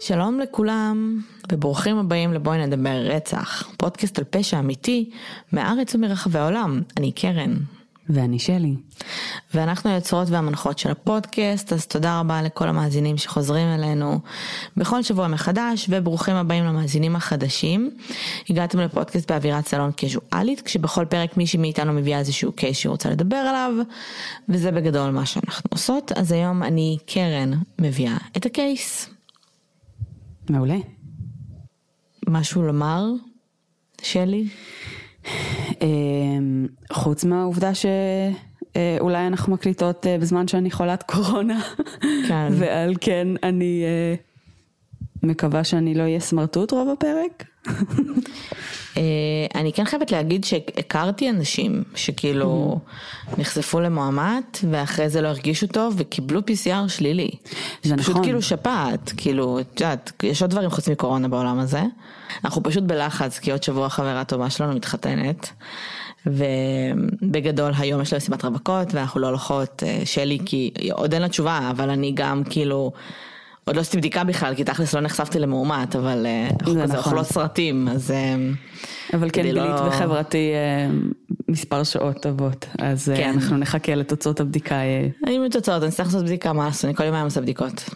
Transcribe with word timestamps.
שלום 0.00 0.40
לכולם 0.40 1.20
וברוכים 1.52 1.98
הבאים 1.98 2.32
לבואי 2.32 2.66
נדבר 2.66 2.96
רצח, 3.04 3.68
פודקאסט 3.76 4.18
על 4.18 4.24
פשע 4.24 4.58
אמיתי 4.58 5.10
מארץ 5.52 5.94
ומרחבי 5.94 6.38
העולם. 6.38 6.82
אני 6.96 7.12
קרן. 7.12 7.54
ואני 8.08 8.38
שלי. 8.38 8.74
ואנחנו 9.54 9.90
היוצרות 9.90 10.28
והמנחות 10.30 10.78
של 10.78 10.90
הפודקאסט, 10.90 11.72
אז 11.72 11.86
תודה 11.86 12.20
רבה 12.20 12.42
לכל 12.42 12.68
המאזינים 12.68 13.18
שחוזרים 13.18 13.68
אלינו 13.68 14.20
בכל 14.76 15.02
שבוע 15.02 15.28
מחדש, 15.28 15.86
וברוכים 15.88 16.36
הבאים 16.36 16.64
למאזינים 16.64 17.16
החדשים. 17.16 17.90
הגעתם 18.50 18.78
לפודקאסט 18.78 19.30
באווירת 19.30 19.68
סלון 19.68 19.92
קזואלית, 19.96 20.60
כשבכל 20.60 21.04
פרק 21.04 21.36
מישהי 21.36 21.58
מאיתנו 21.58 21.92
מביאה 21.92 22.18
איזשהו 22.18 22.52
קייס 22.52 22.76
שהיא 22.76 22.90
רוצה 22.90 23.10
לדבר 23.10 23.36
עליו, 23.36 23.72
וזה 24.48 24.70
בגדול 24.70 25.10
מה 25.10 25.26
שאנחנו 25.26 25.68
עושות. 25.72 26.12
אז 26.12 26.32
היום 26.32 26.62
אני, 26.62 26.98
קרן, 27.06 27.50
מביאה 27.78 28.16
את 28.36 28.46
הקייס. 28.46 29.10
מעולה. 30.50 30.78
משהו 32.28 32.62
לומר, 32.62 33.04
שלי? 34.02 34.48
אמ, 35.82 36.66
חוץ 36.92 37.24
מהעובדה 37.24 37.74
שאולי 38.78 39.26
אנחנו 39.26 39.52
מקליטות 39.52 40.06
אה, 40.06 40.18
בזמן 40.18 40.48
שאני 40.48 40.70
חולת 40.70 41.02
קורונה, 41.02 41.60
כן. 42.28 42.52
ועל 42.58 42.94
כן 43.00 43.28
אני 43.42 43.82
אה, 43.84 44.14
מקווה 45.22 45.64
שאני 45.64 45.94
לא 45.94 46.02
אהיה 46.02 46.20
סמרטוט 46.20 46.72
רוב 46.72 46.88
הפרק. 46.88 47.44
אה, 48.96 49.02
אני 49.54 49.72
כן 49.72 49.84
חייבת 49.84 50.12
להגיד 50.12 50.44
שהכרתי 50.44 51.30
אנשים 51.30 51.84
שכאילו 51.94 52.78
נחשפו 53.38 53.80
למועמד 53.80 54.42
ואחרי 54.70 55.08
זה 55.08 55.20
לא 55.20 55.28
הרגישו 55.28 55.66
טוב 55.66 55.94
וקיבלו 55.98 56.40
PCR 56.40 56.88
שלילי. 56.88 57.30
זה 57.82 57.96
פשוט 57.96 58.10
נכון. 58.10 58.24
כאילו 58.24 58.42
שפעת, 58.42 59.12
כאילו, 59.16 59.60
את 59.60 59.80
יודעת, 59.80 60.12
יש 60.22 60.42
עוד 60.42 60.50
דברים 60.50 60.70
חוץ 60.70 60.88
מקורונה 60.88 61.28
בעולם 61.28 61.58
הזה. 61.58 61.82
אנחנו 62.44 62.62
פשוט 62.62 62.82
בלחץ 62.82 63.38
כי 63.38 63.52
עוד 63.52 63.62
שבוע 63.62 63.88
חברה 63.88 64.24
טובה 64.24 64.50
שלנו 64.50 64.74
מתחתנת. 64.74 65.50
ובגדול 66.28 67.72
היום 67.78 68.02
יש 68.02 68.12
לה 68.12 68.16
מסיבת 68.16 68.44
רווקות 68.44 68.94
ואנחנו 68.94 69.20
לא 69.20 69.26
הולכות 69.26 69.82
אה, 69.86 70.00
שלי 70.04 70.38
כי 70.44 70.70
עוד 70.92 71.12
אין 71.12 71.22
לה 71.22 71.28
תשובה 71.28 71.70
אבל 71.70 71.90
אני 71.90 72.12
גם 72.14 72.42
כאילו 72.50 72.92
עוד 73.64 73.76
לא 73.76 73.80
עשיתי 73.80 73.96
בדיקה 73.96 74.24
בכלל 74.24 74.54
כי 74.54 74.64
תכלס 74.64 74.94
לא 74.94 75.00
נחשפתי 75.00 75.38
למאומת 75.38 75.96
אבל 75.96 76.26
אה, 76.26 76.48
אנחנו 76.60 76.74
זה 76.74 76.82
כזה 76.82 76.92
נכון. 76.92 77.12
אוכלות 77.12 77.26
סרטים 77.26 77.88
אז 77.88 78.10
אה, 78.10 78.36
אבל 79.14 79.30
כן 79.30 79.42
כדי 79.42 79.42
גילית 79.42 79.62
לא- 79.62 79.88
בחברתי 79.88 80.52
אה, 80.54 80.90
מספר 81.48 81.84
שעות 81.84 82.22
טובות, 82.22 82.66
אז 82.78 83.12
כן. 83.16 83.32
אנחנו 83.34 83.56
נחכה 83.56 83.94
לתוצאות 83.94 84.40
הבדיקה. 84.40 84.76
אני 85.26 85.38
מתוצאות 85.38 85.82
אני 85.82 85.90
צריך 85.90 86.08
לעשות 86.08 86.24
בדיקה 86.24 86.52
מה 86.52 86.64
לעשות 86.64 86.84
אני 86.84 86.94
כל 86.94 87.04
יום 87.04 87.14
היום 87.14 87.24
עושה 87.24 87.40
בדיקות. 87.40 87.90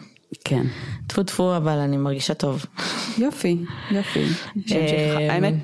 כן. 0.44 0.62
טפו 1.06 1.22
טפו 1.22 1.56
אבל 1.56 1.78
אני 1.78 1.96
מרגישה 1.96 2.34
טוב. 2.34 2.66
יופי, 3.18 3.56
יופי. 3.90 4.24
אמ, 4.56 5.30
האמת, 5.30 5.54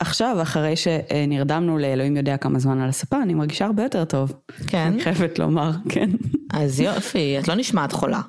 עכשיו 0.00 0.42
אחרי 0.42 0.74
שנרדמנו 0.76 1.78
לאלוהים 1.78 2.16
יודע 2.16 2.36
כמה 2.36 2.58
זמן 2.58 2.80
על 2.80 2.88
הספה, 2.88 3.22
אני 3.22 3.34
מרגישה 3.34 3.66
הרבה 3.66 3.82
יותר 3.82 4.04
טוב. 4.04 4.32
כן? 4.66 4.78
אני 4.92 5.00
חייבת 5.02 5.38
לומר, 5.38 5.70
כן. 5.88 6.10
אז 6.52 6.80
יופי 6.80 7.38
את 7.38 7.48
לא 7.48 7.54
נשמעת 7.54 7.92
חולה. 7.92 8.20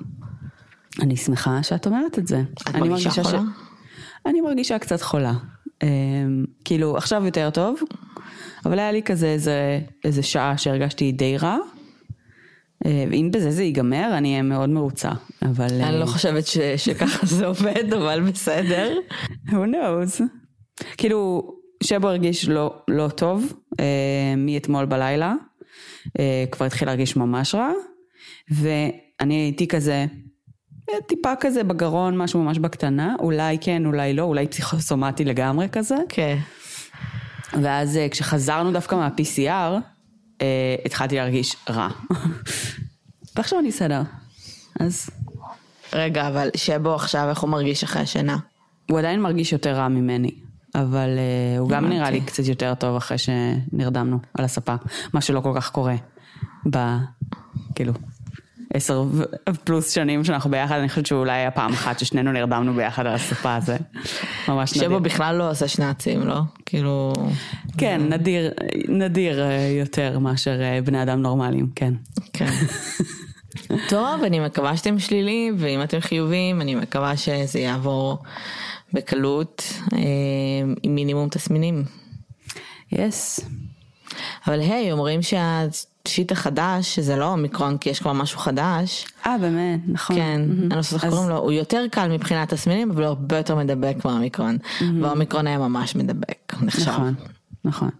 אני 1.02 1.16
שמחה 1.16 1.62
שאת 1.62 1.86
אומרת 1.86 2.18
את 2.18 2.26
זה. 2.26 2.42
את 2.62 2.74
אני 2.74 2.88
מרגישה 2.88 3.22
חולה? 3.22 3.42
אני 4.26 4.40
מרגישה 4.40 4.78
קצת 4.78 5.02
חולה. 5.02 5.32
אמ, 5.82 5.88
כאילו 6.64 6.96
עכשיו 6.96 7.24
יותר 7.24 7.50
טוב, 7.50 7.80
אבל 8.66 8.78
היה 8.78 8.92
לי 8.92 9.02
כזה 9.02 9.26
איזה, 9.26 9.80
איזה 10.04 10.22
שעה 10.22 10.58
שהרגשתי 10.58 11.12
די 11.12 11.36
רע. 11.36 11.56
אה, 12.86 13.04
ואם 13.10 13.30
בזה 13.32 13.50
זה 13.50 13.62
ייגמר 13.62 14.10
אני 14.18 14.30
אהיה 14.30 14.42
מאוד 14.42 14.68
מרוצה, 14.70 15.10
אבל 15.42 15.80
אני 15.82 15.96
לא 15.98 16.00
אה, 16.00 16.06
חושבת 16.06 16.46
ש- 16.46 16.58
שככה 16.76 17.26
זה 17.26 17.46
עובד 17.46 17.92
אבל 17.92 18.20
בסדר. 18.20 18.92
who 19.48 19.52
knows. 19.52 20.22
כאילו 20.96 21.50
שבו 21.82 22.08
הרגיש 22.08 22.48
לא, 22.48 22.74
לא 22.88 23.08
טוב 23.08 23.52
אה, 23.80 24.34
מאתמול 24.36 24.84
בלילה, 24.84 25.34
אה, 26.18 26.44
כבר 26.50 26.66
התחיל 26.66 26.88
להרגיש 26.88 27.16
ממש 27.16 27.54
רע, 27.54 27.72
ואני 28.50 29.34
הייתי 29.34 29.68
כזה, 29.68 30.06
אה, 30.90 30.94
טיפה 31.08 31.32
כזה 31.40 31.64
בגרון, 31.64 32.18
משהו 32.18 32.42
ממש 32.42 32.58
בקטנה, 32.58 33.14
אולי 33.18 33.58
כן, 33.60 33.86
אולי 33.86 34.14
לא, 34.14 34.22
אולי 34.22 34.46
פסיכוסומטי 34.46 35.24
לגמרי 35.24 35.68
כזה, 35.72 35.96
כן. 36.08 36.38
ואז 37.62 37.96
אה, 37.96 38.08
כשחזרנו 38.08 38.72
דווקא 38.72 38.94
מה-PCR, 38.94 39.80
אה, 40.42 40.76
התחלתי 40.84 41.16
להרגיש 41.16 41.56
רע. 41.70 41.88
ועכשיו 43.36 43.58
אני 43.58 43.68
בסדר. 43.68 44.02
אז 44.80 45.10
רגע 45.92 46.28
אבל 46.28 46.48
שבו 46.56 46.94
עכשיו 46.94 47.28
איך 47.28 47.40
הוא 47.40 47.50
מרגיש 47.50 47.84
אחרי 47.84 48.02
השינה. 48.02 48.36
הוא 48.90 48.98
עדיין 48.98 49.20
מרגיש 49.20 49.52
יותר 49.52 49.72
רע 49.72 49.88
ממני, 49.88 50.30
אבל 50.74 51.08
uh, 51.16 51.58
הוא 51.58 51.68
גם. 51.68 51.88
נראה 51.88 52.10
לי 52.10 52.20
קצת 52.20 52.44
יותר 52.46 52.74
טוב 52.74 52.96
אחרי 52.96 53.16
שנרדמנו 53.18 54.18
על 54.34 54.44
הספה, 54.44 54.74
מה 55.14 55.20
שלא 55.20 55.40
כל 55.40 55.52
כך 55.54 55.70
קורה 55.70 55.94
ב... 56.70 56.78
כאילו, 57.74 57.92
עשר 58.74 59.04
פלוס 59.64 59.90
שנים 59.90 60.24
שאנחנו 60.24 60.50
ביחד, 60.50 60.78
אני 60.78 60.88
חושבת 60.88 61.06
שאולי 61.06 61.32
היה 61.32 61.50
פעם 61.50 61.72
אחת 61.72 61.98
ששנינו 61.98 62.32
נרדמנו 62.32 62.74
ביחד 62.74 63.06
על 63.06 63.14
הספה, 63.14 63.60
זה 63.60 63.76
ממש 64.48 64.76
נדיר. 64.76 64.88
שבו 64.88 65.00
בכלל 65.00 65.36
לא 65.36 65.50
עושה 65.50 65.68
שנאצים 65.68 66.26
לא? 66.26 66.40
כאילו. 66.66 67.12
כן, 67.78 68.00
נדיר, 68.08 68.50
נדיר 68.88 69.42
אה, 69.42 69.74
יותר 69.80 70.18
מאשר 70.18 70.60
אה, 70.62 70.78
בני 70.84 71.02
אדם 71.02 71.22
נורמליים, 71.22 71.70
כן. 71.74 71.94
כן. 72.32 72.50
טוב, 73.88 74.24
אני 74.24 74.40
מקווה 74.40 74.76
שאתם 74.76 74.98
שליליים, 74.98 75.56
ואם 75.58 75.82
אתם 75.82 76.00
חיוביים, 76.00 76.60
אני 76.60 76.74
מקווה 76.74 77.16
שזה 77.16 77.58
יעבור 77.58 78.18
בקלות, 78.92 79.64
אה, 79.92 79.98
עם 80.82 80.94
מינימום 80.94 81.28
תסמינים. 81.28 81.84
Yes. 82.92 83.40
אבל 84.46 84.60
היי, 84.60 84.92
אומרים 84.92 85.20
שה 85.22 85.69
shit 85.69 86.32
החדש, 86.32 86.94
שזה 86.94 87.16
לא 87.16 87.32
אומיקרון, 87.32 87.78
כי 87.78 87.90
יש 87.90 88.00
כבר 88.00 88.12
משהו 88.12 88.38
חדש, 88.38 89.06
אה, 89.26 89.38
באמת, 89.38 89.80
נכון. 89.86 90.16
כן, 90.16 90.40
מהמם. 90.48 90.60
אני 90.60 90.76
לא 90.76 90.82
זוכרת 90.82 91.04
איך 91.04 91.12
קוראים 91.12 91.30
לו, 91.30 91.36
הוא 91.36 91.52
יותר 91.52 91.84
קל 91.90 92.08
מבחינת 92.08 92.54
תסמינים, 92.54 92.90
אבל 92.90 93.02
הוא 93.02 93.08
הרבה 93.08 93.36
יותר 93.36 93.56
מדבק 93.56 94.04
מהאומיקרון. 94.04 94.58
והאומיקרון 95.02 95.46
היה 95.46 95.58
ממש 95.58 95.96
מדבק, 95.96 96.54
נחשב. 96.62 96.90
נכון, 96.90 97.14
נכון. 97.64 97.90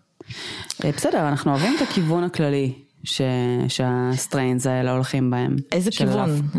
אה, 0.84 0.90
בסדר, 0.96 1.28
אנחנו 1.28 1.50
אוהבים 1.50 1.76
את 1.76 1.82
הכיוון 1.82 2.24
הכללי 2.24 2.72
ש... 3.04 3.20
שה 3.68 3.98
strains 3.98 4.66
האלה 4.66 4.92
הולכים 4.92 5.30
בהם. 5.30 5.56
איזה 5.72 5.90
של 5.92 6.04
כיוון? 6.06 6.30
להפ- 6.30 6.58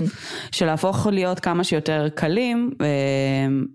של 0.52 0.66
להפוך 0.66 1.08
להיות 1.08 1.40
כמה 1.40 1.64
שיותר 1.64 2.08
קלים, 2.16 2.72
אה, 2.82 2.88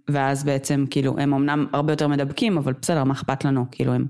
ואז 0.09 0.45
בעצם 0.45 0.85
כאילו 0.91 1.19
הם 1.19 1.35
אמנם 1.35 1.67
הרבה 1.73 1.93
יותר 1.93 2.09
מדבקים, 2.09 2.59
אבל 2.59 2.73
בסדר, 2.83 3.05
מה 3.05 3.15
אכפת 3.15 3.45
לנו? 3.45 3.65
כאילו 3.71 3.93
הם, 3.93 4.07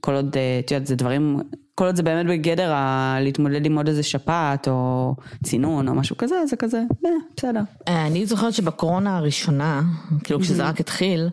כל 0.00 0.14
עוד, 0.14 0.36
אה, 0.36 0.60
את 0.64 0.70
יודעת, 0.70 0.86
זה 0.86 0.96
דברים, 0.96 1.38
כל 1.74 1.84
עוד 1.84 1.96
זה 1.96 2.02
באמת 2.02 2.26
בגדר 2.26 2.72
ה... 2.72 3.16
להתמודד 3.20 3.66
עם 3.66 3.76
עוד 3.76 3.88
איזה 3.88 4.02
שפעת, 4.02 4.68
או 4.68 5.14
צינון, 5.42 5.88
או 5.88 5.94
משהו 5.94 6.16
כזה, 6.16 6.46
זה 6.46 6.56
כזה, 6.56 6.82
אה, 7.06 7.10
בסדר. 7.36 7.60
אה, 7.88 8.06
אני 8.06 8.26
זוכרת 8.26 8.52
שבקורונה 8.52 9.16
הראשונה, 9.16 9.82
כאילו 10.24 10.40
כשזה 10.40 10.64
רק 10.64 10.80
התחיל, 10.80 11.28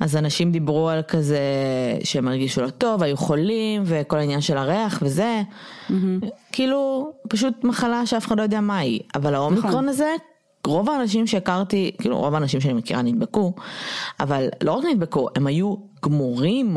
אז 0.00 0.16
אנשים 0.16 0.52
דיברו 0.52 0.88
על 0.88 1.02
כזה 1.02 1.38
שהם 2.04 2.28
הרגישו 2.28 2.62
לא 2.62 2.70
טוב, 2.70 3.02
היו 3.02 3.16
חולים 3.16 3.82
וכל 3.84 4.18
העניין 4.18 4.40
של 4.40 4.56
הריח 4.56 4.98
וזה, 5.02 5.42
כאילו 6.52 7.12
פשוט 7.28 7.64
מחלה 7.64 8.06
שאף 8.06 8.26
אחד 8.26 8.38
לא 8.38 8.42
יודע 8.42 8.60
מה 8.60 8.78
היא, 8.78 9.00
אבל 9.14 9.34
האומיקרון 9.34 9.72
נכון. 9.72 9.88
הזה, 9.88 10.14
רוב 10.66 10.90
האנשים 10.90 11.26
שהכרתי, 11.26 11.90
כאילו 11.98 12.18
רוב 12.18 12.34
האנשים 12.34 12.60
שאני 12.60 12.72
מכירה 12.72 13.02
נדבקו, 13.02 13.52
אבל 14.20 14.48
לא 14.62 14.72
רק 14.72 14.84
נדבקו, 14.84 15.28
הם 15.36 15.46
היו 15.46 15.74
גמורים. 16.04 16.76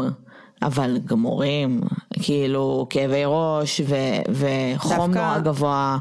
אבל 0.61 0.97
גמורים, 1.05 1.81
כאילו 2.13 2.87
כאבי 2.89 3.23
ראש 3.25 3.81
ו, 3.87 3.95
וחום 4.29 5.11
נורא 5.13 5.39
גבוה. 5.39 5.97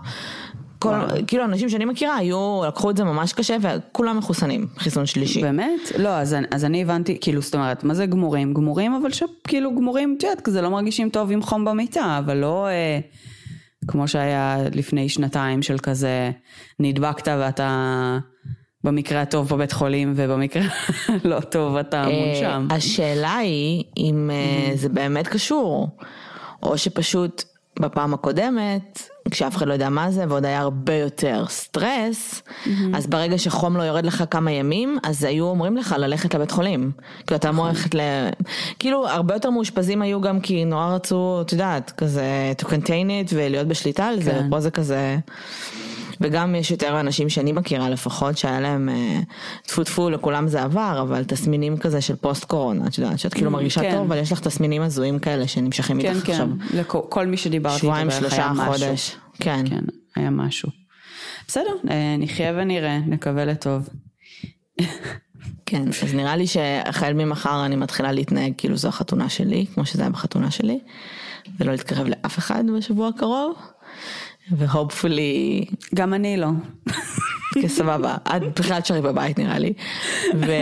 כל. 0.80 0.98
כאילו 1.26 1.44
אנשים 1.44 1.68
שאני 1.68 1.84
מכירה 1.84 2.16
היו, 2.16 2.62
לקחו 2.68 2.90
את 2.90 2.96
זה 2.96 3.04
ממש 3.04 3.32
קשה 3.32 3.56
וכולם 3.62 4.18
מחוסנים, 4.18 4.66
חיסון 4.78 5.06
שלישי. 5.06 5.42
באמת? 5.42 5.80
לא, 5.98 6.08
אז, 6.08 6.36
אז 6.50 6.64
אני 6.64 6.82
הבנתי, 6.82 7.18
כאילו, 7.20 7.42
זאת 7.42 7.54
אומרת, 7.54 7.84
מה 7.84 7.94
זה 7.94 8.06
גמורים? 8.06 8.54
גמורים, 8.54 8.94
אבל 8.94 9.10
שכאילו 9.12 9.74
גמורים, 9.74 10.14
את 10.18 10.22
יודעת, 10.22 10.40
כזה 10.40 10.62
לא 10.62 10.70
מרגישים 10.70 11.10
טוב 11.10 11.30
עם 11.30 11.42
חום 11.42 11.64
במיטה, 11.64 12.18
אבל 12.18 12.36
לא 12.36 12.66
אה, 12.66 12.98
כמו 13.88 14.08
שהיה 14.08 14.58
לפני 14.74 15.08
שנתיים 15.08 15.62
של 15.62 15.78
כזה, 15.78 16.30
נדבקת 16.80 17.28
ואתה 17.28 18.18
במקרה 18.84 19.22
הטוב 19.22 19.48
בבית 19.48 19.72
חולים, 19.72 20.12
ובמקרה 20.16 20.62
לא 21.24 21.40
טוב 21.40 21.76
אתה 21.76 22.04
מונשם. 22.04 22.68
אה, 22.70 22.76
השאלה 22.76 23.36
היא 23.36 23.84
אם 23.96 24.30
אה, 24.32 24.76
זה 24.76 24.88
באמת 24.88 25.28
קשור, 25.28 25.88
או 26.62 26.78
שפשוט 26.78 27.44
בפעם 27.80 28.14
הקודמת, 28.14 29.10
כשאף 29.30 29.56
אחד 29.56 29.68
לא 29.68 29.72
יודע 29.72 29.88
מה 29.88 30.10
זה, 30.10 30.24
ועוד 30.28 30.44
היה 30.44 30.60
הרבה 30.60 30.94
יותר 30.94 31.44
סטרס, 31.48 32.42
אז 32.94 33.06
ברגע 33.06 33.38
שחום 33.38 33.76
לא 33.76 33.82
יורד 33.82 34.06
לך 34.06 34.24
כמה 34.30 34.50
ימים, 34.50 34.98
אז 35.02 35.24
היו 35.24 35.44
אומרים 35.44 35.76
לך 35.76 35.94
ללכת 35.98 36.34
לבית 36.34 36.50
חולים. 36.50 36.90
כאילו 37.26 37.36
אתה 37.36 37.48
אמור 37.48 37.68
ללכת 37.68 37.94
ל... 37.94 38.00
כאילו 38.78 39.08
הרבה 39.08 39.34
יותר 39.34 39.50
מאושפזים 39.50 40.02
היו 40.02 40.20
גם 40.20 40.40
כי 40.40 40.64
נורא 40.64 40.94
רצו, 40.94 41.38
את 41.40 41.52
יודעת, 41.52 41.90
כזה 41.90 42.52
to 42.62 42.64
contain 42.64 43.28
it 43.28 43.32
ולהיות 43.34 43.68
בשליטה 43.68 44.06
על 44.06 44.22
זה, 44.22 44.30
כן. 44.30 44.50
פה 44.50 44.60
זה 44.60 44.70
כזה... 44.70 45.16
וגם 46.20 46.54
יש 46.54 46.70
יותר 46.70 47.00
אנשים 47.00 47.28
שאני 47.28 47.52
מכירה 47.52 47.90
לפחות, 47.90 48.38
שהיה 48.38 48.60
להם 48.60 48.88
אה, 48.88 49.20
טפו 49.66 49.84
טפו, 49.84 50.10
לכולם 50.10 50.48
זה 50.48 50.62
עבר, 50.62 50.98
אבל 51.02 51.24
תסמינים 51.24 51.76
כזה 51.76 52.00
של 52.00 52.16
פוסט 52.16 52.44
קורונה, 52.44 52.86
את 52.86 52.98
יודעת, 52.98 53.18
שאת 53.18 53.34
כאילו 53.34 53.50
מרגישה 53.50 53.80
כן. 53.80 53.90
טוב, 53.90 54.00
אבל 54.00 54.18
יש 54.18 54.32
לך 54.32 54.40
תסמינים 54.40 54.82
הזויים 54.82 55.18
כאלה 55.18 55.48
שנמשכים 55.48 56.02
כן, 56.02 56.14
איתך 56.14 56.26
כן, 56.26 56.32
עכשיו. 56.32 56.48
לכל 56.74 57.00
כל 57.08 57.26
מי 57.26 57.36
שדיברתי 57.36 57.78
שבועיים, 57.78 58.10
שלושה. 58.10 58.52
חודש. 58.66 59.16
כן. 59.38 59.64
כן, 59.68 59.84
היה 60.16 60.30
משהו. 60.30 60.68
בסדר, 61.48 61.74
אה, 61.90 62.16
נחיה 62.18 62.52
ונראה, 62.56 62.98
נקווה 62.98 63.44
לטוב. 63.44 63.88
כן, 65.66 65.88
אז 66.02 66.14
נראה 66.14 66.36
לי 66.36 66.46
שהחל 66.46 67.12
ממחר 67.12 67.64
אני 67.64 67.76
מתחילה 67.76 68.12
להתנהג 68.12 68.52
כאילו 68.58 68.76
זו 68.76 68.88
החתונה 68.88 69.28
שלי, 69.28 69.66
כמו 69.74 69.86
שזה 69.86 70.02
היה 70.02 70.10
בחתונה 70.10 70.50
שלי, 70.50 70.78
ולא 71.58 71.72
להתקרב 71.72 72.06
לאף 72.06 72.38
אחד 72.38 72.64
בשבוע 72.76 73.08
הקרוב, 73.08 73.56
והופפולי, 74.50 75.64
גם 75.94 76.14
אני 76.14 76.36
לא. 76.36 76.48
כסבבה, 77.62 78.16
את 78.36 78.42
בכלל 78.60 78.80
תשארי 78.80 79.00
בבית 79.02 79.38
נראה 79.38 79.58
לי, 79.58 79.72
ו... 80.36 80.52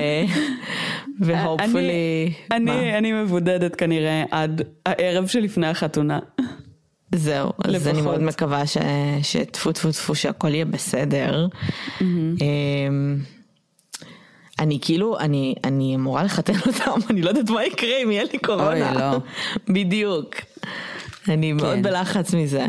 והופפולי, 1.21 2.33
אני? 2.53 2.71
אני, 2.73 2.99
אני 2.99 3.13
מבודדת 3.13 3.77
כנראה 3.77 4.25
עד 4.31 4.63
הערב 4.87 5.27
שלפני 5.27 5.67
החתונה. 5.67 6.19
זהו, 7.15 7.51
אז 7.65 7.75
לפחות. 7.75 7.93
אני 7.95 8.03
מאוד 8.03 8.23
מקווה 8.23 8.67
ש- 8.67 8.77
שטפו 9.23 9.73
טפו 9.73 9.93
טפו 9.93 10.15
שהכל 10.15 10.55
יהיה 10.55 10.65
בסדר. 10.65 11.47
אמ, 12.01 13.17
אני 14.59 14.79
כאילו, 14.83 15.19
אני, 15.19 15.55
אני 15.65 15.95
אמורה 15.95 16.23
לחתן 16.23 16.53
אותם, 16.67 17.01
אני 17.11 17.23
לא 17.23 17.29
יודעת 17.29 17.51
מה 17.51 17.65
יקרה 17.65 18.03
אם 18.03 18.11
יהיה 18.11 18.25
לי 18.33 18.39
קורונה. 18.39 18.91
אוי, 18.93 18.99
לא. 19.01 19.19
בדיוק. 19.75 20.35
אני 21.29 21.53
מאוד 21.53 21.75
כן. 21.77 21.83
בלחץ 21.83 22.35
מזה. 22.35 22.67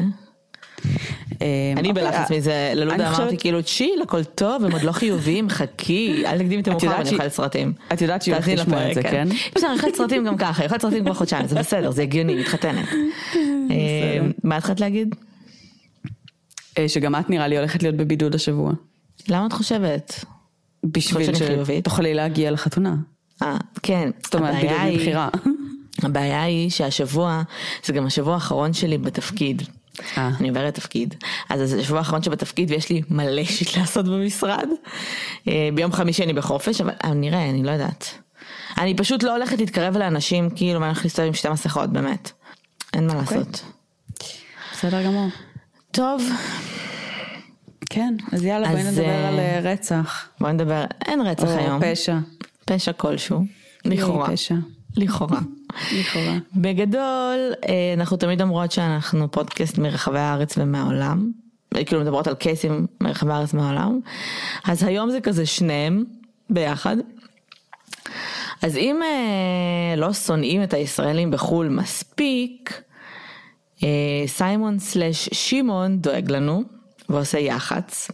אני 1.41 1.89
אוקיי, 1.89 1.93
בלחץ 1.93 2.31
אה, 2.31 2.37
מזה, 2.37 2.71
ללודה 2.75 3.09
אמרתי 3.09 3.37
כאילו 3.37 3.63
צ'יל, 3.63 4.01
הכל 4.01 4.23
טוב, 4.23 4.65
הם 4.65 4.71
עוד 4.71 4.81
לא 4.81 4.91
חיוביים, 4.91 5.49
חכי, 5.49 6.23
אל 6.25 6.37
תקדימי 6.37 6.61
את 6.61 6.67
המאוחר 6.67 6.85
יודעת 6.85 7.05
ואני 7.05 7.17
אוכל 7.17 7.29
סרטים. 7.29 7.73
את 7.93 8.01
יודעת 8.01 8.21
שהיא 8.21 8.33
הולכת 8.33 8.53
לשמוע 8.53 8.89
את 8.89 8.95
זה, 8.95 9.03
כן? 9.03 9.27
בסדר, 9.55 9.69
אני 9.69 9.77
אוכלת 9.77 9.95
סרטים 9.95 10.25
גם 10.25 10.37
ככה, 10.37 10.61
אני 10.61 10.65
אוכלת 10.65 10.81
סרטים 10.81 11.03
כבר 11.03 11.13
חודשיים, 11.13 11.47
זה 11.47 11.55
בסדר, 11.55 11.91
זה 11.91 12.01
הגיוני, 12.01 12.35
מתחתנת. 12.35 12.87
אה, 13.71 14.19
מה 14.43 14.57
התחלת 14.57 14.79
להגיד? 14.79 15.15
אה, 16.77 16.89
שגם 16.89 17.15
את 17.15 17.29
נראה 17.29 17.47
לי 17.47 17.57
הולכת 17.57 17.83
להיות 17.83 17.95
בבידוד 17.95 18.35
השבוע. 18.35 18.71
למה 19.29 19.45
את 19.45 19.53
חושבת? 19.53 20.25
בשביל? 20.83 21.31
שתוכלי 21.79 22.13
להגיע 22.13 22.51
לחתונה. 22.51 22.95
אה, 23.41 23.57
כן, 23.83 24.09
זאת 24.23 24.35
אומרת, 24.35 24.55
בידוד 24.55 24.77
מבחירה. 24.93 25.29
הבעיה 26.03 26.43
היא 26.43 26.69
שהשבוע, 26.69 27.41
זה 27.85 27.93
גם 27.93 28.05
השבוע 28.05 28.33
האחרון 28.33 28.73
שלי 28.73 28.97
בתפקיד. 28.97 29.61
אה. 30.17 30.31
אני 30.39 30.49
עוברת 30.49 30.73
תפקיד. 30.73 31.15
אז 31.49 31.69
זה 31.69 31.79
השבוע 31.79 31.99
האחרון 31.99 32.23
שבתפקיד 32.23 32.71
ויש 32.71 32.89
לי 32.89 33.01
מלא 33.09 33.43
שיט 33.43 33.77
לעשות 33.77 34.05
במשרד. 34.05 34.67
אה, 35.47 35.69
ביום 35.75 35.91
חמישי 35.91 36.23
אני 36.23 36.33
בחופש, 36.33 36.81
אבל 36.81 36.93
אה, 37.03 37.13
נראה, 37.13 37.49
אני 37.49 37.63
לא 37.63 37.71
יודעת. 37.71 38.09
אני 38.77 38.95
פשוט 38.95 39.23
לא 39.23 39.31
הולכת 39.31 39.59
להתקרב 39.59 39.97
לאנשים, 39.97 40.49
כאילו, 40.49 40.79
ואני 40.79 40.85
הולכת 40.85 41.03
להסתובב 41.03 41.27
עם 41.27 41.33
שתי 41.33 41.49
מסכות, 41.49 41.89
באמת. 41.89 42.31
אין 42.93 43.07
מה 43.07 43.19
אוקיי. 43.19 43.37
לעשות. 43.37 43.63
בסדר 44.73 45.03
גמור. 45.03 45.27
טוב, 45.91 46.23
כן, 47.89 48.15
אז 48.31 48.43
יאללה, 48.43 48.69
בואי 48.69 48.81
אז, 48.81 48.87
נדבר 48.87 49.05
אה, 49.05 49.27
על 49.57 49.67
רצח. 49.67 50.29
בוא 50.39 50.49
נדבר, 50.49 50.83
אין 51.05 51.21
רצח 51.21 51.47
או 51.47 51.57
היום. 51.57 51.81
פשע. 51.81 52.17
פשע 52.65 52.93
כלשהו. 52.93 53.45
לכאורה. 53.85 54.31
פשע. 54.31 54.55
לכאורה. 54.97 55.39
לכאורה. 55.99 56.37
בגדול, 56.55 57.53
אה, 57.69 57.93
אנחנו 57.93 58.17
תמיד 58.17 58.41
אומרות 58.41 58.71
שאנחנו 58.71 59.31
פודקאסט 59.31 59.77
מרחבי 59.77 60.19
הארץ 60.19 60.57
ומהעולם. 60.57 61.31
אה, 61.75 61.83
כאילו 61.83 62.01
מדברות 62.01 62.27
על 62.27 62.35
קייסים 62.35 62.87
מרחבי 63.01 63.31
הארץ 63.31 63.53
ומהעולם. 63.53 63.99
אז 64.65 64.83
היום 64.83 65.11
זה 65.11 65.21
כזה 65.21 65.45
שניהם 65.45 66.03
ביחד. 66.49 66.97
אז 68.61 68.77
אם 68.77 68.99
אה, 69.03 69.95
לא 69.95 70.13
שונאים 70.13 70.63
את 70.63 70.73
הישראלים 70.73 71.31
בחו"ל 71.31 71.69
מספיק, 71.69 72.81
אה, 73.83 73.87
סיימון 74.27 74.79
סלאש 74.79 75.29
שמעון 75.31 75.99
דואג 75.99 76.31
לנו 76.31 76.63
ועושה 77.09 77.39
יח"צ. 77.39 78.11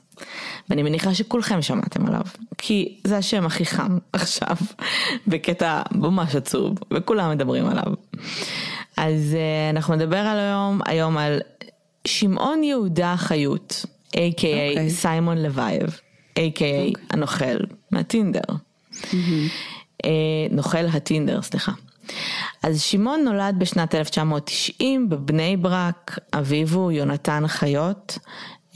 ואני 0.70 0.84
מניחה 0.84 1.14
שכולכם 1.14 1.62
שמעתם 1.62 2.08
עליו, 2.08 2.22
כי 2.58 2.98
זה 3.04 3.18
השם 3.18 3.46
הכי 3.46 3.66
חם 3.66 3.98
עכשיו, 4.14 4.56
בקטע 5.28 5.82
ממש 5.92 6.36
עצוב, 6.36 6.78
וכולם 6.92 7.32
מדברים 7.32 7.66
עליו. 7.66 7.94
אז 8.98 9.36
אה, 9.36 9.70
אנחנו 9.70 9.96
נדבר 9.96 10.18
על 10.18 10.40
היום, 10.40 10.80
היום 10.86 11.18
על 11.18 11.40
שמעון 12.08 12.64
יהודה 12.64 13.16
חיות, 13.18 13.86
a.k.a 14.08 14.18
אוקיי. 14.18 14.90
סיימון 14.90 15.38
לוייב, 15.38 16.00
a.k.a 16.40 17.00
הנוכל 17.10 17.58
מהטינדר. 17.92 18.42
אה, 20.06 20.10
נוכל 20.52 20.86
הטינדר, 20.94 21.42
סליחה. 21.42 21.72
אז 22.64 22.82
שמעון 22.82 23.24
נולד 23.24 23.56
בשנת 23.58 23.96
1990 23.96 25.10
בבני 25.10 25.58
ברק, 25.58 26.20
אביו 26.34 26.68
הוא 26.74 26.92
יונתן 26.92 27.48
חיות. 27.48 28.18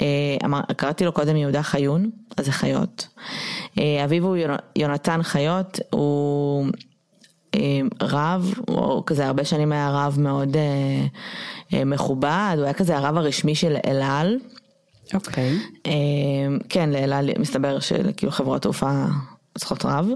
אה, 0.01 0.05
אמר, 0.45 0.61
קראתי 0.77 1.05
לו 1.05 1.11
קודם 1.11 1.35
יהודה 1.35 1.63
חיון, 1.63 2.09
אז 2.37 2.45
זה 2.45 2.51
חיות. 2.51 3.07
אה, 3.79 4.03
אביו 4.05 4.25
הוא 4.25 4.37
יונ- 4.37 4.61
יונתן 4.75 5.23
חיות, 5.23 5.79
הוא 5.89 6.67
אה, 7.55 7.79
רב, 8.01 8.53
הוא 8.67 9.03
כזה 9.05 9.27
הרבה 9.27 9.45
שנים 9.45 9.71
היה 9.71 9.89
רב 9.91 10.17
מאוד 10.19 10.57
מכובד, 11.85 12.53
הוא 12.57 12.63
היה 12.63 12.73
כזה 12.73 12.97
הרב 12.97 13.17
הרשמי 13.17 13.55
של 13.55 13.75
אל 13.87 14.01
על. 14.01 14.37
אוקיי. 15.13 15.57
אה, 15.85 15.91
כן, 16.69 16.89
לאל 16.89 17.13
על 17.13 17.29
מסתבר 17.39 17.79
שכאילו 17.79 18.31
חברות 18.31 18.61
תעופה 18.61 19.03
צריכות 19.57 19.85
רב. 19.85 20.07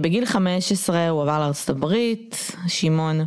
בגיל 0.00 0.26
15 0.26 1.08
הוא 1.08 1.22
עבר 1.22 1.38
לארצות 1.40 1.70
הברית, 1.76 2.52
שמעון, 2.66 3.20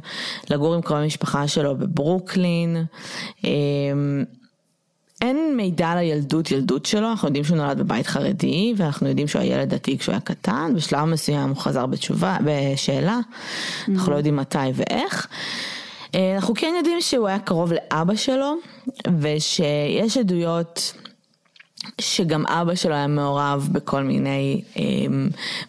לגור 0.50 0.74
עם 0.75 0.81
קרובי 0.81 1.06
משפחה 1.06 1.48
שלו 1.48 1.78
בברוקלין. 1.78 2.86
אין 5.24 5.58
מידע 5.58 5.88
על 5.88 5.98
הילדות 5.98 6.52
ילדות 6.52 6.86
שלו, 6.86 7.10
אנחנו 7.10 7.28
יודעים 7.28 7.44
שהוא 7.44 7.58
נולד 7.58 7.78
בבית 7.78 8.08
חרדי, 8.08 8.74
ואנחנו 8.78 9.08
יודעים 9.08 9.27
שהוא 9.27 9.42
היה 9.42 9.56
ילד 9.56 9.74
דתי 9.74 9.98
כשהוא 9.98 10.13
היה 10.13 10.20
קטן, 10.20 10.74
בשלב 10.75 11.06
מסוים 11.06 11.50
הוא 11.50 11.58
חזר 11.58 11.86
בתשובה, 11.86 12.38
בשאלה, 12.46 13.20
אנחנו 13.89 14.12
לא 14.12 14.18
יודעים 14.18 14.36
מתי 14.36 14.58
ואיך. 14.74 15.27
אה, 16.15 16.36
אנחנו 16.36 16.53
כן 16.53 16.74
יודעים 16.77 17.01
שהוא 17.01 17.27
היה 17.27 17.39
קרוב 17.39 17.74
לאבא 17.74 18.15
שלו, 18.15 18.56
ושיש 19.20 20.18
עדויות 20.20 20.94
שגם 22.01 22.46
אבא 22.46 22.75
שלו 22.75 22.94
היה 22.94 23.08
מעורב 23.08 23.70
בכל 23.72 24.03
מיני 24.03 24.62
אה, 24.77 24.84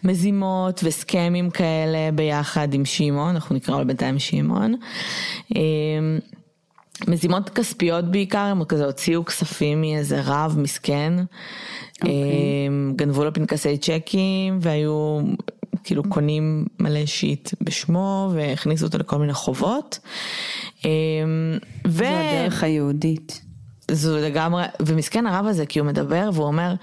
מזימות 0.03 0.81
וסכמים 0.83 1.49
כאלה 1.49 2.11
ביחד 2.15 2.73
עם 2.73 2.85
שמעון, 2.85 3.35
אנחנו 3.35 3.55
נקרא 3.55 3.79
לו 3.79 3.87
בינתיים 3.87 4.19
שמעון. 4.19 4.75
אה, 5.55 5.61
מזימות 7.07 7.49
כספיות 7.49 8.05
בעיקר, 8.05 8.39
הם 8.39 8.63
כזה 8.63 8.85
הוציאו 8.85 9.25
כספים 9.25 9.81
מאיזה 9.81 10.21
רב 10.23 10.55
מסכן, 10.57 11.13
okay. 11.95 12.07
גנבו 12.95 13.23
לו 13.23 13.33
פנקסי 13.33 13.77
צ'קים 13.77 14.59
והיו 14.61 15.19
כאילו 15.83 16.03
קונים 16.03 16.65
מלא 16.79 17.05
shit 17.05 17.53
בשמו 17.61 18.31
והכניסו 18.33 18.85
אותו 18.85 18.97
לכל 18.97 19.17
מיני 19.17 19.33
חובות. 19.33 19.99
אה, 20.85 20.89
ו... 21.87 21.97
זו 21.97 22.05
הדרך 22.05 22.63
היהודית. 22.63 23.41
זו 23.91 24.17
לגמרי, 24.17 24.63
ומסכן 24.79 25.27
הרב 25.27 25.45
הזה 25.45 25.65
כי 25.65 25.79
הוא 25.79 25.87
מדבר 25.87 26.29
והוא 26.33 26.47
אומר, 26.47 26.73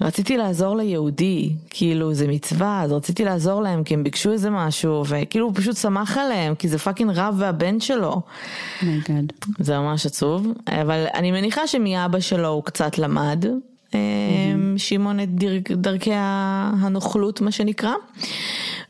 רציתי 0.00 0.36
לעזור 0.36 0.76
ליהודי, 0.76 1.52
כאילו 1.70 2.14
זה 2.14 2.28
מצווה, 2.28 2.82
אז 2.82 2.92
רציתי 2.92 3.24
לעזור 3.24 3.62
להם 3.62 3.84
כי 3.84 3.94
הם 3.94 4.04
ביקשו 4.04 4.32
איזה 4.32 4.50
משהו, 4.50 5.04
וכאילו 5.08 5.46
הוא 5.46 5.54
פשוט 5.54 5.76
שמח 5.76 6.18
עליהם, 6.18 6.54
כי 6.54 6.68
זה 6.68 6.78
fucking 6.78 7.10
רב 7.14 7.34
והבן 7.38 7.80
שלו. 7.80 8.20
My 8.82 8.99
God. 8.99 9.32
זה 9.58 9.78
ממש 9.78 10.06
עצוב, 10.06 10.46
אבל 10.68 11.06
אני 11.14 11.32
מניחה 11.32 11.66
שמאבא 11.66 12.20
שלו 12.20 12.48
הוא 12.48 12.64
קצת 12.64 12.98
למד, 12.98 13.44
אה, 13.94 14.00
שמעון 14.76 15.20
את 15.20 15.34
דרכ, 15.34 15.70
דרכי 15.70 16.12
הנוכלות 16.14 17.40
מה 17.40 17.52
שנקרא, 17.52 17.92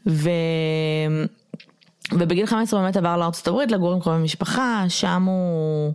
ו... 0.06 0.30
ובגיל 2.12 2.46
15 2.46 2.80
הוא 2.80 2.84
באמת 2.84 2.96
עבר 2.96 3.16
לארצות 3.16 3.48
הברית 3.48 3.72
לגור 3.72 3.92
עם 3.92 4.00
קרובי 4.00 4.22
משפחה, 4.22 4.84
שם 4.88 5.22
הוא, 5.22 5.92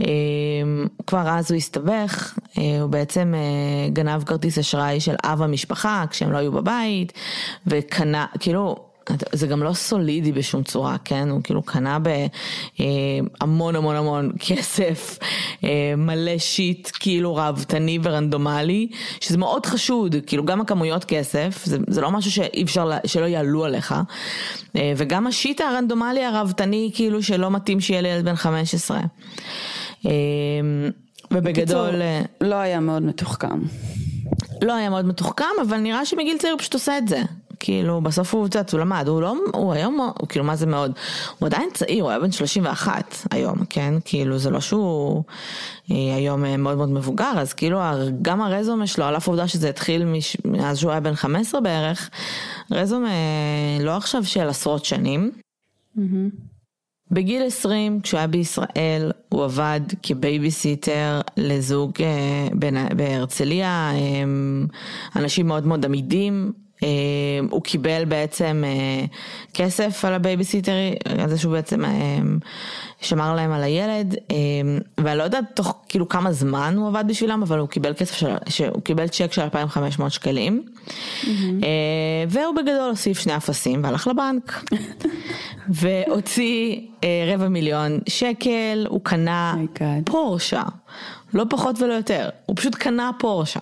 אה, 0.00 0.06
כבר 1.06 1.28
אז 1.28 1.50
הוא 1.50 1.56
הסתבך, 1.56 2.38
אה, 2.58 2.80
הוא 2.80 2.90
בעצם 2.90 3.34
אה, 3.36 3.90
גנב 3.90 4.22
כרטיס 4.22 4.58
אשראי 4.58 5.00
של 5.00 5.14
אב 5.24 5.42
המשפחה 5.42 6.04
כשהם 6.10 6.32
לא 6.32 6.38
היו 6.38 6.52
בבית, 6.52 7.12
וקנה, 7.66 8.26
כאילו, 8.40 8.76
זה 9.32 9.46
גם 9.46 9.62
לא 9.62 9.72
סולידי 9.72 10.32
בשום 10.32 10.62
צורה, 10.62 10.96
כן? 11.04 11.28
הוא 11.30 11.40
כאילו 11.42 11.62
קנה 11.62 11.98
בהמון 11.98 13.76
המון 13.76 13.96
המון 13.96 14.32
כסף, 14.48 15.18
מלא 15.96 16.38
שיט 16.38 16.90
כאילו 17.00 17.34
ראוותני 17.34 17.98
ורנדומלי, 18.02 18.88
שזה 19.20 19.38
מאוד 19.38 19.66
חשוד, 19.66 20.16
כאילו 20.26 20.44
גם 20.44 20.60
הכמויות 20.60 21.04
כסף, 21.04 21.62
זה, 21.64 21.78
זה 21.88 22.00
לא 22.00 22.10
משהו 22.10 22.30
שאי 22.30 22.62
אפשר, 22.62 22.90
שלא 23.06 23.24
יעלו 23.24 23.64
עליך, 23.64 23.94
וגם 24.74 25.26
השיט 25.26 25.60
הרנדומלי 25.60 26.24
הראוותני 26.24 26.90
כאילו 26.94 27.22
שלא 27.22 27.50
מתאים 27.50 27.80
שיהיה 27.80 28.00
לילד 28.00 28.24
בן 28.24 28.36
15. 28.36 29.00
ובגדול... 31.30 31.52
בקיצור, 31.52 31.86
לא 32.40 32.54
היה 32.54 32.80
מאוד 32.80 33.02
מתוחכם. 33.02 33.60
לא 34.62 34.72
היה 34.72 34.90
מאוד 34.90 35.04
מתוחכם, 35.04 35.44
אבל 35.68 35.76
נראה 35.76 36.06
שמגיל 36.06 36.38
צעיר 36.38 36.52
הוא 36.52 36.58
פשוט 36.58 36.74
עושה 36.74 36.98
את 36.98 37.08
זה. 37.08 37.22
כאילו, 37.64 38.00
בסוף 38.00 38.34
הוא, 38.34 38.48
קצת, 38.48 38.72
הוא 38.72 38.80
למד, 38.80 39.04
הוא 39.08 39.22
לא, 39.22 39.34
הוא 39.52 39.72
היום, 39.72 40.10
הוא 40.18 40.28
כאילו, 40.28 40.44
מה 40.44 40.56
זה 40.56 40.66
מאוד, 40.66 40.92
הוא 41.38 41.46
עדיין 41.46 41.68
צעיר, 41.74 42.02
הוא 42.02 42.10
היה 42.10 42.20
בן 42.20 42.32
31 42.32 43.26
היום, 43.30 43.64
כן? 43.70 43.94
כאילו, 44.04 44.38
זה 44.38 44.50
לא 44.50 44.60
שהוא 44.60 45.22
אה, 45.90 46.16
היום 46.16 46.44
אה, 46.44 46.56
מאוד 46.56 46.76
מאוד 46.76 46.88
מבוגר, 46.88 47.32
אז 47.36 47.52
כאילו, 47.52 47.80
גם 48.22 48.40
הרזומה 48.40 48.86
שלו, 48.86 49.04
על 49.04 49.16
אף 49.16 49.28
העובדה 49.28 49.48
שזה 49.48 49.68
התחיל 49.68 50.06
מאז 50.44 50.78
שהוא 50.78 50.90
היה 50.90 51.00
בן 51.00 51.14
15 51.14 51.60
בערך, 51.60 52.10
רזומה 52.70 53.08
לא 53.80 53.96
עכשיו 53.96 54.24
של 54.24 54.48
עשרות 54.48 54.84
שנים. 54.84 55.30
Mm-hmm. 55.96 56.00
בגיל 57.10 57.42
20, 57.42 58.00
כשהוא 58.00 58.18
היה 58.18 58.26
בישראל, 58.26 59.12
הוא 59.28 59.44
עבד 59.44 59.80
כבייביסיטר 60.02 61.20
לזוג 61.36 61.92
אה, 62.00 62.48
בהרצליה, 62.96 63.92
אנשים 65.16 65.46
מאוד 65.46 65.66
מאוד 65.66 65.84
עמידים, 65.84 66.52
אה, 66.82 66.88
הוא 67.50 67.62
קיבל 67.62 68.04
בעצם 68.04 68.62
אה, 68.66 69.04
כסף 69.54 70.04
על 70.04 70.14
הבייביסיטרי, 70.14 70.94
על 71.18 71.28
זה 71.28 71.38
שהוא 71.38 71.52
בעצם 71.52 71.84
אה, 71.84 71.90
שמר 73.00 73.34
להם 73.34 73.52
על 73.52 73.62
הילד, 73.62 74.14
ואני 74.98 75.18
לא 75.18 75.22
יודעת 75.22 75.44
תוך 75.54 75.76
כאילו 75.88 76.08
כמה 76.08 76.32
זמן 76.32 76.74
הוא 76.76 76.88
עבד 76.88 77.04
בשבילם, 77.06 77.42
אבל 77.42 77.58
הוא 77.58 77.68
קיבל 77.68 77.94
כסף 77.94 78.14
של, 78.48 78.68
הוא 78.68 78.82
קיבל 78.82 79.08
צ'ק 79.08 79.32
של 79.32 79.42
2,500 79.42 80.12
שקלים, 80.12 80.62
mm-hmm. 80.64 81.26
והוא 82.28 82.54
בגדול 82.56 82.90
הוסיף 82.90 83.18
שני 83.18 83.36
אפסים 83.36 83.84
והלך 83.84 84.06
לבנק, 84.06 84.64
והוציא 85.80 86.80
רבע 87.34 87.48
מיליון 87.48 87.98
שקל, 88.08 88.86
הוא 88.88 89.00
קנה 89.02 89.54
oh 89.74 89.80
פורשה, 90.04 90.62
לא 91.34 91.44
פחות 91.50 91.82
ולא 91.82 91.92
יותר, 91.92 92.28
הוא 92.46 92.56
פשוט 92.56 92.74
קנה 92.74 93.10
פורשה. 93.18 93.60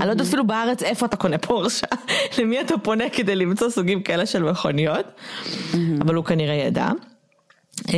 אני 0.00 0.06
לא 0.06 0.12
יודעת 0.12 0.26
אפילו 0.26 0.46
בארץ 0.46 0.82
איפה 0.82 1.06
אתה 1.06 1.16
קונה 1.16 1.38
פורשה, 1.38 1.86
למי 2.38 2.60
אתה 2.60 2.78
פונה 2.78 3.04
כדי 3.08 3.36
למצוא 3.36 3.70
סוגים 3.70 4.02
כאלה 4.02 4.26
של 4.26 4.42
מכוניות, 4.42 5.06
אבל 6.00 6.14
הוא 6.14 6.24
כנראה 6.24 6.54
ידע. 6.54 6.88
אה, 7.88 7.94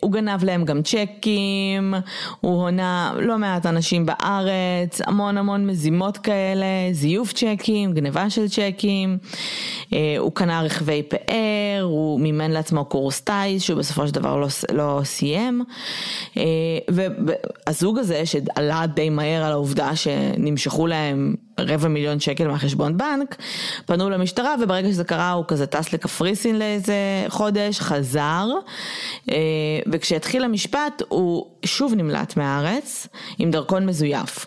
הוא 0.00 0.12
גנב 0.12 0.44
להם 0.44 0.64
גם 0.64 0.82
צ'קים, 0.82 1.94
הוא 2.40 2.62
הונה 2.62 3.12
לא 3.20 3.38
מעט 3.38 3.66
אנשים 3.66 4.06
בארץ, 4.06 5.00
המון 5.06 5.38
המון 5.38 5.66
מזימות 5.66 6.18
כאלה, 6.18 6.66
זיוף 6.92 7.32
צ'קים, 7.32 7.92
גניבה 7.92 8.30
של 8.30 8.48
צ'קים, 8.48 9.18
אה, 9.92 10.16
הוא 10.18 10.32
קנה 10.32 10.62
רכבי 10.62 11.02
פאר, 11.02 11.82
הוא 11.82 12.20
מימן 12.20 12.50
לעצמו 12.50 12.84
קורס 12.84 13.20
טיס 13.20 13.62
שהוא 13.62 13.78
בסופו 13.78 14.06
של 14.08 14.14
דבר 14.14 14.36
לא, 14.36 14.48
לא 14.72 15.00
סיים, 15.04 15.64
אה, 16.36 16.42
והזוג 16.88 17.98
הזה 17.98 18.26
שעלה 18.26 18.86
די 18.86 19.10
מהר 19.10 19.44
על 19.44 19.52
העובדה 19.52 19.96
שנמשכו 19.96 20.86
להם 20.86 21.34
רבע 21.58 21.88
מיליון 21.88 22.20
שקל 22.20 22.48
מהחשבון 22.48 22.96
בנק, 22.96 23.36
פנו 23.86 24.10
למשטרה 24.10 24.54
וברגע 24.62 24.88
שזה 24.88 25.04
קרה 25.04 25.32
הוא 25.32 25.44
כזה 25.48 25.66
טס 25.66 25.92
לקפריסין 25.92 26.58
לאיזה 26.58 26.94
חודש, 27.28 27.80
חזר, 27.80 28.48
וכשהתחיל 29.92 30.44
המשפט 30.44 31.02
הוא 31.08 31.46
שוב 31.64 31.94
נמלט 31.94 32.36
מהארץ 32.36 33.06
עם 33.38 33.50
דרכון 33.50 33.86
מזויף. 33.86 34.46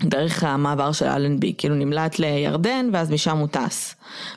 דרך 0.00 0.44
המעבר 0.44 0.92
של 0.92 1.06
אלנבי, 1.06 1.54
כאילו 1.58 1.74
נמלט 1.74 2.18
לירדן 2.18 2.90
ואז 2.92 3.10
משם 3.10 3.38
הוא 3.38 3.48
טס. 3.48 3.94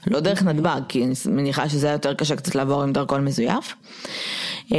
לא 0.08 0.20
דרך 0.20 0.44
נתב"ג, 0.44 0.82
כי 0.90 1.04
אני 1.06 1.14
מניחה 1.26 1.70
שזה 1.70 1.88
היה 1.88 1.94
יותר 1.94 2.14
קשה 2.14 2.36
קצת 2.36 2.56
לעבור 2.56 2.84
עם 2.84 2.94
דרכון 2.94 3.26
מזויף. 3.26 3.76
אה, 4.72 4.78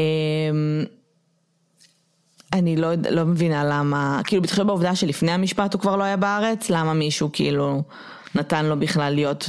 אני 2.52 2.76
לא, 2.76 2.88
לא 3.11 3.25
מבינה 3.25 3.64
למה, 3.64 4.21
כאילו 4.25 4.43
בתחילה 4.43 4.64
בעובדה 4.64 4.95
שלפני 4.95 5.33
המשפט 5.33 5.75
הוא 5.75 5.81
כבר 5.81 5.97
לא 5.97 6.05
היה 6.05 6.17
בארץ, 6.17 6.71
למה 6.71 6.95
מישהו 6.95 7.31
כאילו 7.33 7.83
נתן 8.35 8.67
לו 8.67 8.81
בכלל 8.81 9.14
להיות 9.14 9.49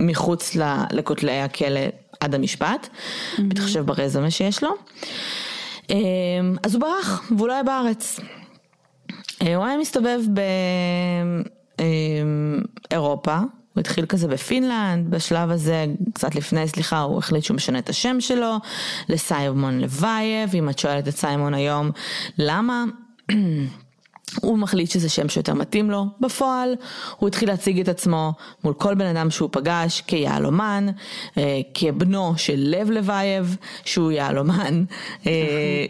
מחוץ 0.00 0.56
לכותלי 0.92 1.40
הכלא 1.40 1.80
עד 2.20 2.34
המשפט, 2.34 2.88
mm-hmm. 2.88 3.42
בהתחשב 3.42 3.80
ברזומה 3.80 4.30
שיש 4.30 4.62
לו. 4.62 4.70
אמ, 5.90 6.56
אז 6.62 6.74
הוא 6.74 6.80
ברח, 6.80 7.30
והוא 7.36 7.48
לא 7.48 7.52
היה 7.52 7.62
בארץ. 7.62 8.20
אה, 9.42 9.56
הוא 9.56 9.64
היה 9.64 9.78
מסתובב 9.78 10.20
באירופה, 12.88 13.36
אמ, 13.36 13.44
הוא 13.74 13.80
התחיל 13.80 14.06
כזה 14.06 14.28
בפינלנד, 14.28 15.10
בשלב 15.10 15.50
הזה, 15.50 15.86
קצת 16.14 16.34
לפני, 16.34 16.68
סליחה, 16.68 17.00
הוא 17.00 17.18
החליט 17.18 17.44
שהוא 17.44 17.54
משנה 17.54 17.78
את 17.78 17.88
השם 17.88 18.20
שלו 18.20 18.56
לסיימון 19.08 19.80
לוייב, 19.80 20.54
אם 20.54 20.68
את 20.68 20.78
שואלת 20.78 21.08
את 21.08 21.16
סיימון 21.16 21.54
היום, 21.54 21.90
למה? 22.38 22.84
הוא 24.40 24.58
מחליט 24.58 24.90
שזה 24.90 25.08
שם 25.08 25.28
שיותר 25.28 25.54
מתאים 25.54 25.90
לו, 25.90 26.06
בפועל 26.20 26.74
הוא 27.16 27.28
התחיל 27.28 27.48
להציג 27.48 27.80
את 27.80 27.88
עצמו 27.88 28.32
מול 28.64 28.74
כל 28.74 28.94
בן 28.94 29.06
אדם 29.06 29.30
שהוא 29.30 29.48
פגש 29.52 30.00
כיהלומן, 30.00 30.86
אה, 31.38 31.60
כבנו 31.74 32.34
של 32.36 32.54
לב 32.56 32.90
לוייב, 32.90 33.56
שהוא 33.84 34.10
יהלומן, 34.10 34.84
אה, 35.26 35.32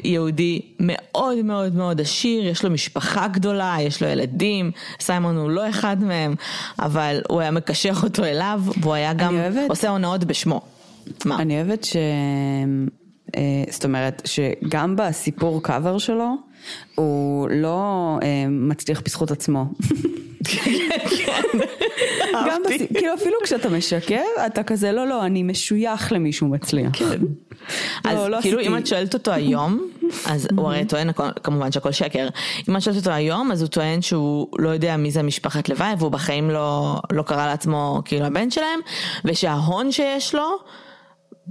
יהודי 0.04 0.60
מאוד 0.80 1.38
מאוד 1.38 1.74
מאוד 1.74 2.00
עשיר, 2.00 2.46
יש 2.46 2.64
לו 2.64 2.70
משפחה 2.70 3.28
גדולה, 3.28 3.76
יש 3.80 4.02
לו 4.02 4.08
ילדים, 4.08 4.70
סיימון 5.00 5.36
הוא 5.36 5.50
לא 5.50 5.68
אחד 5.68 5.96
מהם, 6.04 6.34
אבל 6.78 7.20
הוא 7.28 7.40
היה 7.40 7.50
מקשר 7.50 7.92
אותו 8.02 8.24
אליו, 8.24 8.62
והוא 8.80 8.94
היה 8.94 9.12
גם 9.12 9.34
אוהבת... 9.34 9.70
עושה 9.70 9.88
הונאות 9.88 10.24
בשמו. 10.24 10.60
מה? 11.24 11.36
אני 11.36 11.56
אוהבת 11.62 11.84
ש... 11.84 11.96
אה, 13.36 13.64
זאת 13.70 13.84
אומרת 13.84 14.22
שגם 14.24 14.96
בסיפור 14.96 15.62
קאבר 15.62 15.98
שלו, 15.98 16.34
הוא 16.94 17.48
לא 17.50 18.18
אה, 18.22 18.44
מצליח 18.48 19.00
בזכות 19.00 19.30
עצמו. 19.30 19.64
גם 22.32 22.62
בס... 22.66 22.72
כאילו 22.94 23.14
אפילו 23.14 23.36
כשאתה 23.44 23.68
משקר, 23.68 24.22
אתה 24.46 24.62
כזה 24.62 24.92
לא 24.92 25.06
לא, 25.06 25.26
אני 25.26 25.42
משוייך 25.42 26.12
למישהו 26.12 26.48
מצליח. 26.48 26.90
כן. 26.92 27.20
אז 28.04 28.18
לא, 28.18 28.30
לא 28.30 28.40
כאילו 28.40 28.60
אם 28.60 28.78
את 28.78 28.86
שואלת 28.86 29.14
אותו 29.14 29.32
היום, 29.32 29.90
אז 30.26 30.48
הוא 30.56 30.66
הרי 30.66 30.84
טוען 30.84 31.10
כמובן 31.42 31.72
שהכל 31.72 31.92
שקר, 31.92 32.28
אם 32.68 32.76
את 32.76 32.82
שואלת 32.82 32.98
אותו 32.98 33.10
היום 33.10 33.52
אז 33.52 33.62
הוא 33.62 33.68
טוען 33.68 34.02
שהוא 34.02 34.48
לא 34.58 34.68
יודע 34.68 34.96
מי 34.96 35.10
זה 35.10 35.22
משפחת 35.22 35.68
לוואי 35.68 35.94
והוא 35.98 36.10
בחיים 36.10 36.50
לא, 36.50 36.96
לא 37.12 37.22
קרא 37.22 37.46
לעצמו 37.46 38.02
כאילו 38.04 38.26
הבן 38.26 38.50
שלהם, 38.50 38.80
ושההון 39.24 39.92
שיש 39.92 40.34
לו 40.34 40.58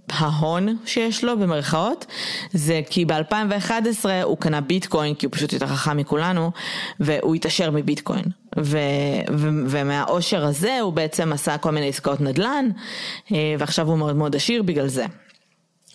ההון 0.10 0.78
שיש 0.86 1.24
לו 1.24 1.40
במרכאות 1.40 2.06
זה 2.54 2.82
כי 2.90 3.06
ב-2011 3.06 4.06
הוא 4.24 4.38
קנה 4.38 4.62
ביטקוין 4.62 5.16
כי 5.16 5.26
הוא 5.26 5.34
פשוט 5.34 5.54
יותר 5.54 5.68
חכם 5.68 5.98
מכולנו 5.98 6.52
והוא 7.00 7.36
התעשר 7.36 7.72
מביטקוין 7.72 8.24
ו- 8.58 8.78
ו- 9.32 9.64
ומהעושר 9.68 10.46
הזה 10.46 10.80
הוא 10.82 10.94
בעצם 10.94 11.34
עשה 11.34 11.58
כל 11.58 11.72
מיני 11.72 11.90
עסקאות 11.90 12.22
נדל"ן 12.22 12.70
אה, 13.32 13.56
ועכשיו 13.60 13.88
הוא 13.88 13.98
מאוד 13.98 14.16
מאוד 14.16 14.36
עשיר 14.36 14.64
בגלל 14.64 14.88
זה. 14.88 15.06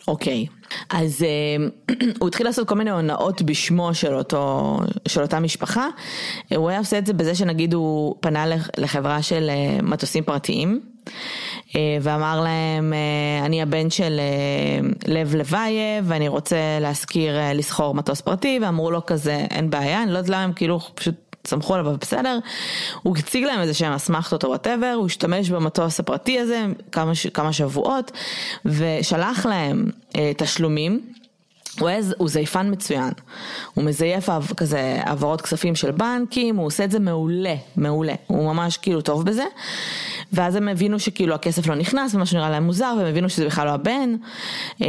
אוקיי, 0.09 0.47
אז 0.91 1.25
אה, 1.25 1.95
הוא 2.21 2.29
התחיל 2.29 2.47
לעשות 2.47 2.69
כל 2.69 2.75
מיני 2.75 2.91
הונאות 2.91 3.43
בשמו 3.43 3.95
של, 3.95 4.15
אותו, 4.15 4.79
של 5.09 5.23
אותה 5.23 5.41
משפחה. 5.41 5.89
הוא 6.57 6.69
היה 6.69 6.79
עושה 6.79 6.99
את 6.99 7.07
זה 7.07 7.13
בזה 7.13 7.35
שנגיד 7.35 7.75
הוא 7.75 8.15
פנה 8.21 8.45
לחברה 8.79 9.23
של 9.23 9.51
אה, 9.51 9.83
מטוסים 9.83 10.25
פרטיים. 10.25 10.81
אה, 11.77 11.99
ואמר 12.01 12.41
להם, 12.41 12.93
אה, 12.93 13.47
אני 13.47 13.63
הבן 13.63 13.91
של 13.91 14.21
אה, 14.21 14.89
לב 15.07 15.35
לבייב 15.35 16.05
ואני 16.05 16.29
רוצה 16.29 16.57
להשכיר, 16.81 17.37
לשכור 17.55 17.95
מטוס 17.95 18.21
פרטי, 18.21 18.59
ואמרו 18.63 18.91
לו 18.91 19.07
כזה, 19.07 19.47
אין 19.51 19.71
בעיה, 19.71 20.03
אני 20.03 20.13
לא 20.13 20.19
יודעת 20.19 20.31
למה 20.31 20.43
הם 20.43 20.53
כאילו 20.53 20.81
פשוט 20.95 21.15
סמכו 21.47 21.75
עליו, 21.75 21.97
בסדר. 22.01 22.39
הוא 23.03 23.17
הציג 23.17 23.45
להם 23.45 23.61
איזשהם 23.61 23.93
אסמכתות 23.93 24.45
או 24.45 24.49
whatever, 24.49 24.93
הוא 24.97 25.07
השתמש 25.07 25.51
במטוס 25.51 26.01
הפרטי 26.01 26.39
הזה 26.39 26.67
כמה, 26.93 27.13
כמה 27.35 27.53
שבועות, 27.53 28.13
ושלח 28.65 29.47
להם 29.47 29.91
תשלומים. 30.37 31.01
הוא, 31.79 31.89
איז, 31.89 32.15
הוא 32.19 32.29
זייפן 32.29 32.71
מצוין, 32.71 33.11
הוא 33.75 33.85
מזייף 33.85 34.29
כזה 34.57 35.01
העברות 35.05 35.41
כספים 35.41 35.75
של 35.75 35.91
בנקים, 35.91 36.57
הוא 36.57 36.67
עושה 36.67 36.85
את 36.85 36.91
זה 36.91 36.99
מעולה, 36.99 37.55
מעולה, 37.77 38.15
הוא 38.27 38.53
ממש 38.55 38.77
כאילו 38.77 39.01
טוב 39.01 39.25
בזה. 39.25 39.45
ואז 40.33 40.57
הם 40.57 40.69
הבינו 40.69 40.99
שכאילו 40.99 41.35
הכסף 41.35 41.67
לא 41.67 41.75
נכנס 41.75 42.15
ומשהו 42.15 42.39
נראה 42.39 42.51
להם 42.51 42.65
מוזר 42.65 42.95
והם 42.99 43.07
הבינו 43.07 43.29
שזה 43.29 43.47
בכלל 43.47 43.67
לא 43.67 43.71
הבן. 43.71 44.15
אה, 44.83 44.87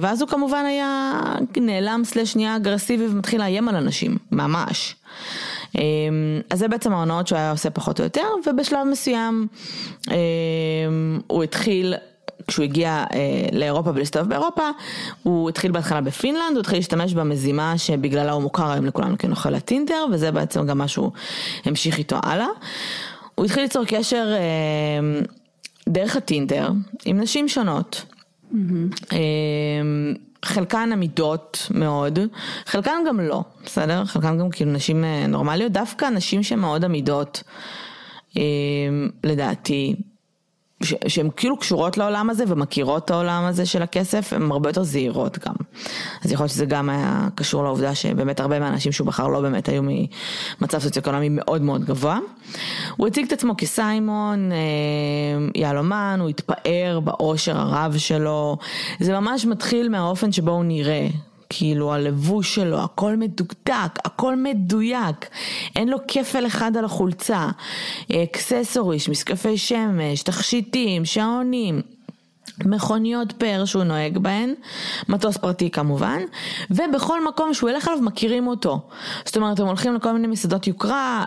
ואז 0.00 0.20
הוא 0.20 0.28
כמובן 0.28 0.64
היה 0.64 1.20
נעלם 1.56 2.02
סלש 2.04 2.36
נהיה 2.36 2.56
אגרסיבי 2.56 3.06
ומתחיל 3.06 3.40
לאיים 3.40 3.68
על 3.68 3.76
אנשים, 3.76 4.16
ממש. 4.32 4.96
אה, 5.76 5.82
אז 6.50 6.58
זה 6.58 6.68
בעצם 6.68 6.92
ההונאות 6.92 7.26
שהוא 7.26 7.38
היה 7.38 7.50
עושה 7.50 7.70
פחות 7.70 8.00
או 8.00 8.04
יותר, 8.04 8.26
ובשלב 8.46 8.86
מסוים 8.90 9.46
אה, 10.10 10.16
הוא 11.26 11.42
התחיל 11.42 11.94
כשהוא 12.46 12.64
הגיע 12.64 13.04
אה, 13.14 13.46
לאירופה 13.52 13.90
ולהסתובב 13.90 14.28
באירופה, 14.28 14.70
הוא 15.22 15.48
התחיל 15.48 15.72
בהתחלה 15.72 16.00
בפינלנד, 16.00 16.52
הוא 16.52 16.60
התחיל 16.60 16.78
להשתמש 16.78 17.14
במזימה 17.14 17.78
שבגללה 17.78 18.32
הוא 18.32 18.42
מוכר 18.42 18.70
היום 18.70 18.86
לכולנו 18.86 19.18
כנוכל 19.18 19.54
הטינדר, 19.54 20.06
וזה 20.12 20.32
בעצם 20.32 20.66
גם 20.66 20.78
מה 20.78 20.88
שהוא 20.88 21.10
המשיך 21.64 21.98
איתו 21.98 22.16
הלאה. 22.22 22.46
הוא 23.34 23.44
התחיל 23.44 23.62
ליצור 23.62 23.84
קשר 23.84 24.34
אה, 24.36 25.22
דרך 25.88 26.16
הטינדר 26.16 26.70
עם 27.04 27.20
נשים 27.20 27.48
שונות. 27.48 28.04
Mm-hmm. 28.52 28.56
אה, 29.12 29.18
חלקן 30.44 30.90
עמידות 30.92 31.66
מאוד, 31.70 32.18
חלקן 32.66 32.96
גם 33.08 33.20
לא, 33.20 33.42
בסדר? 33.64 34.04
חלקן 34.04 34.38
גם 34.38 34.50
כאילו 34.50 34.72
נשים 34.72 35.04
אה, 35.04 35.26
נורמליות, 35.26 35.72
דווקא 35.72 36.04
נשים 36.04 36.42
שמאוד 36.42 36.84
עמידות, 36.84 37.42
אה, 38.36 38.42
לדעתי, 39.24 39.96
שהן 40.84 41.28
כאילו 41.36 41.56
קשורות 41.56 41.98
לעולם 41.98 42.30
הזה 42.30 42.44
ומכירות 42.48 43.04
את 43.04 43.10
העולם 43.10 43.44
הזה 43.44 43.66
של 43.66 43.82
הכסף, 43.82 44.32
הן 44.32 44.50
הרבה 44.50 44.68
יותר 44.68 44.82
זהירות 44.82 45.38
גם. 45.38 45.54
אז 46.24 46.32
יכול 46.32 46.44
להיות 46.44 46.52
שזה 46.52 46.66
גם 46.66 46.88
היה 46.88 47.28
קשור 47.34 47.64
לעובדה 47.64 47.94
שבאמת 47.94 48.40
הרבה 48.40 48.60
מהאנשים 48.60 48.92
שהוא 48.92 49.06
בחר 49.06 49.28
לא 49.28 49.40
באמת 49.40 49.68
היו 49.68 49.82
ממצב 49.82 50.78
סוציו-אקונומי 50.78 51.28
מאוד 51.30 51.62
מאוד 51.62 51.84
גבוה. 51.84 52.18
הוא 52.96 53.06
הציג 53.06 53.26
את 53.26 53.32
עצמו 53.32 53.54
כסיימון, 53.58 54.52
אה, 54.52 54.58
יהלומן, 55.54 56.18
הוא 56.20 56.28
התפאר 56.28 57.00
באושר 57.04 57.58
הרב 57.58 57.98
שלו, 57.98 58.56
זה 59.00 59.20
ממש 59.20 59.46
מתחיל 59.46 59.88
מהאופן 59.88 60.32
שבו 60.32 60.50
הוא 60.50 60.64
נראה. 60.64 61.08
כאילו 61.48 61.92
הלבוש 61.92 62.54
שלו, 62.54 62.84
הכל 62.84 63.16
מדוקדק, 63.16 63.98
הכל 64.04 64.36
מדויק, 64.36 65.28
אין 65.76 65.88
לו 65.88 65.98
כפל 66.08 66.46
אחד 66.46 66.76
על 66.76 66.84
החולצה, 66.84 67.48
אקססוריש, 68.12 69.08
משקפי 69.08 69.58
שמש, 69.58 70.22
תכשיטים, 70.22 71.04
שעונים. 71.04 71.82
מכוניות 72.64 73.32
פאר 73.32 73.64
שהוא 73.64 73.84
נוהג 73.84 74.18
בהן, 74.18 74.54
מטוס 75.08 75.36
פרטי 75.36 75.70
כמובן, 75.70 76.18
ובכל 76.70 77.24
מקום 77.24 77.54
שהוא 77.54 77.70
ילך 77.70 77.88
עליו 77.88 78.02
מכירים 78.02 78.46
אותו. 78.46 78.80
זאת 79.24 79.36
אומרת, 79.36 79.60
הם 79.60 79.66
הולכים 79.66 79.94
לכל 79.94 80.12
מיני 80.12 80.26
מסעדות 80.26 80.66
יוקרה, 80.66 81.24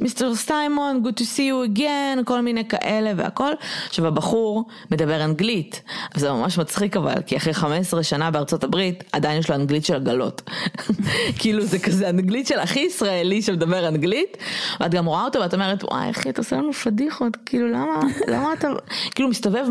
מיסטר 0.00 0.34
סטיימון, 0.34 1.02
good 1.04 1.20
to 1.20 1.22
see 1.22 1.38
you 1.38 1.78
again, 1.78 2.24
כל 2.24 2.40
מיני 2.40 2.68
כאלה 2.68 3.12
והכל. 3.16 3.50
עכשיו 3.86 4.06
הבחור 4.06 4.64
מדבר 4.90 5.24
אנגלית, 5.24 5.82
זה 6.16 6.32
ממש 6.32 6.58
מצחיק 6.58 6.96
אבל, 6.96 7.22
כי 7.26 7.36
אחרי 7.36 7.54
15 7.54 8.02
שנה 8.02 8.30
בארצות 8.30 8.64
הברית, 8.64 9.04
עדיין 9.12 9.38
יש 9.38 9.50
לו 9.50 9.56
אנגלית 9.56 9.84
של 9.84 9.94
עגלות. 9.94 10.42
כאילו 11.38 11.62
זה 11.62 11.78
כזה 11.78 12.08
אנגלית 12.08 12.46
של 12.46 12.58
הכי 12.58 12.80
ישראלי 12.80 13.42
שמדבר 13.42 13.88
אנגלית, 13.88 14.36
ואת 14.80 14.90
גם 14.90 15.06
רואה 15.06 15.24
אותו 15.24 15.40
ואת 15.40 15.54
אומרת, 15.54 15.84
וואי 15.84 16.10
אחי, 16.10 16.30
אתה 16.30 16.40
עושה 16.40 16.56
לנו 16.56 16.72
פדיחות, 16.72 17.36
כאילו 17.46 17.68
למה, 17.68 18.00
למה 18.28 18.52
אתה, 18.52 18.68
כאילו 19.14 19.28
מסתובב 19.28 19.66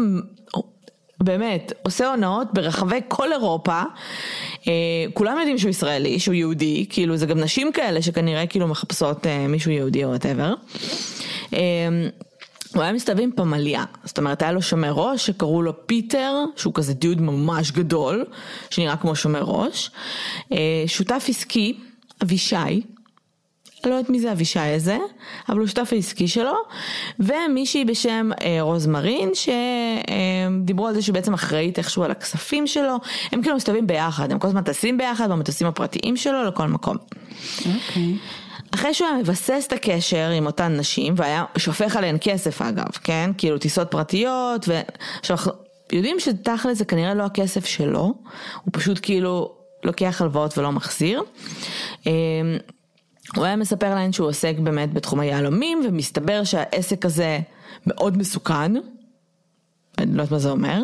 באמת, 1.23 1.73
עושה 1.83 2.09
הונאות 2.09 2.47
ברחבי 2.53 2.99
כל 3.07 3.31
אירופה, 3.31 3.81
אה, 4.67 4.73
כולם 5.13 5.37
יודעים 5.37 5.57
שהוא 5.57 5.69
ישראלי, 5.69 6.19
שהוא 6.19 6.35
יהודי, 6.35 6.85
כאילו 6.89 7.17
זה 7.17 7.25
גם 7.25 7.39
נשים 7.39 7.71
כאלה 7.71 8.01
שכנראה 8.01 8.47
כאילו 8.47 8.67
מחפשות 8.67 9.27
אה, 9.27 9.47
מישהו 9.47 9.71
יהודי 9.71 10.03
או 10.03 10.09
whatever. 10.09 10.53
אה, 11.53 11.59
הוא 12.73 12.83
היה 12.83 12.93
מסתובב 12.93 13.19
עם 13.19 13.31
פמליה, 13.31 13.83
זאת 14.03 14.17
אומרת 14.17 14.41
היה 14.41 14.51
לו 14.51 14.61
שומר 14.61 14.91
ראש 14.91 15.25
שקראו 15.25 15.61
לו 15.61 15.87
פיטר, 15.87 16.33
שהוא 16.55 16.73
כזה 16.73 16.93
דיוד 16.93 17.21
ממש 17.21 17.71
גדול, 17.71 18.25
שנראה 18.69 18.97
כמו 18.97 19.15
שומר 19.15 19.43
ראש, 19.43 19.91
אה, 20.51 20.83
שותף 20.87 21.25
עסקי, 21.29 21.77
אבישי, 22.23 22.81
לא 23.85 23.93
יודעת 23.93 24.09
מי 24.09 24.19
זה 24.19 24.31
אבישי 24.31 24.59
הזה, 24.59 24.97
אבל 25.49 25.59
הוא 25.59 25.67
שותף 25.67 25.89
העסקי 25.91 26.27
שלו, 26.27 26.53
ומישהי 27.19 27.85
בשם 27.85 28.29
אה, 28.41 28.57
רוזמרין, 28.61 29.29
שדיברו 29.33 30.85
אה, 30.85 30.89
על 30.89 30.95
זה 30.95 31.01
שהיא 31.01 31.13
בעצם 31.13 31.33
אחראית 31.33 31.77
איכשהו 31.77 32.03
על 32.03 32.11
הכספים 32.11 32.67
שלו, 32.67 32.95
הם 33.31 33.41
כאילו 33.41 33.55
מסתובבים 33.55 33.87
ביחד, 33.87 34.31
הם 34.31 34.39
כל 34.39 34.47
הזמן 34.47 34.63
טסים 34.63 34.97
ביחד 34.97 35.31
במטוסים 35.31 35.67
הפרטיים 35.67 36.17
שלו 36.17 36.43
לכל 36.43 36.67
מקום. 36.67 36.97
אוקיי. 37.57 37.79
Okay. 37.95 38.49
אחרי 38.75 38.93
שהוא 38.93 39.07
היה 39.07 39.17
מבסס 39.17 39.65
את 39.67 39.73
הקשר 39.73 40.29
עם 40.29 40.45
אותן 40.45 40.77
נשים, 40.77 41.13
והיה 41.17 41.45
שופך 41.57 41.95
עליהן 41.95 42.17
כסף 42.21 42.61
אגב, 42.61 42.87
כן? 43.03 43.31
כאילו 43.37 43.57
טיסות 43.57 43.91
פרטיות, 43.91 44.65
ועכשיו 44.67 45.37
אנחנו 45.37 45.51
יודעים 45.91 46.19
שתכל'ס 46.19 46.77
זה 46.77 46.85
כנראה 46.85 47.13
לא 47.13 47.23
הכסף 47.23 47.65
שלו, 47.65 48.01
הוא 48.63 48.71
פשוט 48.71 48.99
כאילו 49.01 49.51
לוקח 49.83 50.21
הלוואות 50.21 50.57
ולא 50.57 50.71
מחזיר. 50.71 51.23
הוא 53.35 53.45
היה 53.45 53.55
מספר 53.55 53.95
להן 53.95 54.13
שהוא 54.13 54.27
עוסק 54.27 54.55
באמת 54.59 54.93
בתחום 54.93 55.19
היהלומים, 55.19 55.81
ומסתבר 55.87 56.43
שהעסק 56.43 57.05
הזה 57.05 57.39
מאוד 57.87 58.17
מסוכן. 58.17 58.71
אני 59.99 60.17
לא 60.17 60.21
יודעת 60.21 60.31
מה 60.31 60.39
זה 60.39 60.49
אומר, 60.49 60.83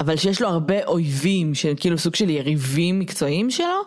אבל 0.00 0.16
שיש 0.16 0.42
לו 0.42 0.48
הרבה 0.48 0.84
אויבים, 0.84 1.54
של 1.54 1.72
כאילו 1.76 1.98
סוג 1.98 2.14
של 2.14 2.30
יריבים 2.30 2.98
מקצועיים 2.98 3.50
שלו, 3.50 3.80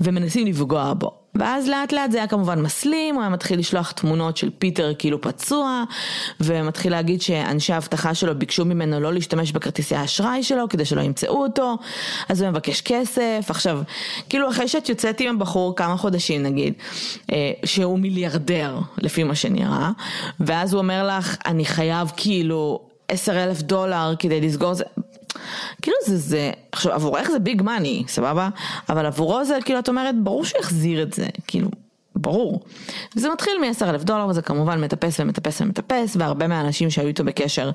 ומנסים 0.00 0.46
לפגוע 0.46 0.92
בו. 0.94 1.22
ואז 1.34 1.68
לאט 1.68 1.92
לאט 1.92 2.10
זה 2.10 2.18
היה 2.18 2.26
כמובן 2.26 2.62
מסלים, 2.62 3.14
הוא 3.14 3.22
היה 3.22 3.30
מתחיל 3.30 3.58
לשלוח 3.58 3.90
תמונות 3.90 4.36
של 4.36 4.50
פיטר 4.58 4.92
כאילו 4.98 5.20
פצוע, 5.20 5.84
ומתחיל 6.40 6.92
להגיד 6.92 7.22
שאנשי 7.22 7.72
האבטחה 7.72 8.14
שלו 8.14 8.38
ביקשו 8.38 8.64
ממנו 8.64 9.00
לא 9.00 9.12
להשתמש 9.12 9.52
בכרטיסי 9.52 9.94
האשראי 9.94 10.42
שלו 10.42 10.68
כדי 10.68 10.84
שלא 10.84 11.00
ימצאו 11.00 11.42
אותו, 11.42 11.76
אז 12.28 12.42
הוא 12.42 12.50
מבקש 12.50 12.80
כסף, 12.80 13.46
עכשיו, 13.48 13.82
כאילו 14.28 14.50
אחרי 14.50 14.68
שאת 14.68 14.88
יוצאת 14.88 15.20
עם 15.20 15.36
הבחור 15.36 15.76
כמה 15.76 15.96
חודשים 15.96 16.42
נגיד, 16.42 16.74
אה, 17.32 17.52
שהוא 17.64 17.98
מיליארדר 17.98 18.78
לפי 18.98 19.24
מה 19.24 19.34
שנראה, 19.34 19.90
ואז 20.40 20.72
הוא 20.72 20.78
אומר 20.78 21.08
לך, 21.08 21.36
אני 21.46 21.64
חייב 21.64 22.12
כאילו 22.16 22.91
עשר 23.12 23.44
אלף 23.44 23.62
דולר 23.62 24.14
כדי 24.18 24.40
לסגור 24.40 24.74
זה. 24.74 24.84
כאילו 25.82 25.96
זה 26.06 26.16
זה, 26.16 26.50
עכשיו 26.72 26.92
עבורך 26.92 27.30
זה 27.30 27.38
ביג 27.38 27.62
מאני, 27.62 28.04
סבבה? 28.08 28.48
אבל 28.88 29.06
עבורו 29.06 29.44
זה 29.44 29.58
כאילו 29.64 29.78
את 29.78 29.88
אומרת, 29.88 30.14
ברור 30.22 30.44
שהוא 30.44 30.60
יחזיר 30.60 31.02
את 31.02 31.12
זה, 31.12 31.26
כאילו, 31.46 31.68
ברור. 32.16 32.60
וזה 33.16 33.28
מתחיל 33.30 33.52
מ-10 33.60 33.84
אלף 33.84 34.04
דולר 34.04 34.26
וזה 34.28 34.42
כמובן 34.42 34.80
מטפס 34.80 35.20
ומטפס 35.20 35.60
ומטפס, 35.60 36.16
והרבה 36.16 36.46
מהאנשים 36.46 36.90
שהיו 36.90 37.08
איתו 37.08 37.24
בקשר 37.24 37.70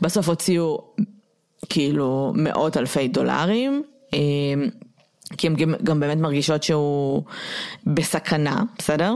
בסוף 0.00 0.28
הוציאו 0.28 0.78
כאילו 1.68 2.32
מאות 2.36 2.76
אלפי 2.76 3.08
דולרים. 3.08 3.82
אה, 4.14 4.18
כי 5.36 5.46
הן 5.46 5.54
גם, 5.54 5.74
גם 5.82 6.00
באמת 6.00 6.18
מרגישות 6.18 6.62
שהוא 6.62 7.22
בסכנה, 7.86 8.62
בסדר? 8.78 9.14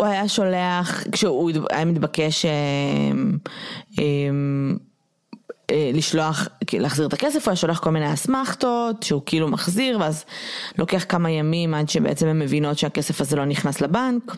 הוא 0.00 0.06
היה 0.06 0.28
שולח, 0.28 1.04
כשהוא 1.12 1.52
היה 1.70 1.84
מתבקש 1.84 2.44
אה, 2.44 2.50
אה, 3.98 4.04
אה, 5.70 5.90
לשלוח, 5.94 6.48
להחזיר 6.72 7.06
את 7.06 7.12
הכסף, 7.12 7.44
הוא 7.44 7.50
היה 7.50 7.56
שולח 7.56 7.78
כל 7.78 7.90
מיני 7.90 8.12
אסמכתות 8.12 9.02
שהוא 9.02 9.22
כאילו 9.26 9.48
מחזיר, 9.48 10.00
ואז 10.00 10.24
לוקח 10.78 11.04
כמה 11.08 11.30
ימים 11.30 11.74
עד 11.74 11.88
שבעצם 11.88 12.26
הן 12.26 12.38
מבינות 12.38 12.78
שהכסף 12.78 13.20
הזה 13.20 13.36
לא 13.36 13.44
נכנס 13.44 13.80
לבנק. 13.80 14.36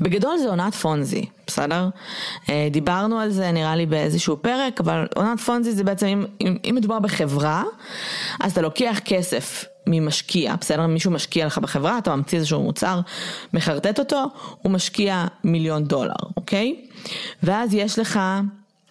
בגדול 0.00 0.38
זה 0.38 0.48
עונת 0.48 0.74
פונזי, 0.74 1.26
בסדר? 1.46 1.88
דיברנו 2.70 3.18
על 3.18 3.30
זה 3.30 3.52
נראה 3.52 3.76
לי 3.76 3.86
באיזשהו 3.86 4.36
פרק, 4.42 4.80
אבל 4.80 5.06
עונת 5.14 5.40
פונזי 5.40 5.72
זה 5.72 5.84
בעצם 5.84 6.06
אם, 6.06 6.24
אם, 6.40 6.56
אם 6.70 6.74
מדובר 6.74 6.98
בחברה, 6.98 7.64
אז 8.40 8.52
אתה 8.52 8.60
לוקח 8.60 9.00
כסף 9.04 9.64
ממשקיע, 9.86 10.54
בסדר? 10.60 10.86
מישהו 10.86 11.10
משקיע 11.10 11.46
לך 11.46 11.58
בחברה, 11.58 11.98
אתה 11.98 12.16
ממציא 12.16 12.38
איזשהו 12.38 12.62
מוצר, 12.62 13.00
מחרטט 13.52 13.98
אותו, 13.98 14.24
הוא 14.62 14.72
משקיע 14.72 15.26
מיליון 15.44 15.84
דולר, 15.84 16.14
אוקיי? 16.36 16.86
ואז 17.42 17.74
יש 17.74 17.98
לך 17.98 18.20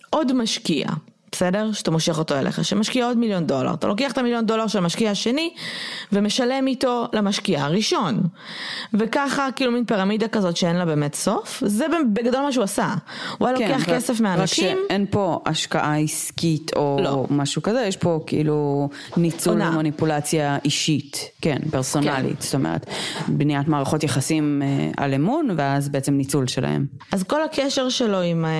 עוד 0.09 0.33
משקיע, 0.33 0.87
בסדר? 1.33 1.71
שאתה 1.71 1.91
מושך 1.91 2.17
אותו 2.17 2.35
אליך, 2.35 2.65
שמשקיע 2.65 3.05
עוד 3.05 3.17
מיליון 3.17 3.47
דולר. 3.47 3.73
אתה 3.73 3.87
לוקח 3.87 4.11
את 4.11 4.17
המיליון 4.17 4.45
דולר 4.45 4.67
של 4.67 4.77
המשקיע 4.77 5.11
השני 5.11 5.53
ומשלם 6.11 6.67
איתו 6.67 7.07
למשקיע 7.13 7.63
הראשון. 7.63 8.21
וככה 8.93 9.49
כאילו 9.55 9.71
מין 9.71 9.85
פירמידה 9.85 10.27
כזאת 10.27 10.57
שאין 10.57 10.75
לה 10.75 10.85
באמת 10.85 11.15
סוף, 11.15 11.63
זה 11.65 11.85
בגדול 12.13 12.41
מה 12.41 12.51
שהוא 12.51 12.63
עשה. 12.63 12.93
הוא 13.37 13.47
היה 13.47 13.57
כן, 13.57 13.71
לוקח 13.71 13.85
כסף 13.89 14.19
מאנשים. 14.19 14.77
רק 14.77 14.83
שאין 14.87 15.05
פה 15.09 15.41
השקעה 15.45 15.99
עסקית 15.99 16.71
או 16.75 16.99
לא. 17.03 17.25
משהו 17.29 17.61
כזה, 17.61 17.81
יש 17.81 17.97
פה 17.97 18.19
כאילו 18.27 18.89
ניצול 19.17 19.61
ומניפולציה 19.61 20.57
אישית, 20.65 21.29
כן, 21.41 21.57
פרסונלית. 21.71 22.37
כן. 22.37 22.41
זאת 22.41 22.53
אומרת, 22.55 22.85
בניית 23.27 23.67
מערכות 23.67 24.03
יחסים 24.03 24.61
אה, 24.65 25.03
על 25.03 25.13
אמון 25.13 25.49
ואז 25.57 25.89
בעצם 25.89 26.13
ניצול 26.13 26.47
שלהם. 26.47 26.85
אז 27.11 27.23
כל 27.23 27.43
הקשר 27.43 27.89
שלו 27.89 28.21
עם, 28.21 28.45
אה, 28.45 28.51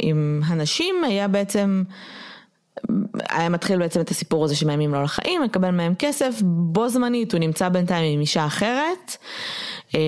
עם 0.00 0.40
הנשים 0.46 0.94
היה 1.04 1.28
בעצם... 1.28 1.82
היה 3.28 3.48
מתחיל 3.48 3.78
בעצם 3.78 4.00
את 4.00 4.10
הסיפור 4.10 4.44
הזה 4.44 4.56
שמאיימים 4.56 4.94
לו 4.94 5.02
לחיים, 5.02 5.42
מקבל 5.42 5.70
מהם 5.70 5.94
כסף, 5.98 6.34
בו 6.42 6.88
זמנית 6.88 7.32
הוא 7.32 7.40
נמצא 7.40 7.68
בינתיים 7.68 8.14
עם 8.14 8.20
אישה 8.20 8.46
אחרת, 8.46 9.16
אה, 9.94 10.00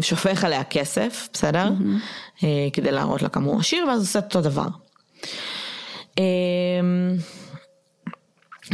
שופך 0.00 0.44
עליה 0.44 0.64
כסף, 0.64 1.28
בסדר? 1.32 1.68
Mm-hmm. 1.68 2.44
כדי 2.72 2.92
להראות 2.92 3.22
לה 3.22 3.28
כמה 3.28 3.46
הוא 3.46 3.60
עשיר, 3.60 3.86
ואז 3.88 4.00
עושה 4.00 4.18
אותו 4.18 4.40
דבר. 4.40 4.66
אה, 6.18 6.24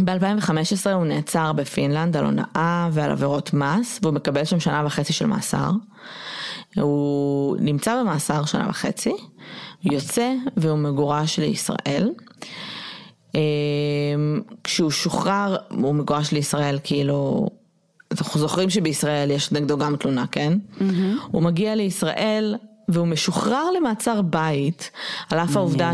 ב-2015 0.04 0.90
הוא 0.90 1.04
נעצר 1.04 1.52
בפינלנד 1.52 2.16
על 2.16 2.24
הונאה 2.24 2.88
ועל 2.92 3.10
עבירות 3.10 3.54
מס, 3.54 3.98
והוא 4.02 4.14
מקבל 4.14 4.44
שם 4.44 4.60
שנה 4.60 4.82
וחצי 4.86 5.12
של 5.12 5.26
מאסר. 5.26 5.70
הוא 6.76 7.56
נמצא 7.60 8.00
במאסר 8.00 8.44
שנה 8.44 8.68
וחצי, 8.68 9.14
יוצא 9.84 10.32
והוא 10.56 10.78
מגורש 10.78 11.38
לישראל. 11.38 12.10
אה, 13.34 13.40
כשהוא 14.64 14.90
שוחרר, 14.90 15.56
הוא 15.70 15.94
מגורש 15.94 16.32
לישראל 16.32 16.78
כאילו, 16.84 17.48
אנחנו 18.12 18.40
זוכרים 18.40 18.70
שבישראל 18.70 19.30
יש 19.30 19.52
נגדו 19.52 19.78
גם 19.78 19.96
תלונה, 19.96 20.24
כן? 20.26 20.52
Mm-hmm. 20.78 20.82
הוא 21.30 21.42
מגיע 21.42 21.74
לישראל 21.74 22.56
והוא 22.88 23.06
משוחרר 23.06 23.70
למעצר 23.70 24.22
בית, 24.22 24.90
על 25.30 25.38
אף 25.38 25.56
העובדה 25.56 25.92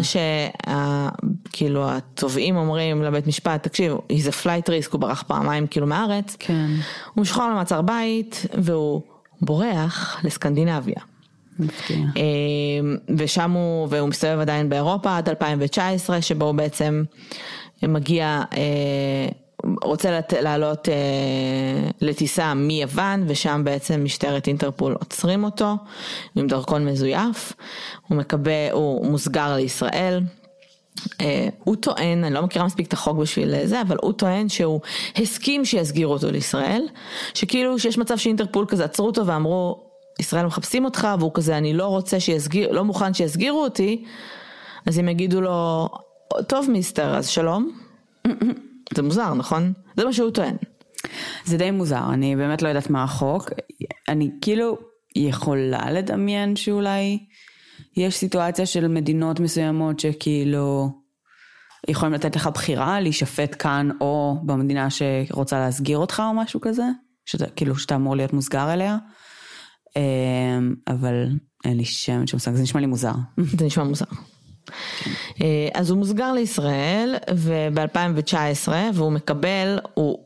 שכאילו 1.48 1.90
התובעים 1.90 2.56
אומרים 2.56 3.02
לבית 3.02 3.26
משפט, 3.26 3.62
תקשיב, 3.62 3.92
he's 3.92 4.26
a 4.26 4.44
flight 4.44 4.68
risk, 4.68 4.92
הוא 4.92 5.00
ברח 5.00 5.22
פעמיים 5.22 5.66
כאילו 5.66 5.86
מהארץ. 5.86 6.36
כן. 6.38 6.66
הוא 7.14 7.22
משוחרר 7.22 7.50
למעצר 7.50 7.82
בית 7.82 8.46
והוא 8.62 9.02
בורח 9.42 10.16
לסקנדינביה. 10.24 11.00
אה, 11.90 12.22
ושם 13.16 13.50
הוא, 13.50 13.88
והוא 13.90 14.08
מסתובב 14.08 14.40
עדיין 14.40 14.68
באירופה 14.68 15.16
עד 15.16 15.28
2019, 15.28 16.22
שבו 16.22 16.44
הוא 16.44 16.54
בעצם 16.54 17.04
מגיע, 17.82 18.42
אה, 18.56 19.28
רוצה 19.82 20.20
לעלות 20.42 20.88
אה, 20.88 20.94
לטיסה 22.00 22.54
מיוון, 22.54 23.24
ושם 23.26 23.62
בעצם 23.64 24.04
משטרת 24.04 24.46
אינטרפול 24.48 24.96
עוצרים 24.98 25.44
אותו 25.44 25.74
עם 26.36 26.46
דרכון 26.46 26.84
מזויף, 26.84 27.52
הוא 28.08 28.18
מקבל, 28.18 28.70
הוא 28.72 29.06
מוסגר 29.06 29.56
לישראל. 29.56 30.20
Uh, 31.00 31.22
הוא 31.64 31.76
טוען, 31.76 32.24
אני 32.24 32.34
לא 32.34 32.42
מכירה 32.42 32.64
מספיק 32.64 32.86
את 32.86 32.92
החוק 32.92 33.18
בשביל 33.18 33.66
זה, 33.66 33.80
אבל 33.80 33.96
הוא 34.02 34.12
טוען 34.12 34.48
שהוא 34.48 34.80
הסכים 35.16 35.64
שיסגירו 35.64 36.12
אותו 36.12 36.30
לישראל, 36.30 36.86
שכאילו 37.34 37.78
שיש 37.78 37.98
מצב 37.98 38.16
שאינטרפול 38.16 38.66
כזה 38.68 38.84
עצרו 38.84 39.06
אותו 39.06 39.26
ואמרו, 39.26 39.89
ישראל 40.20 40.46
מחפשים 40.46 40.84
אותך, 40.84 41.08
והוא 41.18 41.30
כזה, 41.34 41.58
אני 41.58 41.72
לא 41.72 41.86
רוצה 41.86 42.20
שיסגיר, 42.20 42.72
לא 42.72 42.84
מוכן 42.84 43.14
שיסגירו 43.14 43.62
אותי, 43.62 44.04
אז 44.86 44.98
הם 44.98 45.08
יגידו 45.08 45.40
לו, 45.40 45.88
טוב 46.48 46.70
מיסטר, 46.70 47.16
אז 47.16 47.28
שלום. 47.28 47.70
זה 48.94 49.02
מוזר, 49.02 49.34
נכון? 49.34 49.72
זה 49.96 50.04
מה 50.04 50.12
שהוא 50.12 50.30
טוען. 50.30 50.56
זה 51.44 51.58
די 51.58 51.70
מוזר, 51.70 52.02
אני 52.12 52.36
באמת 52.36 52.62
לא 52.62 52.68
יודעת 52.68 52.90
מה 52.90 53.02
החוק. 53.04 53.50
אני 54.08 54.30
כאילו 54.40 54.78
יכולה 55.16 55.90
לדמיין 55.90 56.56
שאולי 56.56 57.18
יש 57.96 58.16
סיטואציה 58.16 58.66
של 58.66 58.88
מדינות 58.88 59.40
מסוימות 59.40 60.00
שכאילו 60.00 60.90
יכולים 61.88 62.14
לתת 62.14 62.36
לך 62.36 62.46
בחירה 62.46 63.00
להישפט 63.00 63.56
כאן 63.58 63.88
או 64.00 64.36
במדינה 64.46 64.88
שרוצה 64.90 65.58
להסגיר 65.58 65.98
אותך 65.98 66.22
או 66.26 66.34
משהו 66.34 66.60
כזה, 66.60 66.84
שאתה, 67.26 67.46
כאילו 67.56 67.76
שאתה 67.76 67.94
אמור 67.94 68.16
להיות 68.16 68.32
מוסגר 68.32 68.72
אליה. 68.72 68.98
אמ, 69.96 70.74
אבל 70.88 71.28
אין 71.64 71.76
לי 71.76 71.84
שם 71.84 72.24
מושג, 72.32 72.54
זה 72.54 72.62
נשמע 72.62 72.80
לי 72.80 72.86
מוזר. 72.86 73.12
זה 73.58 73.64
נשמע 73.64 73.84
מוזר. 73.84 74.04
אה, 75.40 75.68
אז 75.74 75.90
הוא 75.90 75.98
מוסגר 75.98 76.32
לישראל 76.32 77.16
וב-2019 77.34 78.68
והוא 78.94 79.12
מקבל, 79.12 79.78
הוא 79.94 80.18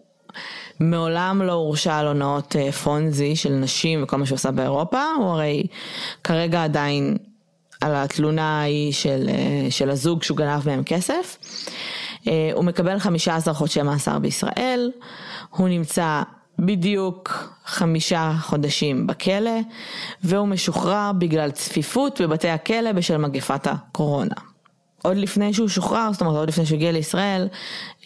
מעולם 0.80 1.42
לא 1.42 1.52
הורשע 1.52 1.96
על 1.96 2.06
הונאות 2.06 2.56
אה, 2.56 2.72
פונזי 2.72 3.36
של 3.36 3.52
נשים 3.52 4.02
וכל 4.02 4.16
מה 4.16 4.26
שהוא 4.26 4.36
עשה 4.36 4.50
באירופה, 4.50 5.02
הוא 5.18 5.26
הרי 5.26 5.66
כרגע 6.24 6.64
עדיין 6.64 7.16
על 7.80 7.94
התלונה 7.94 8.60
ההיא 8.60 8.92
של, 8.92 9.28
אה, 9.28 9.70
של 9.70 9.90
הזוג 9.90 10.22
שהוא 10.22 10.38
גנב 10.38 10.66
מהם 10.66 10.82
כסף. 10.84 11.38
הוא 12.52 12.64
מקבל 12.64 12.98
15 12.98 13.54
חודשי 13.54 13.82
מאסר 13.82 14.18
בישראל, 14.18 14.90
הוא 15.50 15.68
נמצא 15.68 16.22
בדיוק 16.58 17.48
חמישה 17.64 18.32
חודשים 18.40 19.06
בכלא, 19.06 19.60
והוא 20.24 20.48
משוחרר 20.48 21.12
בגלל 21.18 21.50
צפיפות 21.50 22.20
בבתי 22.20 22.48
הכלא 22.48 22.92
בשל 22.92 23.16
מגפת 23.16 23.66
הקורונה. 23.66 24.34
עוד 25.02 25.16
לפני 25.16 25.54
שהוא 25.54 25.68
שוחרר, 25.68 26.12
זאת 26.12 26.20
אומרת 26.20 26.36
עוד 26.36 26.48
לפני 26.48 26.66
שהוא 26.66 26.76
הגיע 26.76 26.92
לישראל, 26.92 27.48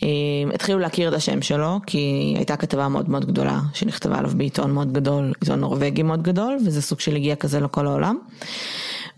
אה, 0.03 0.09
התחילו 0.55 0.79
להכיר 0.79 1.09
את 1.09 1.15
השם 1.15 1.43
שלו, 1.43 1.81
כי 1.87 2.35
הייתה 2.37 2.57
כתבה 2.57 2.89
מאוד 2.89 3.11
מאוד 3.11 3.25
גדולה 3.27 3.61
שנכתבה 3.75 4.19
עליו 4.19 4.31
בעיתון 4.37 4.71
מאוד 4.71 4.93
גדול, 4.93 5.33
עיתון 5.41 5.61
נורבגי 5.61 6.03
מאוד 6.03 6.23
גדול, 6.23 6.59
וזה 6.67 6.83
סוג 6.83 7.01
של 7.01 7.17
הגיע 7.17 7.37
כזה 7.37 7.61
לכל 7.61 7.87
העולם. 7.87 8.19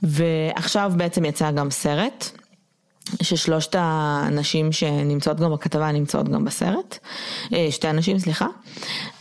ועכשיו 0.02 0.92
בעצם 0.96 1.24
יצא 1.24 1.50
גם 1.50 1.70
סרט, 1.70 2.30
ששלושת 3.22 3.74
הנשים 3.78 4.72
שנמצאות 4.72 5.40
גם 5.40 5.52
בכתבה 5.52 5.92
נמצאות 5.92 6.28
גם 6.28 6.44
בסרט, 6.44 6.98
אה, 7.52 7.66
שתי 7.70 7.88
הנשים 7.88 8.18
סליחה. 8.18 8.46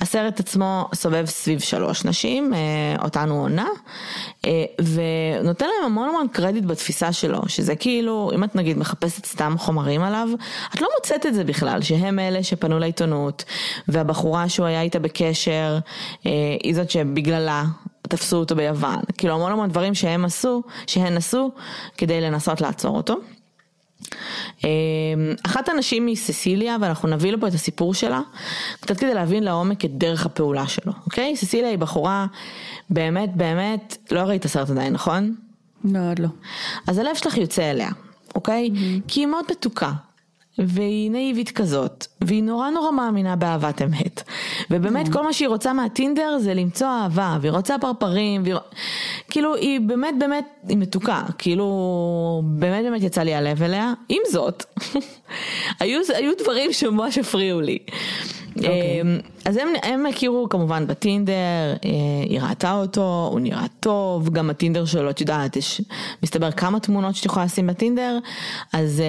הסרט 0.02 0.40
עצמו 0.40 0.90
סובב 0.94 1.26
סביב 1.26 1.60
שלוש 1.60 2.06
נשים, 2.06 2.54
אה, 2.54 3.04
אותנו 3.04 3.42
עונה, 3.42 3.68
אה, 4.46 4.66
ונותן 4.80 5.66
להם 5.66 5.92
המון 5.92 6.10
המון 6.10 6.28
קרדיט 6.28 6.64
בתפיסה 6.64 7.14
שלו, 7.14 7.42
שזה 7.48 7.76
כאילו, 7.76 8.32
אם 8.36 8.44
את 8.44 8.56
נגיד 8.56 8.78
מחפשת 8.78 9.26
סתם 9.26 9.56
חומרים 9.58 10.02
עליו, 10.02 10.28
את 10.76 10.82
לא 10.82 10.88
מוצאת 10.98 11.26
את 11.26 11.34
זה 11.34 11.44
בכלל, 11.44 11.82
שהם 11.82 12.20
אלה 12.20 12.44
שפנו 12.44 12.80
לעיתונות, 12.80 13.44
והבחורה 13.88 14.50
שהוא 14.50 14.66
היה 14.66 14.82
איתה 14.82 15.00
בקשר, 15.00 15.80
היא 16.64 16.76
זאת 16.76 16.90
שבגללה 16.90 17.64
תפסו 18.10 18.38
אותו 18.38 18.56
ביוון, 18.56 19.00
כאילו 19.18 19.34
המון 19.34 19.52
המון 19.52 19.70
דברים 19.70 19.96
שהם 19.96 20.26
עשו, 20.26 20.64
שהן 20.88 21.18
עשו, 21.18 21.52
כדי 21.98 22.22
לנסות 22.22 22.62
לעצור 22.62 22.98
אותו. 22.98 23.16
אחת 25.46 25.70
הנשים 25.70 26.08
היא 26.08 26.16
ססיליה 26.16 26.78
ואנחנו 26.82 27.10
נביא 27.10 27.32
לפה 27.32 27.48
את 27.48 27.54
הסיפור 27.54 27.94
שלה 27.94 28.22
קצת 28.80 28.98
כדי 28.98 29.14
להבין 29.14 29.44
לעומק 29.44 29.86
את 29.86 29.98
דרך 29.98 30.26
הפעולה 30.26 30.68
שלו, 30.68 30.94
אוקיי? 31.06 31.36
ססיליה 31.36 31.70
היא 31.70 31.78
בחורה 31.78 32.26
באמת 32.90 33.36
באמת, 33.36 33.98
לא 34.12 34.20
ראית 34.20 34.46
הסרט 34.46 34.70
עדיין 34.70 34.94
נכון? 34.94 35.36
לא, 35.84 36.00
עוד 36.10 36.20
לא. 36.20 36.28
אז 36.88 36.98
הלב 36.98 37.16
שלך 37.16 37.38
יוצא 37.38 37.72
אליה, 37.72 37.90
אוקיי? 38.36 38.70
Mm-hmm. 38.74 39.02
כי 39.08 39.20
היא 39.20 39.28
מאוד 39.28 39.46
מתוקה. 39.52 39.92
והיא 40.68 41.12
נאיבית 41.12 41.52
כזאת, 41.52 42.08
והיא 42.22 42.44
נורא 42.44 42.70
נורא 42.70 42.92
מאמינה 42.92 43.36
באהבת 43.36 43.82
אמת. 43.82 44.24
ובאמת 44.72 45.08
mm. 45.08 45.14
כל 45.14 45.24
מה 45.24 45.34
שהיא 45.34 45.48
רוצה 45.48 45.74
מהטינדר 45.74 46.38
זה 46.40 46.54
למצוא 46.54 46.88
אהבה, 46.88 47.38
והיא 47.42 47.52
רוצה 47.52 47.76
פרפרים, 47.82 48.44
והיא... 48.44 48.56
כאילו 49.30 49.56
היא 49.56 49.80
באמת 49.80 50.14
באמת, 50.20 50.46
היא 50.68 50.78
מתוקה, 50.78 51.22
כאילו 51.38 52.42
באמת 52.46 52.84
באמת 52.84 53.04
יצא 53.04 53.22
לי 53.22 53.36
הלב 53.36 53.64
אליה. 53.64 53.94
עם 54.10 54.22
זאת, 54.32 54.66
היו, 55.80 56.02
היו 56.16 56.32
דברים 56.44 56.74
שממש 56.74 57.18
הפריעו 57.18 57.62
לי. 57.62 57.78
Okay. 58.58 58.62
אז 59.46 59.58
הם, 59.58 59.68
הם 59.84 60.06
הכירו 60.06 60.50
כמובן 60.50 60.88
בטינדר, 60.88 61.76
היא 62.30 62.42
ראתה 62.42 62.74
אותו, 62.74 63.30
הוא 63.32 63.40
נראה 63.40 63.66
טוב, 63.80 64.30
גם 64.30 64.50
הטינדר 64.50 64.86
שלו, 64.86 65.10
את 65.10 65.22
יודעת, 65.22 65.56
יש 65.56 65.82
מסתבר 66.24 66.52
כמה 66.52 66.80
תמונות 66.80 67.16
שאת 67.16 67.26
יכולה 67.26 67.46
לשים 67.46 67.68
בטינדר, 67.68 68.18
אז... 68.74 69.04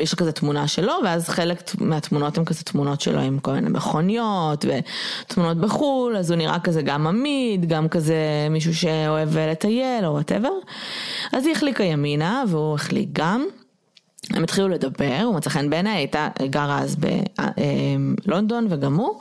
יש 0.00 0.12
לו 0.12 0.18
כזה 0.18 0.32
תמונה 0.32 0.68
שלו, 0.68 0.92
ואז 1.04 1.28
חלק 1.28 1.80
מהתמונות 1.80 2.38
הן 2.38 2.44
כזה 2.44 2.64
תמונות 2.64 3.00
שלו 3.00 3.20
עם 3.20 3.38
כל 3.38 3.52
מיני 3.52 3.68
מכוניות 3.68 4.64
ותמונות 4.64 5.56
בחו"ל, 5.56 6.16
אז 6.16 6.30
הוא 6.30 6.38
נראה 6.38 6.58
כזה 6.58 6.82
גם 6.82 7.06
אמיד, 7.06 7.68
גם 7.68 7.88
כזה 7.88 8.16
מישהו 8.50 8.74
שאוהב 8.74 9.38
לטייל 9.38 10.04
או 10.04 10.12
whatever. 10.12 10.52
אז 11.32 11.46
היא 11.46 11.54
החליקה 11.54 11.84
ימינה 11.84 12.44
והוא 12.48 12.74
החליק 12.74 13.08
גם. 13.12 13.46
הם 14.30 14.44
התחילו 14.44 14.68
לדבר, 14.68 15.20
הוא 15.24 15.34
מצא 15.34 15.50
חן 15.50 15.70
בעיניה, 15.70 15.88
היא 15.88 15.96
הייתה 15.96 16.28
גרה 16.50 16.78
אז 16.78 16.96
בלונדון 18.26 18.66
וגם 18.70 18.96
הוא, 18.96 19.20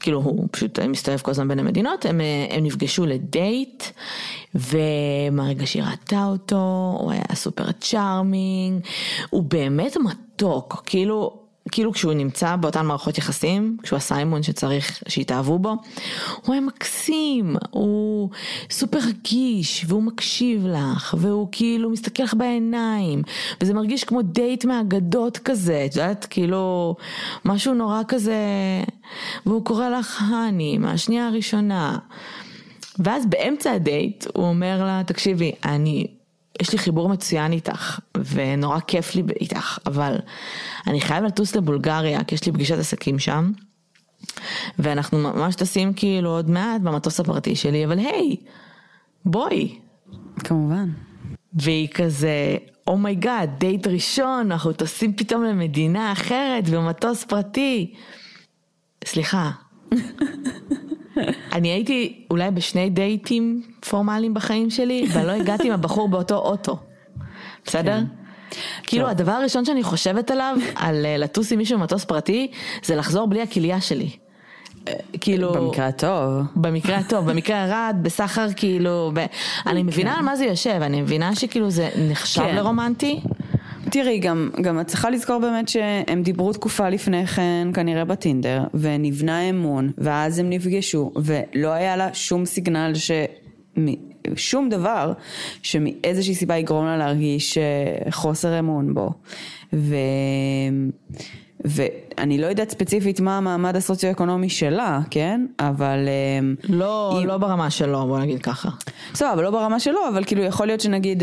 כאילו 0.00 0.20
הוא 0.22 0.48
פשוט 0.50 0.78
מסתובב 0.78 1.18
כל 1.18 1.30
הזמן 1.30 1.48
בין 1.48 1.58
המדינות, 1.58 2.06
הם, 2.06 2.20
הם 2.50 2.64
נפגשו 2.64 3.06
לדייט, 3.06 3.84
ומהרגע 4.54 5.66
שהיא 5.66 5.82
ראתה 5.82 6.24
אותו, 6.24 6.96
הוא 7.00 7.12
היה 7.12 7.24
super 7.34 7.72
charming, 7.72 8.80
הוא 9.30 9.42
באמת 9.42 9.96
מתוק, 9.96 10.82
כאילו 10.86 11.41
כאילו 11.70 11.92
כשהוא 11.92 12.12
נמצא 12.12 12.56
באותן 12.56 12.86
מערכות 12.86 13.18
יחסים, 13.18 13.76
כשהוא 13.82 13.96
הסיימון 13.96 14.42
שצריך 14.42 15.02
שיתאהבו 15.08 15.58
בו, 15.58 15.76
הוא 16.42 16.52
היה 16.52 16.60
מקסים, 16.60 17.56
הוא 17.70 18.30
סופר 18.70 18.98
רגיש, 19.08 19.84
והוא 19.88 20.02
מקשיב 20.02 20.66
לך, 20.66 21.14
והוא 21.18 21.48
כאילו 21.52 21.90
מסתכל 21.90 22.22
לך 22.22 22.34
בעיניים, 22.34 23.22
וזה 23.60 23.74
מרגיש 23.74 24.04
כמו 24.04 24.22
דייט 24.22 24.64
מהאגדות 24.64 25.38
כזה, 25.38 25.86
את 25.86 25.96
יודעת, 25.96 26.26
כאילו, 26.30 26.96
משהו 27.44 27.74
נורא 27.74 28.02
כזה, 28.08 28.36
והוא 29.46 29.64
קורא 29.64 29.88
לך 29.88 30.22
האני 30.30 30.78
מהשנייה 30.78 31.26
הראשונה. 31.26 31.98
ואז 32.98 33.26
באמצע 33.26 33.72
הדייט 33.72 34.26
הוא 34.34 34.44
אומר 34.44 34.84
לה, 34.84 35.02
תקשיבי, 35.06 35.52
אני 35.64 36.06
יש 36.60 36.72
לי 36.72 36.78
חיבור 36.78 37.08
מצוין 37.08 37.52
איתך, 37.52 37.98
ונורא 38.16 38.80
כיף 38.80 39.14
לי 39.14 39.22
איתך, 39.40 39.78
אבל 39.86 40.16
אני 40.86 41.00
חייב 41.00 41.24
לטוס 41.24 41.56
לבולגריה, 41.56 42.24
כי 42.24 42.34
יש 42.34 42.46
לי 42.46 42.52
פגישת 42.52 42.78
עסקים 42.78 43.18
שם, 43.18 43.52
ואנחנו 44.78 45.18
ממש 45.18 45.54
טסים 45.54 45.92
כאילו 45.92 46.30
עוד 46.30 46.50
מעט 46.50 46.80
במטוס 46.80 47.20
הפרטי 47.20 47.56
שלי, 47.56 47.84
אבל 47.84 47.98
היי, 47.98 48.36
בואי. 49.24 49.78
כמובן. 50.38 50.88
והיא 51.54 51.88
כזה, 51.88 52.56
oh 52.86 53.02
my 53.02 53.17
God, 53.17 53.48
oh 53.56 53.60
דייט 53.60 53.86
ראשון, 53.86 54.52
אנחנו 54.52 54.72
טסים 54.72 55.16
פתאום 55.16 55.44
למדינה 55.44 56.12
אחרת 56.12 56.68
במטוס 56.68 57.24
פרטי. 57.24 57.94
סליחה. 59.04 59.50
אני 61.52 61.68
הייתי 61.68 62.24
אולי 62.30 62.50
בשני 62.50 62.90
דייטים 62.90 63.62
פורמליים 63.88 64.34
בחיים 64.34 64.70
שלי, 64.70 65.06
ולא 65.12 65.32
הגעתי 65.32 65.66
עם 65.68 65.72
הבחור 65.74 66.08
באותו 66.08 66.36
אוטו. 66.36 66.76
בסדר? 67.64 67.98
כאילו 68.82 69.02
טוב. 69.02 69.10
הדבר 69.10 69.32
הראשון 69.32 69.64
שאני 69.64 69.82
חושבת 69.82 70.30
עליו, 70.30 70.56
על 70.74 71.06
אה, 71.06 71.16
לטוס 71.16 71.52
עם 71.52 71.58
מישהו 71.58 71.78
במטוס 71.78 72.04
פרטי, 72.04 72.50
זה 72.84 72.96
לחזור 72.96 73.26
בלי 73.26 73.42
הכליה 73.42 73.80
שלי. 73.80 74.10
אה, 74.88 74.92
כאילו... 75.20 75.52
במקרה 75.52 75.86
הטוב. 75.86 76.42
במקרה 76.56 76.96
הטוב, 76.96 77.30
במקרה 77.30 77.64
הרע, 77.64 77.90
בסחר 78.02 78.46
כאילו, 78.56 79.10
ב... 79.14 79.26
אני 79.66 79.82
מבינה 79.82 80.16
על 80.18 80.24
מה 80.24 80.36
זה 80.36 80.44
יושב, 80.44 80.78
אני 80.82 81.02
מבינה 81.02 81.34
שכאילו 81.34 81.70
זה 81.70 81.88
נחשב 82.10 82.42
כן. 82.42 82.56
לרומנטי. 82.56 83.20
תראי, 83.92 84.18
גם, 84.18 84.50
גם 84.62 84.80
את 84.80 84.86
צריכה 84.86 85.10
לזכור 85.10 85.38
באמת 85.38 85.68
שהם 85.68 86.22
דיברו 86.22 86.52
תקופה 86.52 86.88
לפני 86.88 87.26
כן, 87.26 87.68
כנראה 87.74 88.04
בטינדר, 88.04 88.62
ונבנה 88.74 89.40
אמון, 89.50 89.90
ואז 89.98 90.38
הם 90.38 90.50
נפגשו, 90.50 91.12
ולא 91.16 91.68
היה 91.68 91.96
לה 91.96 92.14
שום 92.14 92.44
סיגנל 92.44 92.92
ש... 92.94 93.10
שום 94.36 94.68
דבר 94.68 95.12
שמאיזושהי 95.62 96.34
סיבה 96.34 96.56
יגרום 96.56 96.86
לה 96.86 96.96
להרגיש 96.96 97.58
אה, 97.58 97.62
חוסר 98.10 98.58
אמון 98.58 98.94
בו. 98.94 99.10
ו... 99.72 99.94
ואני 101.64 102.38
לא 102.38 102.46
יודעת 102.46 102.70
ספציפית 102.70 103.20
מה 103.20 103.36
המעמד 103.38 103.76
הסוציו-אקונומי 103.76 104.48
שלה, 104.48 105.00
כן? 105.10 105.46
אבל... 105.58 106.08
אה, 106.08 106.48
לא, 106.68 107.18
אם- 107.22 107.26
לא 107.26 107.38
ברמה 107.38 107.70
שלו, 107.70 108.06
בוא 108.06 108.18
נגיד 108.18 108.42
ככה. 108.42 108.68
בסדר, 109.12 109.32
אבל 109.32 109.42
לא 109.42 109.50
ברמה 109.50 109.80
שלו, 109.80 109.98
אבל 110.12 110.24
כאילו 110.24 110.42
יכול 110.42 110.66
להיות 110.66 110.80
שנגיד, 110.80 111.22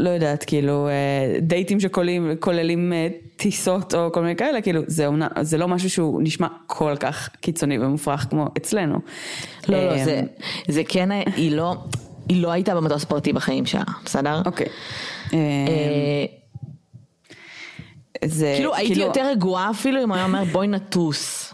לא 0.00 0.10
יודעת, 0.10 0.44
כאילו 0.44 0.88
אה, 0.88 1.38
דייטים 1.40 1.80
שכוללים 1.80 2.92
אה, 2.92 3.08
טיסות 3.36 3.94
או 3.94 4.12
כל 4.12 4.20
מיני 4.22 4.36
כאלה, 4.36 4.60
כאילו 4.60 4.82
זה, 4.86 5.06
אומנ... 5.06 5.28
זה 5.40 5.58
לא 5.58 5.68
משהו 5.68 5.90
שהוא 5.90 6.22
נשמע 6.22 6.46
כל 6.66 6.94
כך 7.00 7.28
קיצוני 7.40 7.78
ומופרך 7.78 8.26
כמו 8.30 8.46
אצלנו. 8.56 8.98
לא, 9.68 9.84
לא, 9.84 9.90
אה, 9.90 10.04
זה, 10.04 10.22
זה 10.68 10.82
כן, 10.88 11.08
היא 11.36 11.52
לא, 11.52 11.76
היא 12.28 12.42
לא 12.42 12.52
הייתה 12.52 12.74
במטוס 12.74 13.04
פרטי 13.04 13.32
בחיים 13.32 13.66
שלה, 13.66 13.82
בסדר? 14.04 14.42
אוקיי. 14.46 14.66
זה 18.24 18.52
כאילו 18.56 18.74
הייתי 18.74 19.00
יותר 19.00 19.26
רגועה 19.30 19.70
אפילו 19.70 20.02
אם 20.02 20.08
הוא 20.08 20.16
היה 20.16 20.24
אומר 20.24 20.44
בואי 20.44 20.68
נטוס. 20.68 21.49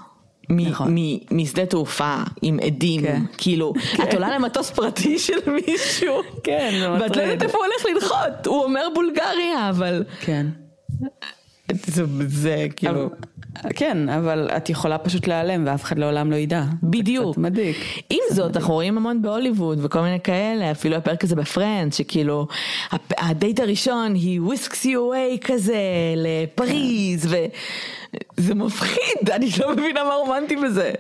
מ- 0.51 0.69
נכון. 0.69 0.95
מ- 0.99 1.19
משדה 1.31 1.67
תעופה 1.67 2.15
עם 2.43 2.59
עדים, 2.63 3.03
כן. 3.03 3.23
כאילו, 3.39 3.73
את 3.95 4.15
עולה 4.15 4.39
למטוס 4.39 4.71
פרטי 4.71 5.19
של 5.27 5.33
מישהו, 5.51 6.15
כן, 6.45 6.71
זה 6.81 6.91
ואת 6.91 7.17
לא. 7.17 7.23
יודעת 7.23 7.43
איפה 7.43 7.59
הוא 7.59 7.65
הולך 7.67 8.03
לנחות, 8.03 8.47
הוא 8.47 8.65
אומר 8.65 8.87
בולגריה, 8.95 9.71
אבל 9.71 10.05
כן. 10.21 10.47
זה, 11.87 12.05
זה 12.27 12.67
כאילו, 12.77 12.93
אבל- 13.07 13.09
כן, 13.75 14.09
אבל 14.09 14.49
את 14.57 14.71
יכולה 14.71 14.99
פשוט 14.99 15.27
להיעלם 15.29 15.65
ואף 15.67 15.83
אחד 15.85 15.99
לעולם 15.99 16.31
לא 16.31 16.37
ידע. 16.37 16.63
בדיוק. 16.83 17.27
זה 17.27 17.33
קצת 17.33 17.41
מדאיג. 17.41 17.75
עם 18.11 18.19
זאת, 18.33 18.57
אנחנו 18.57 18.75
רואים 18.75 18.97
המון 18.97 19.23
בהוליווד 19.23 19.79
וכל 19.85 20.01
מיני 20.01 20.21
כאלה, 20.21 20.71
אפילו 20.71 20.97
הפרק 20.97 21.25
הזה 21.25 21.37
ב 21.37 21.43
Friends, 21.43 21.97
שכאילו, 21.97 22.47
הדייט 23.19 23.61
הראשון 23.61 24.15
היא 24.15 24.41
whisks 24.41 24.85
you 24.85 25.01
away 25.07 25.39
כזה 25.45 25.79
לפריז, 26.17 27.29
וזה 28.39 28.55
מפחיד, 28.55 29.31
אני 29.33 29.51
לא 29.61 29.73
מבינה 29.73 30.05
מה 30.05 30.15
רומנטי 30.15 30.57
בזה. 30.57 30.93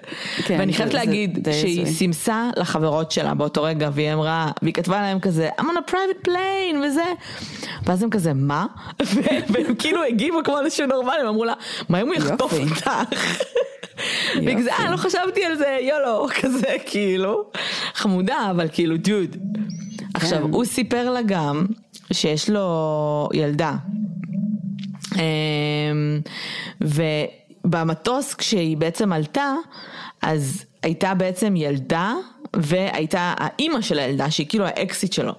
כן, 0.44 0.56
ואני 0.58 0.72
זה- 0.72 0.76
חייבת 0.78 0.92
זה 0.92 0.98
להגיד 0.98 1.48
שהיא. 1.52 1.86
סימסה 1.86 2.50
לחברות 2.56 3.10
שלה 3.12 3.34
באותו 3.34 3.62
רגע, 3.62 3.90
והיא 3.92 4.12
אמרה, 4.12 4.50
והיא 4.62 4.74
כתבה 4.74 5.00
להם 5.00 5.20
כזה, 5.20 5.48
I'm 5.60 5.64
on 5.64 5.88
a 5.88 5.90
private 5.90 6.28
plane 6.28 6.76
וזה, 6.86 7.04
ואז 7.86 8.02
הם 8.02 8.10
כזה, 8.10 8.32
מה? 8.34 8.66
והם 9.50 9.74
כאילו 9.78 10.04
הגיבו 10.04 10.38
כמו 10.44 10.58
אנשים 10.58 10.88
נורמליים, 10.88 11.26
אמרו 11.26 11.44
לה, 11.44 11.52
מה 11.88 12.00
אם 12.00 12.06
הוא 12.06 12.14
יחטוף. 12.14 12.52
אותך? 12.52 12.90
והיא 14.44 14.56
כזה, 14.58 14.72
אה, 14.72 14.90
לא 14.90 14.96
חשבתי 14.96 15.44
על 15.44 15.56
זה, 15.56 15.78
יולו, 15.80 16.26
כזה, 16.42 16.76
כאילו, 16.86 17.44
חמודה, 17.94 18.48
אבל 18.50 18.68
כאילו, 18.72 18.96
דוד. 18.96 19.36
עכשיו, 20.14 20.42
הוא 20.42 20.64
סיפר 20.64 21.10
לה 21.10 21.20
גם 21.26 21.66
שיש 22.12 22.50
לו 22.50 23.28
ילדה. 23.34 23.72
ובמטוס 26.80 28.34
כשהיא 28.34 28.76
בעצם 28.76 29.12
עלתה, 29.12 29.54
אז 30.22 30.64
הייתה 30.82 31.14
בעצם 31.14 31.56
ילדה, 31.56 32.14
והייתה 32.56 33.34
האימא 33.38 33.80
של 33.80 33.98
הילדה, 33.98 34.30
שהיא 34.30 34.46
כאילו 34.48 34.64
האקסיט 34.66 35.12
שלו. 35.12 35.32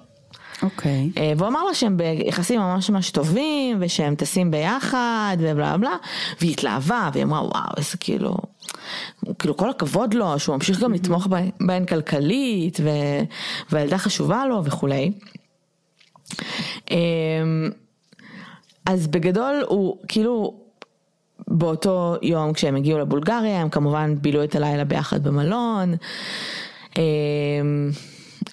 אוקיי. 0.64 1.10
אה, 1.18 1.34
והוא 1.38 1.48
אמר 1.48 1.64
לה 1.64 1.74
שהם 1.74 1.98
ביחסים 1.98 2.60
ממש 2.60 2.90
ממש 2.90 3.12
טובים, 3.12 3.78
ושהם 3.82 4.16
טסים 4.16 4.52
ביחד, 4.52 5.38
ובלה 5.40 5.78
בלה, 5.78 5.96
והיא 6.42 6.52
התלהבה, 6.52 7.10
והיא 7.14 7.24
אמרה, 7.24 7.42
וואו, 7.42 7.64
איזה 7.78 7.98
כאילו, 7.98 8.36
כאילו 9.40 9.58
כל 9.58 9.70
הכבוד 9.70 10.14
לו, 10.14 10.40
שהוא 10.40 10.56
ממשיך 10.56 10.80
גם 10.80 10.94
לתמוך 10.94 11.28
בהן- 11.28 11.50
בהן 11.60 11.86
כלכלית, 11.86 12.80
ו... 12.84 12.90
והילדה 13.72 13.98
חשובה 13.98 14.46
לו 14.46 14.66
וכולי. 14.66 15.12
אמ, 16.92 16.98
אז 18.86 19.08
בגדול 19.08 19.64
הוא 19.68 19.98
כאילו 20.08 20.54
באותו 21.48 22.16
יום 22.22 22.54
כשהם 22.54 22.76
הגיעו 22.76 23.00
לבולגריה 23.00 23.62
הם 23.62 23.70
כמובן 23.70 24.16
בילו 24.22 24.44
את 24.44 24.56
הלילה 24.56 24.84
ביחד 24.84 25.24
במלון. 25.24 25.96
אמ, 26.98 27.02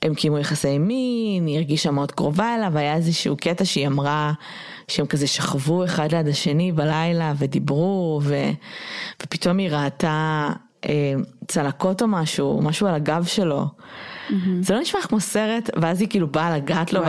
הם 0.03 0.15
קיימו 0.15 0.39
יחסי 0.39 0.79
מין, 0.79 1.47
היא 1.47 1.57
הרגישה 1.57 1.91
מאוד 1.91 2.13
קרובה 2.13 2.55
אליו, 2.55 2.79
היה 2.79 2.95
איזשהו 2.95 3.37
קטע 3.37 3.65
שהיא 3.65 3.87
אמרה 3.87 4.33
שהם 4.89 5.07
כזה 5.07 5.27
שכבו 5.27 5.85
אחד 5.85 6.13
ליד 6.13 6.29
השני 6.29 6.73
בלילה 6.73 7.33
ודיברו 7.39 8.21
ו... 8.23 8.35
ופתאום 9.23 9.59
היא 9.59 9.71
ראתה 9.71 10.49
אה, 10.85 11.15
צלקות 11.49 12.03
או 12.03 12.09
משהו, 12.09 12.61
משהו 12.63 12.87
על 12.87 12.95
הגב 12.95 13.25
שלו. 13.25 13.65
זה 14.63 14.75
לא 14.75 14.81
נשמע 14.81 15.01
כמו 15.01 15.21
סרט, 15.21 15.71
ואז 15.81 16.01
היא 16.01 16.09
כאילו 16.09 16.27
באה 16.33 16.57
לגעת 16.57 16.93
לו. 16.93 17.01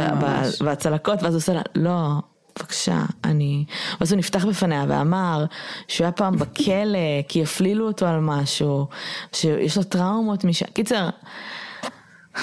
והצלקות, 0.61 1.23
ואז 1.23 1.33
הוא 1.33 1.39
עושה 1.39 1.53
לה, 1.53 1.61
לא, 1.75 2.09
בבקשה, 2.59 3.05
אני... 3.23 3.65
ואז 3.99 4.11
הוא 4.11 4.17
נפתח 4.17 4.45
בפניה 4.45 4.85
ואמר 4.87 5.45
שהוא 5.87 6.05
היה 6.05 6.11
פעם 6.11 6.35
בכלא, 6.37 6.99
כי 7.27 7.43
הפלילו 7.43 7.87
אותו 7.87 8.05
על 8.05 8.19
משהו, 8.19 8.87
שיש 9.33 9.77
לו 9.77 9.83
טראומות 9.83 10.43
משם. 10.43 10.65
קיצר, 10.73 11.09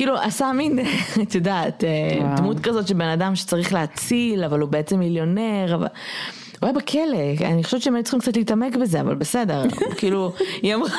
כאילו 0.00 0.16
עשה 0.16 0.52
מין, 0.52 0.78
את 1.22 1.34
יודעת, 1.34 1.84
אה. 1.84 2.36
דמות 2.36 2.60
כזאת 2.60 2.88
של 2.88 2.94
בן 2.94 3.08
אדם 3.08 3.36
שצריך 3.36 3.72
להציל, 3.72 4.44
אבל 4.44 4.60
הוא 4.60 4.68
בעצם 4.68 4.98
מיליונר, 4.98 5.74
אבל... 5.74 5.86
הוא 6.60 6.66
היה 6.68 6.72
בכלא, 6.72 7.46
אני 7.46 7.64
חושבת 7.64 7.82
שהם 7.82 7.94
היו 7.94 8.02
צריכים 8.02 8.20
קצת 8.20 8.36
להתעמק 8.36 8.76
בזה, 8.76 9.00
אבל 9.00 9.14
בסדר, 9.14 9.62
כאילו, 9.98 10.32
היא 10.62 10.74
אמרה 10.74 10.90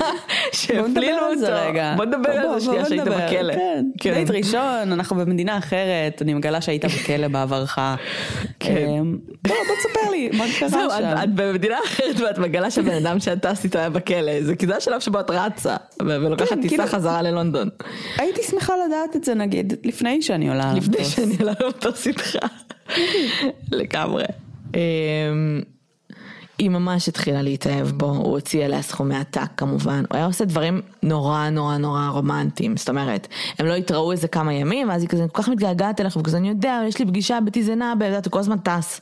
שהפלילו 0.52 1.18
אותו. 1.18 1.54
בוא 1.98 2.06
נדבר 2.06 2.30
על 2.30 2.60
זה 2.60 2.66
שנייה 2.66 2.86
שהיית. 2.86 3.04
בכלא. 3.04 3.54
כן. 4.00 4.14
דייט 4.14 4.30
ראשון, 4.32 4.92
אנחנו 4.92 5.16
במדינה 5.16 5.58
אחרת, 5.58 6.22
אני 6.22 6.34
מגלה 6.34 6.62
שהיית 6.62 6.86
בכלא 6.86 7.28
בעברך. 7.28 7.78
כן. 8.60 8.76
אמ, 8.88 9.18
בוא, 9.48 9.56
בוא 9.68 9.76
תספר 9.80 10.12
לי, 10.12 10.30
מה 10.34 10.46
קרה 10.60 10.70
זהו, 10.70 10.90
את, 10.90 10.92
שם? 10.98 11.16
במדינה 11.36 11.78
אחרת 11.86 12.20
ואת 12.20 12.38
מגלה 12.38 12.72
שהבן 12.72 13.06
אדם 13.06 13.20
שאת 13.20 13.42
טסת 13.42 13.64
איתו 13.64 13.80
היה 13.80 13.90
בכלא, 13.90 14.42
זה 14.44 14.56
כי 14.56 14.68
זה 14.68 14.76
השלב 14.78 15.00
שבו 15.00 15.20
את 15.20 15.30
רצה, 15.30 15.76
ולוקחת 16.00 16.50
כן, 16.50 16.62
טיסה 16.62 16.76
כאילו- 16.76 16.88
חזרה 16.88 17.22
ללונדון. 17.22 17.70
הייתי 18.18 18.42
שמחה 18.44 18.74
לדעת 18.88 19.16
את 19.16 19.24
זה 19.24 19.34
נגיד, 19.34 19.74
לפני 19.84 20.22
שאני 20.22 20.50
עולה. 20.50 20.74
לפני. 20.76 21.06
שאני 21.06 21.36
עולה 21.40 21.54
למטוס 21.64 22.08
איתך. 22.08 22.38
לגמרי. 23.72 24.24
Um, 24.74 25.66
היא 26.62 26.70
ממש 26.70 27.08
התחילה 27.08 27.42
להתאהב 27.42 27.88
בו, 27.88 28.06
הוא 28.06 28.32
הוציא 28.32 28.66
עליה 28.66 28.82
סכומי 28.82 29.16
עתק 29.16 29.48
כמובן, 29.58 30.04
הוא 30.10 30.18
היה 30.18 30.26
עושה 30.26 30.46
דברים 30.46 30.82
נורא 31.04 31.50
נורא 31.50 31.78
נורא 31.78 32.08
רומנטיים, 32.08 32.78
זאת 32.78 32.90
אומרת, 32.90 33.28
הם 33.60 33.66
לא 33.66 33.74
התראו 33.74 34.12
איזה 34.12 34.28
כמה 34.28 34.54
ימים, 34.54 34.90
ואז 34.90 35.02
היא 35.02 35.10
כזה 35.10 35.26
כל 35.32 35.42
כך 35.42 35.50
מתגעגעת 35.50 36.02
אליך, 36.02 36.18
וכזה 36.18 36.38
אני 36.38 36.50
יודע, 36.50 36.82
יש 36.88 37.00
לי 37.00 37.06
פגישה 37.06 37.40
בטיזנה, 37.46 37.94
הוא 38.00 38.32
כל 38.32 38.40
הזמן 38.40 38.58
טס. 38.58 39.02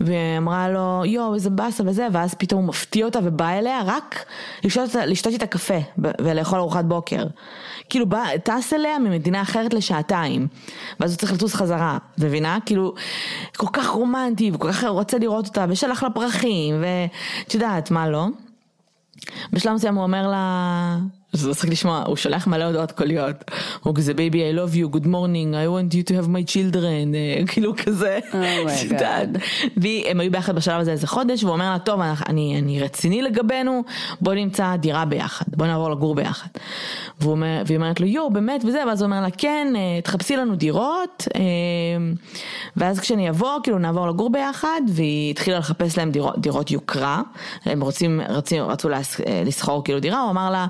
והיא 0.00 0.38
אמרה 0.38 0.68
לו, 0.68 1.02
יואו, 1.04 1.34
איזה 1.34 1.50
באסה 1.50 1.82
וזה, 1.86 2.06
ואז 2.12 2.34
פתאום 2.34 2.60
הוא 2.60 2.68
מפתיע 2.68 3.04
אותה 3.04 3.18
ובא 3.22 3.48
אליה 3.48 3.80
רק 3.84 4.24
לשתות, 4.64 4.94
לשתות 4.94 5.32
איתה 5.32 5.46
קפה 5.46 5.78
ולאכול 5.98 6.58
ארוחת 6.58 6.84
בוקר. 6.84 7.24
כאילו 7.90 8.06
בא, 8.06 8.24
טס 8.44 8.72
אליה 8.72 8.98
ממדינה 8.98 9.42
אחרת 9.42 9.74
לשעתיים, 9.74 10.46
ואז 11.00 11.10
הוא 11.10 11.18
צריך 11.18 11.32
לטוס 11.32 11.54
חזרה, 11.54 11.98
מבינה? 12.18 12.58
כאילו, 12.66 12.94
כל 13.56 13.66
כך 13.72 13.88
רומנטי, 13.88 14.50
וכל 14.54 14.72
כך 14.72 14.84
רוצה 14.84 15.18
לראות 15.18 15.46
אותה, 15.46 15.66
ושלח 15.68 16.02
לה 16.02 16.10
פרחים, 16.10 16.75
ואת 16.80 17.54
יודעת, 17.54 17.90
מה 17.90 18.08
לא? 18.08 18.26
בשלב 19.52 19.74
מסוים 19.74 19.94
הוא 19.94 20.02
אומר 20.02 20.28
לה, 20.28 20.96
זה 21.36 21.50
מצחיק 21.50 21.70
לשמוע, 21.70 22.02
הוא 22.06 22.16
שולח 22.16 22.46
מלא 22.46 22.64
הודעות 22.64 22.92
קוליות, 22.92 23.36
הוא 23.82 23.94
כזה 23.94 24.14
baby 24.14 24.50
I 24.50 24.54
love 24.54 24.74
you, 24.74 24.96
good 24.96 25.06
morning, 25.06 25.54
I 25.54 25.66
want 25.66 25.94
you 25.94 26.10
to 26.10 26.12
have 26.12 26.28
my 26.28 26.52
children, 26.52 27.14
אה, 27.14 27.46
כאילו 27.46 27.72
כזה, 27.76 28.18
Oh. 28.32 28.94
והם 29.76 30.20
היו 30.20 30.30
ביחד 30.30 30.54
בשלב 30.56 30.80
הזה 30.80 30.92
איזה 30.92 31.06
חודש, 31.06 31.44
והוא 31.44 31.52
אומר 31.52 31.70
לה, 31.70 31.78
טוב, 31.78 32.00
אני, 32.26 32.58
אני 32.58 32.82
רציני 32.82 33.22
לגבינו, 33.22 33.82
בוא 34.20 34.34
נמצא 34.34 34.76
דירה 34.76 35.04
ביחד, 35.04 35.44
בוא 35.56 35.66
נעבור 35.66 35.90
לגור 35.90 36.14
ביחד. 36.14 36.48
והוא 37.20 37.38
והיא 37.66 37.76
אומרת 37.76 38.00
לו, 38.00 38.06
יואו, 38.06 38.30
באמת, 38.30 38.64
וזה, 38.64 38.82
ואז 38.86 39.02
הוא 39.02 39.06
אומר 39.06 39.20
לה, 39.20 39.30
כן, 39.30 39.72
אה, 39.76 40.00
תחפשי 40.02 40.36
לנו 40.36 40.56
דירות, 40.56 41.28
אה, 41.34 41.40
ואז 42.76 43.00
כשאני 43.00 43.30
אבוא, 43.30 43.58
כאילו 43.62 43.78
נעבור 43.78 44.08
לגור 44.08 44.30
ביחד, 44.30 44.80
והיא 44.88 45.30
התחילה 45.30 45.58
לחפש 45.58 45.98
להם 45.98 46.10
דירות, 46.10 46.38
דירות 46.38 46.70
יוקרה, 46.70 47.22
הם 47.64 47.80
רוצים, 47.80 48.20
רצו 48.68 48.88
לסחור 49.44 49.84
כאילו 49.84 50.00
דירה, 50.00 50.22
הוא 50.22 50.30
אמר 50.30 50.50
לה, 50.50 50.66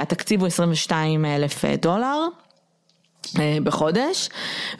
התקציב 0.00 0.40
הוא 0.40 0.46
22 0.46 1.24
אלף 1.24 1.64
דולר. 1.82 2.28
אה, 3.38 3.58
בחודש, 3.64 4.28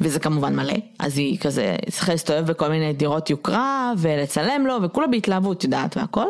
וזה 0.00 0.20
כמובן 0.20 0.56
מלא, 0.56 0.74
אז 0.98 1.18
היא 1.18 1.38
כזה 1.38 1.76
צריכה 1.90 2.12
להסתובב 2.12 2.46
בכל 2.46 2.68
מיני 2.68 2.92
דירות 2.92 3.30
יוקרה 3.30 3.92
ולצלם 3.98 4.66
לו 4.66 4.82
וכולה 4.82 5.06
בהתלהבות, 5.06 5.64
יודעת, 5.64 5.96
והכל. 5.96 6.26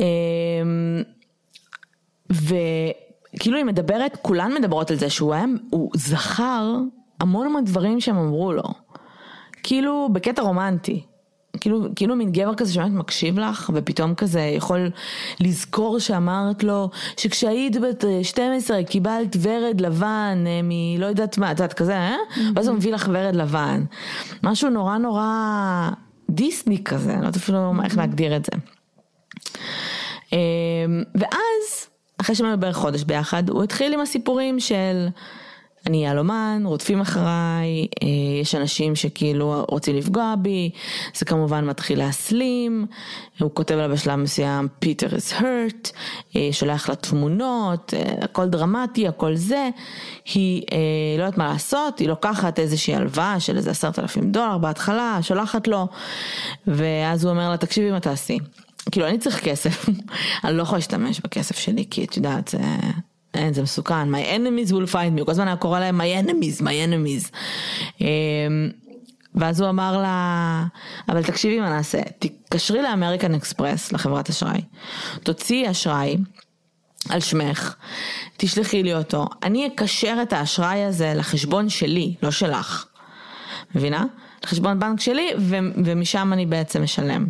אמ, 0.00 0.04
וכאילו 2.30 3.56
היא 3.56 3.64
מדברת, 3.64 4.18
כולן 4.22 4.54
מדברות 4.54 4.90
על 4.90 4.96
זה 4.96 5.10
שהוא 5.10 5.34
היה, 5.34 5.44
הוא 5.70 5.90
זכר 5.94 6.76
המון 7.20 7.46
המון 7.46 7.64
דברים 7.64 8.00
שהם 8.00 8.16
אמרו 8.16 8.52
לו, 8.52 8.64
כאילו 9.62 10.08
בקטע 10.12 10.42
רומנטי. 10.42 11.02
כאילו, 11.60 11.88
כאילו 11.96 12.16
מין 12.16 12.32
גבר 12.32 12.54
כזה 12.54 12.72
שבאמת 12.72 12.92
מקשיב 12.92 13.38
לך, 13.38 13.70
ופתאום 13.74 14.14
כזה 14.14 14.40
יכול 14.40 14.90
לזכור 15.40 15.98
שאמרת 15.98 16.64
לו 16.64 16.90
שכשהיית 17.16 17.76
בת 17.76 18.04
12 18.22 18.84
קיבלת 18.84 19.36
ורד 19.40 19.80
לבן 19.80 20.44
אה, 20.46 20.60
מלא 20.62 21.06
יודעת 21.06 21.38
מה, 21.38 21.52
את 21.52 21.58
יודעת 21.58 21.72
כזה, 21.72 21.96
אה? 21.96 22.16
ואז 22.54 22.68
הוא 22.68 22.76
מביא 22.76 22.92
לך 22.92 23.08
ורד 23.12 23.36
לבן. 23.36 23.84
משהו 24.42 24.70
נורא 24.70 24.98
נורא 24.98 25.90
דיסני 26.30 26.84
כזה, 26.84 27.12
אני 27.12 27.20
לא 27.20 27.26
יודעת 27.26 27.36
אפילו 27.36 27.72
איך 27.84 27.96
להגדיר 27.96 28.36
את 28.36 28.44
זה. 28.44 28.52
אמ, 30.32 30.38
ואז, 31.14 31.88
אחרי 32.20 32.34
שהם 32.34 32.46
היו 32.46 32.58
בערך 32.58 32.76
חודש 32.76 33.02
ביחד, 33.02 33.48
הוא 33.48 33.62
התחיל 33.62 33.94
עם 33.94 34.00
הסיפורים 34.00 34.60
של 34.60 35.08
אני 35.86 36.04
יהלומן, 36.04 36.62
רודפים 36.64 37.00
אחריי, 37.00 37.86
אה, 38.02 38.08
יש 38.42 38.54
אנשים 38.54 38.96
שכאילו 38.96 39.64
רוצים 39.68 39.96
לפגוע 39.96 40.34
בי, 40.38 40.70
זה 41.14 41.24
כמובן 41.24 41.64
מתחיל 41.64 41.98
להסלים, 41.98 42.86
הוא 43.38 43.50
כותב 43.54 43.74
לה 43.74 43.88
בשלב 43.88 44.16
מסוים, 44.16 44.68
Peter 44.84 45.12
is 45.12 45.40
hurt, 45.40 45.90
אה, 46.36 46.48
שולח 46.52 46.88
לה 46.88 46.94
תמונות, 46.94 47.94
אה, 47.94 48.12
הכל 48.22 48.48
דרמטי, 48.48 49.08
הכל 49.08 49.36
זה, 49.36 49.68
היא 50.34 50.62
לא 51.18 51.22
יודעת 51.22 51.38
מה 51.38 51.52
לעשות, 51.52 51.98
היא 51.98 52.08
לוקחת 52.08 52.58
איזושהי 52.58 52.94
הלוואה 52.94 53.40
של 53.40 53.56
איזה 53.56 53.70
עשרת 53.70 53.98
אלפים 53.98 54.32
דולר 54.32 54.58
בהתחלה, 54.58 55.18
שולחת 55.22 55.68
לו, 55.68 55.86
ואז 56.66 57.24
הוא 57.24 57.30
אומר 57.30 57.50
לה, 57.50 57.56
תקשיבי 57.56 57.90
מה 57.90 58.00
תעשי. 58.00 58.38
כאילו 58.90 59.06
אני 59.06 59.18
צריך 59.18 59.44
כסף, 59.44 59.88
אני 60.44 60.56
לא 60.56 60.62
יכולה 60.62 60.78
להשתמש 60.78 61.20
בכסף 61.20 61.58
שלי 61.58 61.84
כי 61.90 62.04
את 62.04 62.16
יודעת 62.16 62.48
זה, 62.48 62.58
אין 63.34 63.52
זה 63.52 63.62
מסוכן, 63.62 64.14
my 64.14 64.26
enemies 64.26 64.70
will 64.70 64.92
find 64.92 65.16
me, 65.16 65.18
הוא 65.18 65.24
כל 65.24 65.30
הזמן 65.30 65.46
היה 65.46 65.56
קורא 65.56 65.80
להם 65.80 66.00
my 66.00 66.24
enemies, 66.24 66.60
my 66.60 66.64
enemies. 66.64 67.36
אמ, 68.00 68.06
ואז 69.34 69.60
הוא 69.60 69.68
אמר 69.68 69.98
לה, 70.02 70.64
אבל 71.08 71.22
תקשיבי 71.22 71.60
מה 71.60 71.68
נעשה, 71.68 71.98
תתקשרי 72.18 72.82
לאמריקן 72.82 73.34
אקספרס, 73.34 73.92
לחברת 73.92 74.28
אשראי, 74.28 74.60
תוציאי 75.22 75.70
אשראי. 75.70 76.16
על 77.08 77.20
שמך, 77.20 77.74
תשלחי 78.36 78.82
לי 78.82 78.94
אותו, 78.94 79.26
אני 79.42 79.66
אקשר 79.66 80.16
את 80.22 80.32
האשראי 80.32 80.84
הזה 80.84 81.12
לחשבון 81.16 81.68
שלי, 81.68 82.14
לא 82.22 82.30
שלך. 82.30 82.86
מבינה? 83.74 84.04
לחשבון 84.44 84.78
בנק 84.78 85.00
שלי 85.00 85.28
ו- 85.38 85.56
ומשם 85.84 86.32
אני 86.32 86.46
בעצם 86.46 86.82
משלם. 86.82 87.26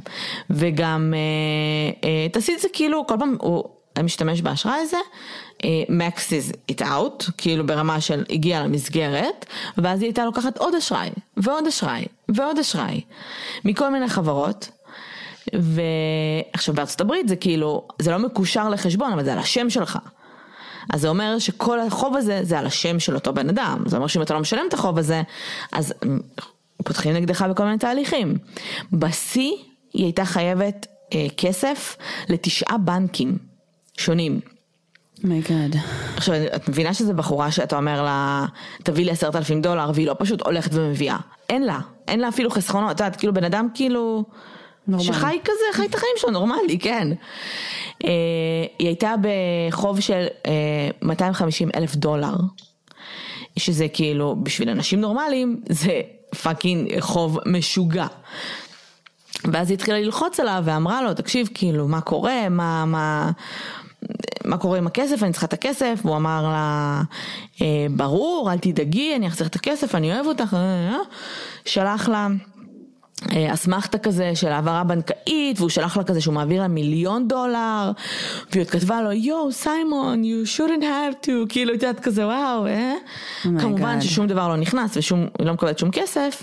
וגם 0.50 1.14
אה, 1.14 2.08
אה, 2.08 2.28
תעשי 2.28 2.54
את 2.54 2.60
זה 2.60 2.68
כאילו 2.72 3.06
כל 3.06 3.14
פעם 3.18 3.36
הוא 3.40 3.64
משתמש 4.02 4.40
באשראי 4.40 4.78
הזה, 4.82 4.96
אה, 5.64 5.82
maxes 5.88 6.72
it 6.72 6.80
out, 6.80 7.30
כאילו 7.38 7.66
ברמה 7.66 8.00
של 8.00 8.24
הגיע 8.30 8.62
למסגרת, 8.62 9.46
ואז 9.78 10.00
היא 10.00 10.08
הייתה 10.08 10.24
לוקחת 10.24 10.58
עוד 10.58 10.74
אשראי, 10.74 11.10
ועוד 11.36 11.66
אשראי, 11.66 12.04
ועוד 12.28 12.58
אשראי, 12.58 13.00
מכל 13.64 13.90
מיני 13.90 14.08
חברות. 14.08 14.70
ועכשיו 15.54 16.74
בארצות 16.74 17.00
הברית 17.00 17.28
זה 17.28 17.36
כאילו, 17.36 17.88
זה 17.98 18.10
לא 18.10 18.18
מקושר 18.18 18.68
לחשבון, 18.68 19.12
אבל 19.12 19.24
זה 19.24 19.32
על 19.32 19.38
השם 19.38 19.70
שלך. 19.70 19.98
אז 20.92 21.00
זה 21.00 21.08
אומר 21.08 21.38
שכל 21.38 21.80
החוב 21.80 22.16
הזה 22.16 22.40
זה 22.42 22.58
על 22.58 22.66
השם 22.66 23.00
של 23.00 23.14
אותו 23.14 23.32
בן 23.32 23.48
אדם. 23.48 23.82
זה 23.86 23.96
אומר 23.96 24.06
שאם 24.06 24.22
אתה 24.22 24.34
לא 24.34 24.40
משלם 24.40 24.64
את 24.68 24.74
החוב 24.74 24.98
הזה, 24.98 25.22
אז 25.72 25.94
פותחים 26.84 27.14
נגדך 27.14 27.42
בכל 27.42 27.64
מיני 27.64 27.78
תהליכים. 27.78 28.38
בשיא 28.92 29.52
היא 29.92 30.04
הייתה 30.04 30.24
חייבת 30.24 30.86
אה, 31.14 31.26
כסף 31.36 31.96
לתשעה 32.28 32.78
בנקים 32.78 33.38
שונים. 33.98 34.40
My 35.24 35.42
God. 35.42 35.76
עכשיו 36.16 36.34
את 36.56 36.68
מבינה 36.68 36.94
שזו 36.94 37.14
בחורה 37.14 37.50
שאתה 37.50 37.76
אומר 37.76 38.02
לה 38.02 38.46
תביא 38.82 39.04
לי 39.04 39.10
עשרת 39.10 39.36
אלפים 39.36 39.62
דולר 39.62 39.90
והיא 39.94 40.06
לא 40.06 40.16
פשוט 40.18 40.46
הולכת 40.46 40.70
ומביאה. 40.74 41.16
אין 41.48 41.62
לה, 41.62 41.78
אין 42.08 42.20
לה 42.20 42.28
אפילו 42.28 42.50
חסכונות, 42.50 42.90
את 42.90 43.00
יודעת, 43.00 43.16
כאילו 43.16 43.34
בן 43.34 43.44
אדם 43.44 43.68
כאילו... 43.74 44.24
נורמלי. 44.88 45.06
שחי 45.06 45.38
כזה, 45.44 45.64
חי 45.72 45.86
את 45.86 45.94
החיים 45.94 46.12
שלו, 46.16 46.30
נורמלי, 46.30 46.78
כן. 46.78 47.08
אה, 48.04 48.10
היא 48.78 48.88
הייתה 48.88 49.14
בחוב 49.20 50.00
של 50.00 50.26
אה, 50.46 50.52
250 51.02 51.68
אלף 51.76 51.96
דולר, 51.96 52.34
שזה 53.56 53.88
כאילו, 53.88 54.36
בשביל 54.42 54.68
אנשים 54.68 55.00
נורמליים, 55.00 55.60
זה 55.68 56.00
fucking 56.42 57.00
חוב 57.00 57.38
משוגע. 57.46 58.06
ואז 59.44 59.70
היא 59.70 59.74
התחילה 59.74 60.00
ללחוץ 60.00 60.40
עליו 60.40 60.62
ואמרה 60.64 61.02
לו, 61.02 61.14
תקשיב, 61.14 61.48
כאילו, 61.54 61.88
מה 61.88 62.00
קורה, 62.00 62.48
מה, 62.48 62.84
מה, 62.84 63.30
מה 64.44 64.56
קורה 64.58 64.78
עם 64.78 64.86
הכסף, 64.86 65.22
אני 65.22 65.32
צריכה 65.32 65.46
את 65.46 65.52
הכסף, 65.52 66.00
והוא 66.04 66.16
אמר 66.16 66.42
לה, 66.42 67.02
"אה, 67.62 67.66
ברור, 67.90 68.52
אל 68.52 68.58
תדאגי, 68.58 69.16
אני 69.16 69.26
אחזיר 69.28 69.46
את 69.46 69.56
הכסף, 69.56 69.94
אני 69.94 70.12
אוהב 70.12 70.26
אותך, 70.26 70.54
אה, 70.54 70.58
אה, 70.58 70.92
אה." 70.92 70.98
שלח 71.64 72.08
לה. 72.08 72.28
אסמכתה 73.54 73.98
כזה 73.98 74.32
של 74.34 74.48
העברה 74.48 74.84
בנקאית 74.84 75.58
והוא 75.58 75.70
שלח 75.70 75.96
לה 75.96 76.04
כזה 76.04 76.20
שהוא 76.20 76.34
מעביר 76.34 76.62
לה 76.62 76.68
מיליון 76.68 77.28
דולר 77.28 77.90
והיא 78.52 78.62
עוד 78.62 78.70
כתבה 78.70 79.02
לו 79.02 79.12
יואו 79.12 79.52
סיימון 79.52 80.22
you 80.22 80.46
shouldn't 80.56 80.82
have 80.82 81.26
to 81.26 81.30
כאילו 81.48 81.74
את 81.74 81.82
יודעת 81.82 82.00
כזה 82.00 82.26
וואו 82.26 82.66
אה? 82.66 82.94
Oh 83.44 83.60
כמובן 83.60 83.98
God. 83.98 84.04
ששום 84.04 84.26
דבר 84.26 84.48
לא 84.48 84.56
נכנס 84.56 84.96
ושום 84.96 85.26
היא 85.38 85.46
לא 85.46 85.52
מקבלת 85.52 85.78
שום 85.78 85.90
כסף 85.90 86.42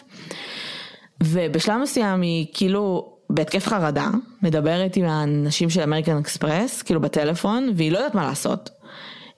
ובשלב 1.24 1.82
מסוים 1.82 2.22
היא 2.22 2.46
כאילו 2.54 3.17
בהתקף 3.30 3.68
חרדה 3.68 4.10
מדברת 4.42 4.96
עם 4.96 5.06
האנשים 5.06 5.70
של 5.70 5.82
אמריקן 5.82 6.18
אקספרס 6.18 6.82
כאילו 6.82 7.02
בטלפון 7.02 7.70
והיא 7.76 7.92
לא 7.92 7.98
יודעת 7.98 8.16
מה 8.16 8.26
לעשות. 8.26 8.70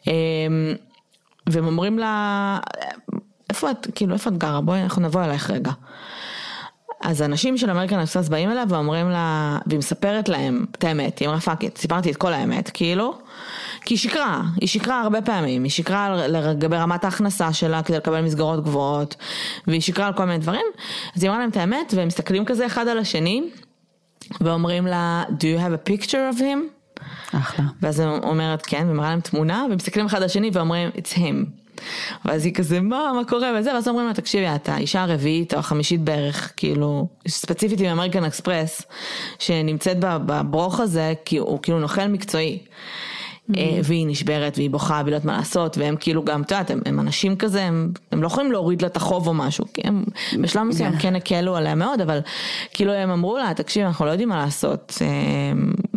אה, 0.08 0.13
והם 1.49 1.65
אומרים 1.65 1.99
לה 1.99 2.60
איפה 3.49 3.71
את 3.71 3.88
כאילו 3.95 4.13
איפה 4.13 4.30
את 4.30 4.38
גרה? 4.38 4.62
בואי 4.62 4.84
אנחנו 4.84 5.02
נבוא 5.02 5.23
אלייך 5.23 5.49
רגע. 5.49 5.71
אז 7.02 7.21
אנשים 7.21 7.58
של 7.58 7.69
אמריקן 7.69 7.99
אקספרס 7.99 8.30
באים 8.30 8.52
אליה 8.52 8.63
ואומרים 8.69 9.10
לה, 9.10 9.58
והיא 9.67 9.80
מספרת 9.80 10.30
להם 10.30 10.65
את 10.71 10.84
האמת, 10.84 11.19
היא 11.19 11.28
אמרה 11.28 11.39
fuck 11.39 11.59
סיפרתי 11.78 12.12
את 12.12 12.17
כל 12.17 12.34
האמת, 12.34 12.69
כאילו, 12.73 13.17
כי 13.82 13.93
היא 13.93 13.99
שיקרה, 13.99 14.41
היא 14.62 14.67
שיקרה 14.67 15.02
הרבה 15.02 15.21
פעמים, 15.21 15.63
היא 15.63 15.71
שיקרה 15.71 16.28
לגבי 16.28 16.78
רמת 16.78 17.04
ההכנסה 17.04 17.54
שלה 17.54 17.84
כדי 17.84 17.97
לקבל 17.97 18.21
מסגרות 18.21 18.63
גבוהות, 18.63 19.15
והיא 19.67 19.82
שיקרה 19.82 20.08
על 20.08 20.13
כל 20.13 20.25
מיני 20.25 20.38
דברים, 20.38 20.65
אז 21.15 21.23
היא 21.23 21.30
אמרה 21.30 21.39
להם 21.39 21.49
את 21.49 21.58
האמת, 21.58 21.93
והם 21.95 22.08
מסתכלים 22.08 22.45
כזה 22.45 22.65
אחד 22.65 22.88
על 22.88 22.97
השני, 22.97 23.43
ואומרים 24.41 24.88
לה, 24.88 25.23
do 25.29 25.43
you 25.43 25.60
have 25.60 25.88
a 25.88 25.89
picture 25.89 26.38
of 26.38 26.39
him? 26.39 26.79
אחלה. 27.34 27.65
ואז 27.82 27.99
היא 27.99 28.08
אומרת 28.08 28.65
כן, 28.65 28.88
ומראה 28.89 29.10
להם 29.10 29.21
תמונה, 29.21 29.65
ומסתכלים 29.71 30.05
אחד 30.05 30.17
על 30.17 30.23
השני 30.23 30.49
ואומרים, 30.53 30.89
it's 30.95 31.13
him. 31.13 31.45
ואז 32.25 32.45
היא 32.45 32.53
כזה, 32.53 32.82
מה, 32.82 33.12
מה 33.15 33.25
קורה 33.25 33.51
וזה, 33.60 33.73
ואז 33.73 33.88
אומרים 33.88 34.08
לה, 34.08 34.13
תקשיבי, 34.13 34.47
את 34.47 34.69
האישה 34.69 35.03
הרביעית 35.03 35.53
או 35.53 35.60
החמישית 35.60 36.01
בערך, 36.01 36.53
כאילו, 36.58 37.08
ספציפית 37.27 37.79
עם 37.79 37.86
אמריקן 37.86 38.23
אקספרס, 38.23 38.82
שנמצאת 39.39 39.97
בברוך 39.99 40.79
הזה, 40.79 41.13
כי 41.25 41.38
הוא 41.38 41.60
כאילו 41.62 41.79
נוכל 41.79 42.08
מקצועי. 42.08 42.60
אה, 43.57 43.79
והיא 43.83 44.07
נשברת 44.07 44.57
והיא 44.57 44.69
בוכה 44.69 44.93
והיא 44.93 45.12
לא 45.12 45.15
יודעת 45.15 45.25
מה 45.25 45.38
לעשות 45.38 45.77
והם 45.77 45.95
כאילו 45.99 46.23
גם, 46.23 46.41
את 46.41 46.51
יודעת, 46.51 46.71
הם, 46.71 46.81
הם 46.85 46.99
אנשים 46.99 47.35
כזה, 47.35 47.63
הם, 47.63 47.91
הם 48.12 48.21
לא 48.21 48.27
יכולים 48.27 48.51
להוריד 48.51 48.81
לה 48.81 48.88
את 48.88 48.97
החוב 48.97 49.27
או 49.27 49.33
משהו, 49.33 49.65
כי 49.73 49.81
הם 49.83 50.03
בשלב 50.41 50.63
מסוים 50.63 50.97
כן 50.99 51.15
הקלו 51.15 51.55
עליה 51.55 51.75
מאוד, 51.75 52.01
אבל 52.01 52.19
כאילו 52.73 52.91
הם 52.91 53.09
אמרו 53.09 53.38
לה, 53.38 53.53
תקשיב, 53.53 53.85
אנחנו 53.85 54.05
לא 54.05 54.12
יודעים 54.12 54.29
מה 54.29 54.38
לעשות, 54.38 54.97
אה, 55.01 55.07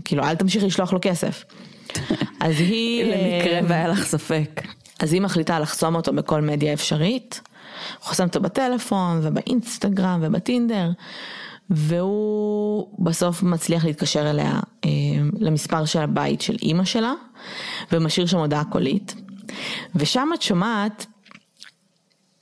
כאילו 0.05 0.25
אל 0.25 0.35
תמשיכי 0.35 0.67
לשלוח 0.67 0.93
לו 0.93 0.99
כסף. 1.03 1.45
אז 2.41 2.61
היא... 2.61 3.05
למקרה 3.05 3.55
אה, 3.55 3.61
והיה 3.69 3.89
לך 3.89 4.05
ספק. 4.05 4.63
אז 5.01 5.13
היא 5.13 5.21
מחליטה 5.21 5.59
לחסום 5.59 5.95
אותו 5.95 6.13
בכל 6.13 6.41
מדיה 6.41 6.73
אפשרית, 6.73 7.41
חוסמת 8.01 8.29
אותו 8.29 8.41
בטלפון 8.41 9.21
ובאינסטגרם 9.23 10.21
ובטינדר, 10.23 10.91
והוא 11.75 13.05
בסוף 13.05 13.43
מצליח 13.43 13.85
להתקשר 13.85 14.31
אליה 14.31 14.61
אה, 14.85 14.91
למספר 15.39 15.85
של 15.85 15.99
הבית 15.99 16.41
של 16.41 16.57
אימא 16.63 16.85
שלה, 16.85 17.13
ומשאיר 17.93 18.27
שם 18.27 18.39
הודעה 18.39 18.65
קולית, 18.65 19.15
ושם 19.95 20.29
את 20.35 20.43
שומעת, 20.43 21.07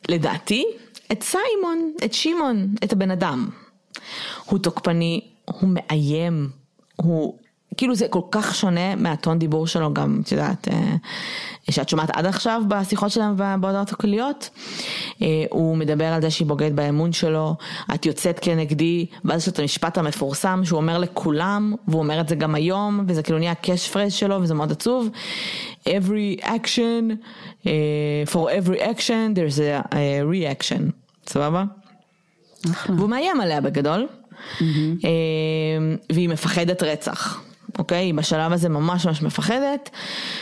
לדעתי, 0.09 0.65
את 1.13 1.23
סיימון, 1.23 1.93
את 2.05 2.13
שמעון, 2.13 2.75
את 2.85 2.93
הבן 2.93 3.11
אדם. 3.11 3.49
הוא 4.45 4.59
תוקפני, 4.59 5.21
הוא 5.45 5.71
מאיים, 5.73 6.51
הוא 6.97 7.39
כאילו 7.77 7.95
זה 7.95 8.09
כל 8.09 8.21
כך 8.31 8.55
שונה 8.55 8.97
מהטון 8.97 9.39
דיבור 9.39 9.67
שלו 9.67 9.95
גם, 9.95 10.21
את 10.25 10.33
יודעת, 10.33 10.69
אה, 10.69 10.95
שאת 11.71 11.89
שומעת 11.89 12.11
עד 12.13 12.27
עכשיו 12.27 12.63
בשיחות 12.69 13.11
שלהם 13.11 13.37
בהודעות 13.61 13.93
הקוליות, 13.93 14.51
אה, 15.23 15.45
הוא 15.51 15.77
מדבר 15.77 16.05
על 16.05 16.23
זה 16.23 16.31
שהיא 16.31 16.47
בוגדת 16.47 16.73
באמון 16.73 17.13
שלו, 17.13 17.55
את 17.95 18.07
יוצאת 18.07 18.39
כנגדי, 18.43 19.07
ואז 19.25 19.43
יש 19.43 19.49
את 19.49 19.59
המשפט 19.59 19.99
המפורסם 19.99 20.61
שהוא 20.65 20.77
אומר 20.77 20.99
לכולם, 20.99 21.75
והוא 21.89 22.03
אומר 22.03 22.21
את 22.21 22.29
זה 22.29 22.35
גם 22.35 22.55
היום, 22.55 23.05
וזה 23.09 23.23
כאילו 23.23 23.39
נהיה 23.39 23.55
קאש 23.55 23.89
פרז 23.89 24.13
שלו, 24.13 24.43
וזה 24.43 24.55
מאוד 24.55 24.73
עצוב. 24.73 25.09
every 25.87 26.41
action, 26.43 27.19
uh, 27.65 27.71
for 28.33 28.51
every 28.51 28.81
action 28.81 29.35
there's 29.35 29.59
a, 29.59 29.85
reaction, 30.25 30.93
סבבה? 31.27 31.65
והוא 32.89 33.09
מאיים 33.09 33.41
עליה 33.41 33.61
בגדול, 33.61 34.07
mm-hmm. 34.59 34.65
והיא 36.13 36.29
מפחדת 36.29 36.83
רצח. 36.83 37.50
אוקיי? 37.79 37.99
היא 37.99 38.15
בשלב 38.15 38.53
הזה 38.53 38.69
ממש 38.69 39.07
ממש 39.07 39.23
מפחדת. 39.23 39.91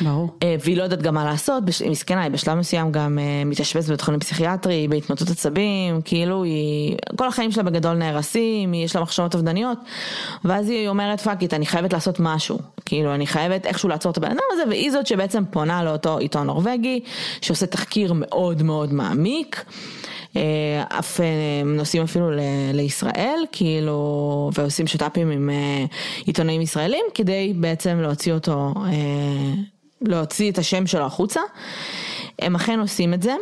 ברור. 0.01 0.31
אה, 0.43 0.57
והיא 0.65 0.77
לא 0.77 0.83
יודעת 0.83 1.03
גם 1.03 1.15
מה 1.15 1.25
לעשות, 1.25 1.63
היא 1.81 1.91
מסכנה, 1.91 2.23
היא 2.23 2.31
בשלב 2.31 2.59
מסוים 2.59 2.93
גם 2.93 3.19
אה, 3.19 3.43
מתאשפזת 3.45 3.89
בבית 3.89 4.01
חולים 4.01 4.21
פסיכיאטרי, 4.21 4.89
בהתמוטטות 4.89 5.31
עצבים, 5.31 6.01
כאילו 6.05 6.45
היא, 6.45 6.97
כל 7.17 7.29
החיים 7.29 7.53
שלה 7.53 7.63
בגדול 7.63 7.97
נהרסים, 7.97 8.75
יש 8.75 8.97
לה 8.97 9.03
מחשבות 9.03 9.35
אובדניות, 9.35 9.79
ואז 10.45 10.69
היא 10.69 10.89
אומרת 10.89 11.21
fuck 11.21 11.43
it, 11.43 11.55
אני 11.55 11.67
חייבת 11.67 11.93
לעשות 11.93 12.21
משהו, 12.21 12.59
כאילו 12.85 13.15
אני 13.15 13.27
חייבת 13.27 13.67
איכשהו 13.67 13.89
לעצור 13.89 14.13
את 14.13 14.17
הבן 14.17 14.31
אדם 14.31 14.39
הזה, 14.53 14.63
והיא 14.69 14.91
זאת 14.91 15.07
שבעצם 15.07 15.45
פונה 15.51 15.83
לאותו 15.83 16.19
עיתון 16.19 16.47
נורבגי, 16.47 17.01
שעושה 17.41 17.67
תחקיר 17.67 18.13
מאוד 18.17 18.63
מאוד 18.63 18.93
מעמיק. 18.93 19.65
אה, 20.37 20.99
אף 20.99 21.21
אה, 21.21 21.27
נוסעים 21.65 22.03
אפילו 22.03 22.31
לישראל, 22.75 23.45
כאילו, 23.53 24.51
ועושים 24.55 24.87
שת"פים 24.87 25.31
עם 25.31 25.51
אה, 25.51 25.85
עיתונאים 26.27 26.61
ישראלים, 26.61 27.05
כדי 27.15 27.53
בעצם 27.57 28.01
להוציא 28.01 28.33
אותו, 28.33 28.75
להוציא 30.01 30.51
את 30.51 30.59
השם 30.59 30.87
שלו 30.87 31.05
החוצה. 31.05 31.41
הם 32.39 32.55
אכן 32.55 32.81
עושים 32.81 33.15
את 33.15 33.23
זה. 33.23 33.35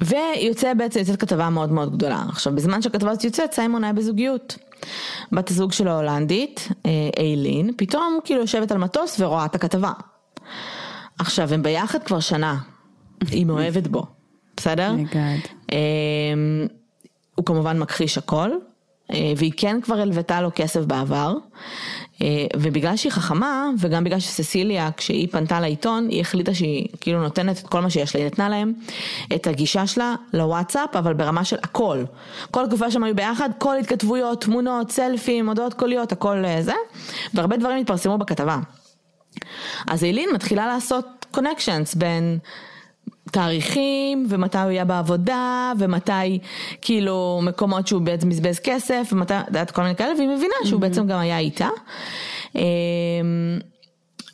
ויוצא 0.00 0.74
בעצם, 0.74 1.00
יוצאת 1.00 1.20
כתבה 1.20 1.50
מאוד 1.50 1.72
מאוד 1.72 1.96
גדולה. 1.96 2.24
עכשיו, 2.28 2.54
בזמן 2.54 2.82
שהכתבה 2.82 3.10
הזאת 3.10 3.24
יוצאת, 3.24 3.52
סיימון 3.52 3.84
היה 3.84 3.92
בזוגיות. 3.92 4.58
בת 5.32 5.50
הזוג 5.50 5.72
שלו 5.72 5.90
ההולנדית, 5.90 6.68
איילין, 7.18 7.70
פתאום 7.76 8.18
כאילו 8.24 8.40
יושבת 8.40 8.72
על 8.72 8.78
מטוס 8.78 9.20
ורואה 9.20 9.44
את 9.44 9.54
הכתבה. 9.54 9.92
עכשיו, 11.18 11.54
הם 11.54 11.62
ביחד 11.62 12.02
כבר 12.02 12.20
שנה, 12.20 12.56
היא 13.30 13.46
מאוהבת 13.46 13.86
בו, 13.86 14.06
בסדר? 14.56 14.94
Oh 14.94 15.16
אמ, 15.72 16.66
הוא 17.34 17.46
כמובן 17.46 17.78
מכחיש 17.78 18.18
הכל, 18.18 18.50
אה, 19.12 19.32
והיא 19.36 19.52
כן 19.56 19.80
כבר 19.80 20.00
הלוותה 20.00 20.40
לו 20.40 20.50
כסף 20.54 20.80
בעבר, 20.80 21.34
אה, 22.22 22.46
ובגלל 22.56 22.96
שהיא 22.96 23.12
חכמה, 23.12 23.70
וגם 23.78 24.04
בגלל 24.04 24.20
שססיליה, 24.20 24.90
כשהיא 24.96 25.28
פנתה 25.30 25.60
לעיתון, 25.60 26.08
היא 26.08 26.20
החליטה 26.20 26.54
שהיא 26.54 26.86
כאילו 27.00 27.22
נותנת 27.22 27.58
את 27.58 27.66
כל 27.66 27.80
מה 27.80 27.90
שיש 27.90 28.14
לה, 28.14 28.20
היא 28.20 28.26
נתנה 28.26 28.48
להם 28.48 28.72
את 29.34 29.46
הגישה 29.46 29.86
שלה 29.86 30.14
לוואטסאפ, 30.32 30.96
אבל 30.96 31.14
ברמה 31.14 31.44
של 31.44 31.56
הכל. 31.62 32.04
כל 32.50 32.64
התקופה 32.64 32.90
שהם 32.90 33.04
היו 33.04 33.16
ביחד, 33.16 33.50
כל 33.58 33.78
התכתבויות, 33.78 34.40
תמונות, 34.40 34.90
סלפים, 34.90 35.48
הודעות 35.48 35.74
קוליות, 35.74 36.12
הכל 36.12 36.44
אה, 36.44 36.62
זה, 36.62 36.74
והרבה 37.34 37.56
דברים 37.56 37.80
התפרסמו 37.80 38.18
בכתבה. 38.18 38.58
אז 39.88 40.04
אילין 40.04 40.28
מתחילה 40.34 40.66
לעשות 40.66 41.26
קונקשנס 41.30 41.94
בין 41.94 42.38
תאריכים 43.30 44.26
ומתי 44.28 44.58
הוא 44.58 44.70
יהיה 44.70 44.84
בעבודה 44.84 45.72
ומתי 45.78 46.38
כאילו 46.82 47.40
מקומות 47.42 47.86
שהוא 47.86 48.02
בעצם 48.02 48.28
מזבז 48.28 48.58
כסף 48.58 49.08
ומתי, 49.12 49.34
את 49.34 49.46
יודעת 49.46 49.70
כל 49.70 49.82
מיני 49.82 49.96
כאלה 49.96 50.14
והיא 50.16 50.28
מבינה 50.28 50.54
שהוא 50.64 50.78
mm-hmm. 50.78 50.82
בעצם 50.82 51.06
גם 51.06 51.18
היה 51.18 51.38
איתה. 51.38 51.68
אמ, 52.54 52.60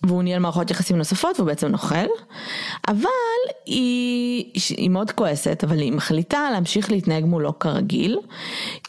והוא 0.02 0.22
ניהל 0.22 0.38
מערכות 0.38 0.70
יחסים 0.70 0.96
נוספות 0.96 1.40
והוא 1.40 1.46
בעצם 1.46 1.66
נוכל, 1.66 2.06
אבל 2.88 3.08
היא, 3.66 4.44
היא 4.76 4.90
מאוד 4.90 5.10
כועסת, 5.10 5.64
אבל 5.64 5.78
היא 5.78 5.92
מחליטה 5.92 6.48
להמשיך 6.52 6.90
להתנהג 6.90 7.24
מולו 7.24 7.58
כרגיל, 7.58 8.18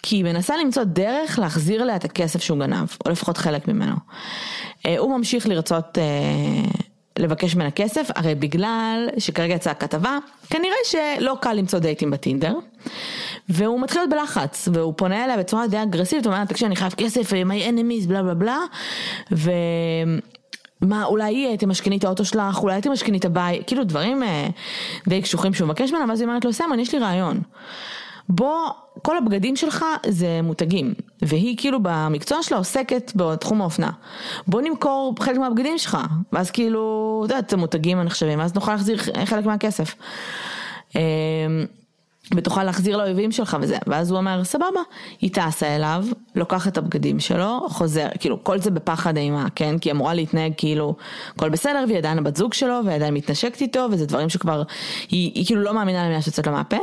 כי 0.04 0.16
היא 0.16 0.24
מנסה 0.24 0.58
למצוא 0.58 0.84
דרך 0.84 1.40
להחזיר 1.40 1.84
לה 1.84 1.96
את 1.96 2.06
הכסף 2.06 2.42
שהוא 2.42 2.60
גנב, 2.60 2.88
או 3.06 3.12
לפחות 3.12 3.38
חלק 3.38 3.68
ממנו. 3.68 3.96
אה, 4.86 4.98
הוא 4.98 5.18
ממשיך 5.18 5.48
לרצות 5.48 5.98
אה, 5.98 6.04
לבקש 7.20 7.56
ממנה 7.56 7.72
כסף, 7.72 8.10
הרי 8.16 8.36
בגלל 8.36 9.10
שכרגע 9.18 9.54
יצאה 9.54 9.72
הכתבה, 9.72 10.18
כנראה 10.50 10.76
שלא 10.86 11.38
קל 11.42 11.54
למצוא 11.54 11.80
דייטים 11.80 12.12
בטינדר. 12.12 12.54
והוא 13.50 13.82
מתחיל 13.82 14.02
להיות 14.02 14.10
בלחץ, 14.10 14.68
והוא 14.74 14.94
פונה 14.98 15.26
אליה 15.26 15.38
בצורה 15.38 15.68
די 15.68 15.84
אגרסיבית, 15.84 16.26
הוא 16.26 16.32
אומר 16.32 16.42
לה, 16.42 16.48
תקשיב, 16.48 16.66
אני 16.66 16.76
חייב 16.76 16.94
כסף, 16.94 17.32
my 17.32 17.70
enemies, 17.70 18.08
בלה 18.08 18.24
בלה 18.24 18.34
בלה, 18.34 18.60
ו... 19.32 19.52
מה, 20.82 21.06
אולי 21.06 21.58
תמשכני 21.58 21.98
את 21.98 22.04
האוטו 22.04 22.26
שלך, 22.26 22.60
אולי 22.60 22.82
תמשכני 22.82 23.18
את 23.18 23.26
הבית, 23.26 23.68
כאילו 23.68 23.84
דברים 23.84 24.24
אה, 24.24 24.48
די 25.08 25.22
קשוחים 25.22 25.54
שהוא 25.54 25.68
מבקש 25.68 25.92
ממנה, 25.92 26.06
ואז 26.10 26.22
היא 26.22 26.28
אומרת 26.28 26.46
לו, 26.46 26.54
סמן, 26.54 26.80
יש 26.80 26.94
לי 26.94 27.00
רעיון. 27.00 27.42
בוא, 28.30 28.70
כל 29.02 29.18
הבגדים 29.18 29.56
שלך 29.56 29.86
זה 30.08 30.40
מותגים, 30.44 30.94
והיא 31.22 31.58
כאילו 31.58 31.80
במקצוע 31.82 32.44
שלה 32.44 32.58
עוסקת 32.58 33.12
בתחום 33.16 33.62
האופנה. 33.62 33.92
בוא 34.48 34.62
נמכור 34.62 35.16
חלק 35.20 35.38
מהבגדים 35.38 35.78
שלך, 35.78 35.98
ואז 36.34 36.52
כאילו, 36.52 37.24
אתה 37.26 37.34
יודע, 37.34 37.48
את 37.48 37.54
המותגים 37.54 38.00
הנחשבים, 38.00 38.40
ואז 38.40 38.54
נוכל 38.54 38.72
להחזיר 38.72 38.98
חלק 39.26 39.46
מהכסף. 39.46 39.96
אמ, 40.96 41.02
ותוכל 42.36 42.64
להחזיר 42.64 42.98
לאויבים 42.98 43.32
שלך 43.32 43.58
וזה, 43.62 43.78
ואז 43.88 44.12
הוא 44.12 44.18
אומר 44.18 44.44
סבבה, 44.44 44.80
היא 45.22 45.32
טסה 45.34 45.76
אליו, 45.76 46.06
לוקחת 46.38 46.72
את 46.72 46.78
הבגדים 46.78 47.20
שלו, 47.20 47.68
חוזר, 47.70 48.08
כאילו 48.20 48.44
כל 48.44 48.60
זה 48.60 48.72
בפחד 48.72 49.18
אימה, 49.18 49.48
כן? 49.56 49.80
כי 49.80 49.90
היא 49.90 49.94
אמורה 49.94 50.14
להתנהג 50.14 50.54
כאילו 50.58 50.96
הכל 51.36 51.50
בסדר 51.50 51.84
והיא 51.88 51.98
עדיין 51.98 52.18
הבת 52.18 52.36
זוג 52.36 52.54
שלו 52.54 52.80
והיא 52.86 52.96
עדיין 52.96 53.14
מתנשקת 53.14 53.62
איתו 53.62 53.88
וזה 53.92 54.06
דברים 54.06 54.30
שכבר, 54.30 54.64
היא, 55.10 55.32
היא 55.36 55.46
כאילו 55.46 55.62
לא 55.62 55.74
מאמינה 55.74 56.06
למילה 56.06 56.22
שיוצאת 56.22 56.48
לה 56.48 56.54
מהפה, 56.54 56.78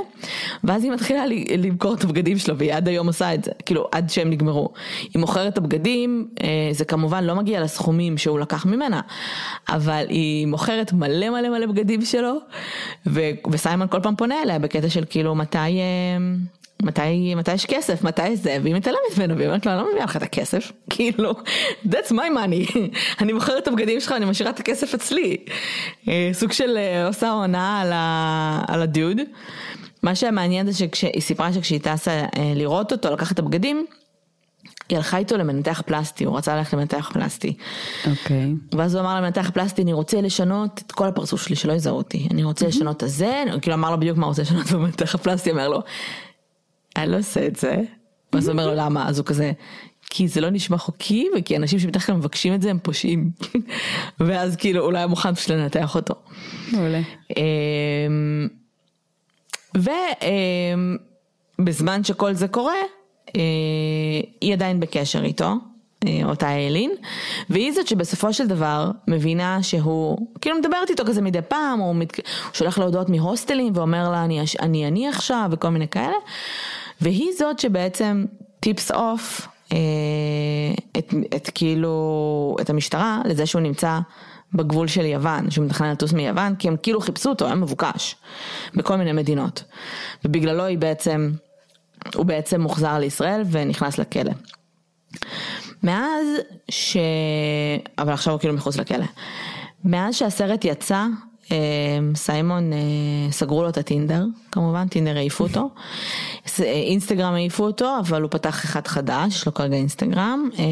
ואז 0.65 0.85
היא 0.85 0.93
מתחילה 0.93 1.25
למכור 1.59 1.95
את 1.95 2.05
הבגדים 2.05 2.39
שלו 2.39 2.59
והיא 2.59 2.75
עד 2.75 2.89
היום 2.89 3.07
עושה 3.07 3.35
את 3.35 3.45
זה, 3.45 3.51
כאילו 3.67 3.89
עד 3.93 4.11
שהם 4.11 4.31
נגמרו. 4.31 4.69
היא 5.15 5.21
מוכרת 5.21 5.53
את 5.53 5.59
הבגדים, 5.59 6.29
אה, 6.43 6.49
זה 6.73 6.85
כמובן 6.85 7.25
לא 7.25 7.35
מגיע 7.35 7.61
לסכומים 7.61 8.19
שהוא 8.19 8.39
לקח 8.39 8.67
ממנה, 8.67 9.01
אבל 9.69 10.05
היא 10.09 10.47
מוכרת 10.47 10.93
מלא 10.93 11.31
מלא 11.31 11.49
מלא 11.49 11.67
בגדים 11.67 12.05
שלו, 12.05 12.39
ו, 13.07 13.21
וסיימון 13.51 13.89
כל 13.89 14.01
פעם 14.03 14.17
פונה 14.17 14.43
אליה 14.43 14.59
בקטע 14.59 14.89
של 14.89 15.05
כאילו 15.11 15.35
מתי, 15.35 15.59
אה, 15.59 16.17
מתי, 16.83 17.35
מתי 17.35 17.55
יש 17.55 17.66
כסף, 17.66 18.05
מתי 18.05 18.37
זה, 18.37 18.59
והיא 18.62 18.75
מתעלמת 18.75 19.18
ממנו, 19.18 19.37
והיא 19.37 19.47
אומרת 19.47 19.66
לו, 19.66 19.72
אני 19.72 19.81
לא 19.81 19.91
מביאה 19.91 20.05
לך 20.05 20.16
את 20.16 20.22
הכסף, 20.22 20.72
כאילו, 20.91 21.33
that's 21.87 22.11
my 22.11 22.12
money, 22.12 22.79
אני 23.20 23.33
מוכרת 23.33 23.62
את 23.62 23.68
הבגדים 23.68 24.01
שלך, 24.01 24.12
אני 24.12 24.25
משאירה 24.25 24.51
את 24.51 24.61
הכסף 24.61 24.95
אצלי. 24.95 25.37
אה, 26.09 26.31
סוג 26.33 26.53
של 26.53 26.77
אה, 26.77 27.07
עושה 27.07 27.31
הונאה 27.31 27.81
על, 27.81 27.93
על 28.75 28.83
הדוד. 28.83 29.16
מה 30.03 30.14
שמעניין 30.14 30.70
זה 30.70 30.87
שהיא 30.95 31.20
סיפרה 31.20 31.53
שכשהיא 31.53 31.81
טסה 31.81 32.25
לראות 32.57 32.93
אותו, 32.93 33.12
לקחת 33.12 33.33
את 33.33 33.39
הבגדים, 33.39 33.87
היא 34.89 34.97
הלכה 34.97 35.16
איתו 35.16 35.37
למנתח 35.37 35.83
פלסטי, 35.87 36.25
הוא 36.25 36.37
רצה 36.37 36.57
ללכת 36.57 36.72
למנתח 36.72 37.11
פלסטי. 37.12 37.57
אוקיי. 38.11 38.55
Okay. 38.72 38.77
ואז 38.77 38.95
הוא 38.95 39.03
אמר 39.03 39.16
למנתח 39.16 39.51
פלסטי, 39.55 39.83
אני 39.83 39.93
רוצה 39.93 40.20
לשנות 40.20 40.83
את 40.87 40.93
כל 40.93 41.09
הפרצוף 41.09 41.43
שלי, 41.43 41.57
שלא 41.57 41.72
יזהו 41.72 41.97
אותי. 41.97 42.29
אני 42.31 42.45
רוצה 42.45 42.64
mm-hmm. 42.64 42.68
לשנות 42.68 42.97
את 42.97 43.03
הזה, 43.03 43.45
כאילו 43.62 43.75
אמר 43.77 43.91
לו 43.91 44.01
בדיוק 44.01 44.18
מה 44.18 44.27
הוא 44.27 44.31
רוצה 44.31 44.43
לשנות, 44.43 44.72
ומנתח 44.72 45.14
הפלסטי 45.14 45.51
אומר 45.51 45.68
לו, 45.68 45.83
אני 46.97 47.12
לא 47.12 47.18
עושה 47.18 47.47
את 47.47 47.57
זה. 47.57 47.82
ואז 48.32 48.49
הוא 48.49 48.53
אומר 48.53 48.66
לו 48.66 48.74
למה, 48.74 49.09
אז 49.09 49.18
הוא 49.18 49.26
כזה, 49.26 49.53
כי 50.11 50.28
זה 50.28 50.40
לא 50.40 50.51
נשמע 50.51 50.76
חוקי, 50.76 51.28
וכי 51.38 51.57
אנשים 51.57 51.78
שבדרך 51.78 52.07
כלל 52.07 52.16
מבקשים 52.16 52.55
את 52.55 52.62
זה 52.62 52.70
הם 52.70 52.78
פושעים. 52.82 53.30
ואז 54.20 54.57
כאילו 54.57 54.84
אולי 54.84 55.07
מוכן 55.07 55.34
פשוט 55.34 55.51
לנתח 55.51 55.95
אותו. 55.95 56.14
מעולה. 56.72 57.01
אמ, 57.36 58.49
ובזמן 61.59 62.05
שכל 62.05 62.34
זה 62.34 62.49
קורה, 62.49 62.74
אה, 63.36 63.40
היא 64.40 64.53
עדיין 64.53 64.80
בקשר 64.80 65.24
איתו, 65.24 65.55
אה, 66.07 66.20
אותה 66.24 66.51
אלין, 66.51 66.90
והיא 67.51 67.72
זאת 67.72 67.86
שבסופו 67.86 68.32
של 68.32 68.47
דבר 68.47 68.90
מבינה 69.09 69.62
שהוא, 69.62 70.26
כאילו 70.40 70.59
מדברת 70.59 70.90
איתו 70.90 71.05
כזה 71.07 71.22
מדי 71.22 71.42
פעם, 71.49 71.78
הוא, 71.78 71.95
מת, 71.95 72.20
שולח 72.53 72.78
לה 72.78 72.84
הודעות 72.84 73.09
מהוסטלים 73.09 73.72
ואומר 73.76 74.11
לה 74.11 74.24
אני, 74.24 74.40
אני 74.61 74.86
אני 74.86 75.09
עכשיו 75.09 75.49
וכל 75.53 75.68
מיני 75.68 75.88
כאלה, 75.88 76.16
והיא 77.01 77.32
זאת 77.38 77.59
שבעצם 77.59 78.24
טיפס 78.61 78.90
אוף 78.90 79.49
אה, 79.72 79.78
את, 80.99 81.14
את 81.36 81.51
כאילו, 81.55 82.57
את 82.61 82.70
המשטרה 82.70 83.22
לזה 83.24 83.47
שהוא 83.47 83.62
נמצא 83.62 83.99
בגבול 84.55 84.88
של 84.88 85.05
יוון, 85.05 85.51
שהוא 85.51 85.66
מתכנן 85.66 85.90
לטוס 85.90 86.12
מיוון, 86.12 86.55
כי 86.57 86.68
הם 86.68 86.76
כאילו 86.82 87.01
חיפשו 87.01 87.28
אותו, 87.28 87.47
היה 87.47 87.55
מבוקש 87.55 88.16
בכל 88.74 88.97
מיני 88.97 89.12
מדינות. 89.12 89.64
ובגללו 90.24 90.64
היא 90.64 90.78
בעצם 90.78 91.30
הוא 92.14 92.26
בעצם 92.26 92.61
מוחזר 92.61 92.99
לישראל 92.99 93.42
ונכנס 93.51 93.99
לכלא. 93.99 94.32
מאז 95.82 96.26
ש... 96.68 96.97
אבל 97.99 98.12
עכשיו 98.12 98.32
הוא 98.32 98.40
כאילו 98.40 98.55
מחוץ 98.55 98.76
לכלא. 98.76 99.05
מאז 99.84 100.14
שהסרט 100.14 100.64
יצא, 100.64 101.07
סיימון 102.14 102.72
אה, 102.72 102.78
סגרו 103.32 103.62
לו 103.62 103.68
את 103.68 103.78
הטינדר, 103.78 104.24
כמובן, 104.53 104.88
טינדר 104.88 105.16
העיפו 105.16 105.45
אותו. 105.45 105.70
אה, 106.61 106.64
אינסטגרם 106.64 107.34
העיפו 107.34 107.64
אותו, 107.64 107.97
אבל 108.01 108.22
הוא 108.22 108.30
פתח 108.30 108.64
אחד 108.64 108.86
חדש, 108.86 109.34
יש 109.34 109.47
לו 109.47 109.55
כרגע 109.55 109.76
אינסטגרם. 109.76 110.51
אה, 110.59 110.64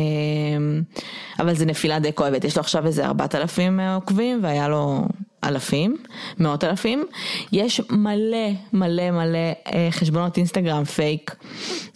אבל 1.39 1.55
זה 1.55 1.67
נפילה 1.67 1.99
די 1.99 2.13
כואבת, 2.15 2.45
יש 2.45 2.57
לו 2.57 2.61
עכשיו 2.61 2.87
איזה 2.87 3.07
4,000 3.07 3.81
עוקבים, 3.81 4.39
והיה 4.43 4.69
לו 4.69 5.05
אלפים, 5.45 5.97
מאות 6.39 6.65
אלפים. 6.65 7.07
יש 7.53 7.81
מלא 7.91 8.49
מלא 8.73 9.11
מלא 9.11 9.39
אה, 9.75 9.89
חשבונות 9.91 10.37
אינסטגרם 10.37 10.85
פייק 10.85 11.35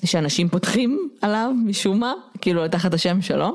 שאנשים 0.05 0.49
פותחים 0.49 1.09
עליו 1.23 1.51
משום 1.65 2.01
מה, 2.01 2.13
כאילו 2.41 2.69
תחת 2.69 2.95
השם 2.95 3.23
שלו. 3.23 3.53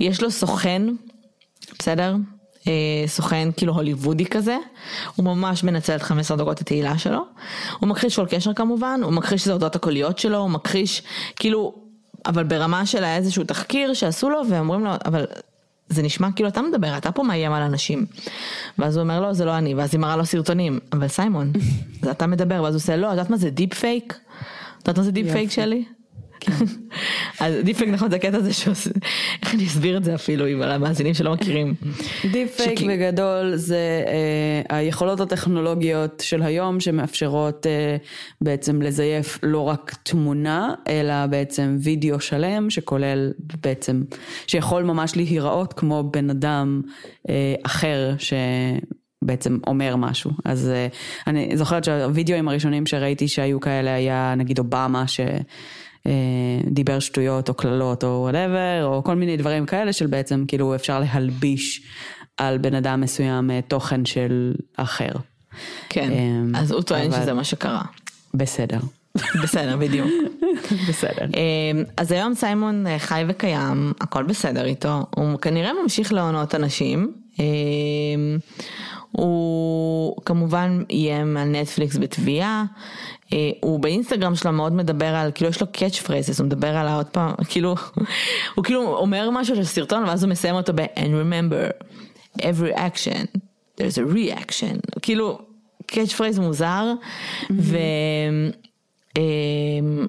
יש 0.00 0.22
לו 0.22 0.30
סוכן, 0.30 0.82
בסדר? 1.78 2.16
אה, 2.68 2.72
סוכן 3.06 3.48
כאילו 3.56 3.72
הוליוודי 3.72 4.26
כזה, 4.26 4.58
הוא 5.16 5.24
ממש 5.24 5.64
מנצל 5.64 5.96
את 5.96 6.02
15 6.02 6.36
דקות 6.36 6.60
התהילה 6.60 6.98
שלו, 6.98 7.24
הוא 7.78 7.88
מכחיש 7.88 8.16
כל 8.16 8.26
קשר 8.30 8.54
כמובן, 8.54 9.00
הוא 9.02 9.12
מכחיש 9.12 9.42
את 9.42 9.48
ההודעות 9.48 9.76
הקוליות 9.76 10.18
שלו, 10.18 10.38
הוא 10.38 10.50
מכחיש 10.50 11.02
כאילו, 11.36 11.74
אבל 12.26 12.44
ברמה 12.44 12.86
של 12.86 13.04
איזשהו 13.04 13.44
תחקיר 13.44 13.94
שעשו 13.94 14.30
לו 14.30 14.40
ואומרים 14.50 14.84
לו, 14.84 14.90
אבל 15.04 15.24
זה 15.88 16.02
נשמע 16.02 16.28
כאילו 16.36 16.48
אתה 16.48 16.62
מדבר, 16.62 16.96
אתה 16.96 17.12
פה 17.12 17.22
מאיים 17.22 17.52
על 17.52 17.62
אנשים. 17.62 18.06
ואז 18.78 18.96
הוא 18.96 19.02
אומר 19.02 19.20
לא, 19.20 19.32
זה 19.32 19.44
לא 19.44 19.58
אני, 19.58 19.74
ואז 19.74 19.88
היא 19.92 20.00
מראה 20.00 20.16
לו 20.16 20.26
סרטונים, 20.26 20.78
אבל 20.92 21.08
סיימון, 21.08 21.52
זה 22.02 22.10
אתה 22.16 22.26
מדבר, 22.26 22.62
ואז 22.62 22.74
הוא 22.74 22.78
עושה 22.78 22.96
לא, 22.96 23.06
את 23.06 23.10
יודעת 23.10 23.30
מה 23.30 23.36
זה 23.36 23.50
deep 23.50 23.74
fake? 23.74 24.18
את 24.82 24.88
יודעת 24.88 24.98
מה 24.98 25.04
זה 25.04 25.10
deep. 25.10 25.32
fake 25.32 25.50
שלי? 25.50 25.84
אז 27.40 27.54
deep 27.64 27.78
fake 27.78 27.90
נכון 27.90 28.10
זה 28.10 28.16
הקטע 28.16 28.36
הזה 28.36 28.52
שעושה, 28.52 28.90
איך 29.42 29.54
אני 29.54 29.64
אסביר 29.66 29.96
את 29.96 30.04
זה 30.04 30.14
אפילו 30.14 30.46
עם 30.46 30.62
המאזינים 30.62 31.14
שלא 31.14 31.32
מכירים. 31.32 31.74
deep 32.32 32.56
fake 32.56 32.78
שכי- 32.78 32.88
בגדול 32.88 33.52
זה 33.56 34.04
אה, 34.06 34.76
היכולות 34.76 35.20
הטכנולוגיות 35.20 36.22
של 36.26 36.42
היום 36.42 36.80
שמאפשרות 36.80 37.66
אה, 37.66 37.96
בעצם 38.40 38.82
לזייף 38.82 39.38
לא 39.42 39.60
רק 39.60 39.94
תמונה 40.02 40.74
אלא 40.88 41.26
בעצם 41.26 41.76
וידאו 41.82 42.20
שלם 42.20 42.70
שכולל 42.70 43.32
בעצם 43.62 44.02
שיכול 44.46 44.82
ממש 44.82 45.16
להיראות 45.16 45.72
כמו 45.72 46.10
בן 46.12 46.30
אדם 46.30 46.82
אה, 47.28 47.54
אחר 47.62 48.14
ש... 48.18 48.32
בעצם 49.22 49.58
אומר 49.66 49.96
משהו 49.96 50.30
אז 50.44 50.68
אה, 50.68 50.86
אני 51.26 51.50
זוכרת 51.56 51.84
שהווידאוים 51.84 52.48
הראשונים 52.48 52.86
שראיתי 52.86 53.28
שהיו 53.28 53.60
כאלה 53.60 53.94
היה 53.94 54.34
נגיד 54.36 54.58
אובמה 54.58 55.06
ש... 55.08 55.20
אה, 56.06 56.12
דיבר 56.66 56.98
שטויות 56.98 57.48
או 57.48 57.54
קללות 57.54 58.04
או 58.04 58.08
whatever, 58.08 58.84
או 58.84 59.04
כל 59.04 59.14
מיני 59.14 59.36
דברים 59.36 59.66
כאלה 59.66 59.92
של 59.92 60.06
בעצם 60.06 60.44
כאילו 60.48 60.74
אפשר 60.74 61.00
להלביש 61.00 61.82
על 62.36 62.58
בן 62.58 62.74
אדם 62.74 63.00
מסוים 63.00 63.50
אה, 63.50 63.60
תוכן 63.68 64.04
של 64.04 64.54
אחר. 64.76 65.12
כן, 65.88 66.10
אמ, 66.10 66.52
אז 66.56 66.72
הוא 66.72 66.82
טוען 66.82 67.12
שזה 67.12 67.32
מה 67.32 67.44
שקרה. 67.44 67.82
בסדר. 68.34 68.78
בסדר, 69.42 69.76
בדיוק. 69.76 70.08
בסדר. 70.88 71.24
אמ, 71.24 71.84
אז 71.96 72.12
היום 72.12 72.34
סיימון 72.34 72.86
אה, 72.86 72.98
חי 72.98 73.24
וקיים, 73.28 73.92
הכל 74.00 74.22
בסדר 74.22 74.64
איתו, 74.64 75.06
הוא 75.16 75.38
כנראה 75.38 75.70
ממשיך 75.82 76.12
להונות 76.12 76.54
אנשים. 76.54 77.12
הוא 79.12 80.16
כמובן 80.24 80.82
איים 80.90 81.36
על 81.36 81.48
נטפליקס 81.48 81.96
בתביעה, 81.96 82.64
אה, 83.32 83.50
הוא 83.60 83.80
באינסטגרם 83.80 84.34
שלו 84.34 84.52
מאוד 84.52 84.72
מדבר 84.72 85.06
על, 85.06 85.30
כאילו 85.34 85.50
יש 85.50 85.60
לו 85.60 85.66
catch 85.72 85.98
phrases, 85.98 86.38
הוא 86.40 86.46
מדבר 86.46 86.76
על 86.76 86.88
עוד 86.88 87.06
פעם, 87.06 87.34
כאילו, 87.50 87.74
הוא 88.54 88.64
כאילו 88.64 88.96
אומר 88.96 89.30
משהו 89.30 89.56
של 89.56 89.64
סרטון 89.64 90.04
ואז 90.04 90.22
הוא 90.24 90.30
מסיים 90.30 90.54
אותו 90.54 90.72
ב- 90.74 90.80
and 90.80 91.08
remember, 91.22 91.86
every 92.38 92.76
action, 92.76 93.38
there's 93.80 93.98
a 93.98 94.14
reaction, 94.14 95.00
כאילו 95.02 95.38
catch 95.86 96.12
phrase 96.12 96.38
מוזר, 96.38 96.92
ו... 97.50 97.76
אמ, 99.16 100.06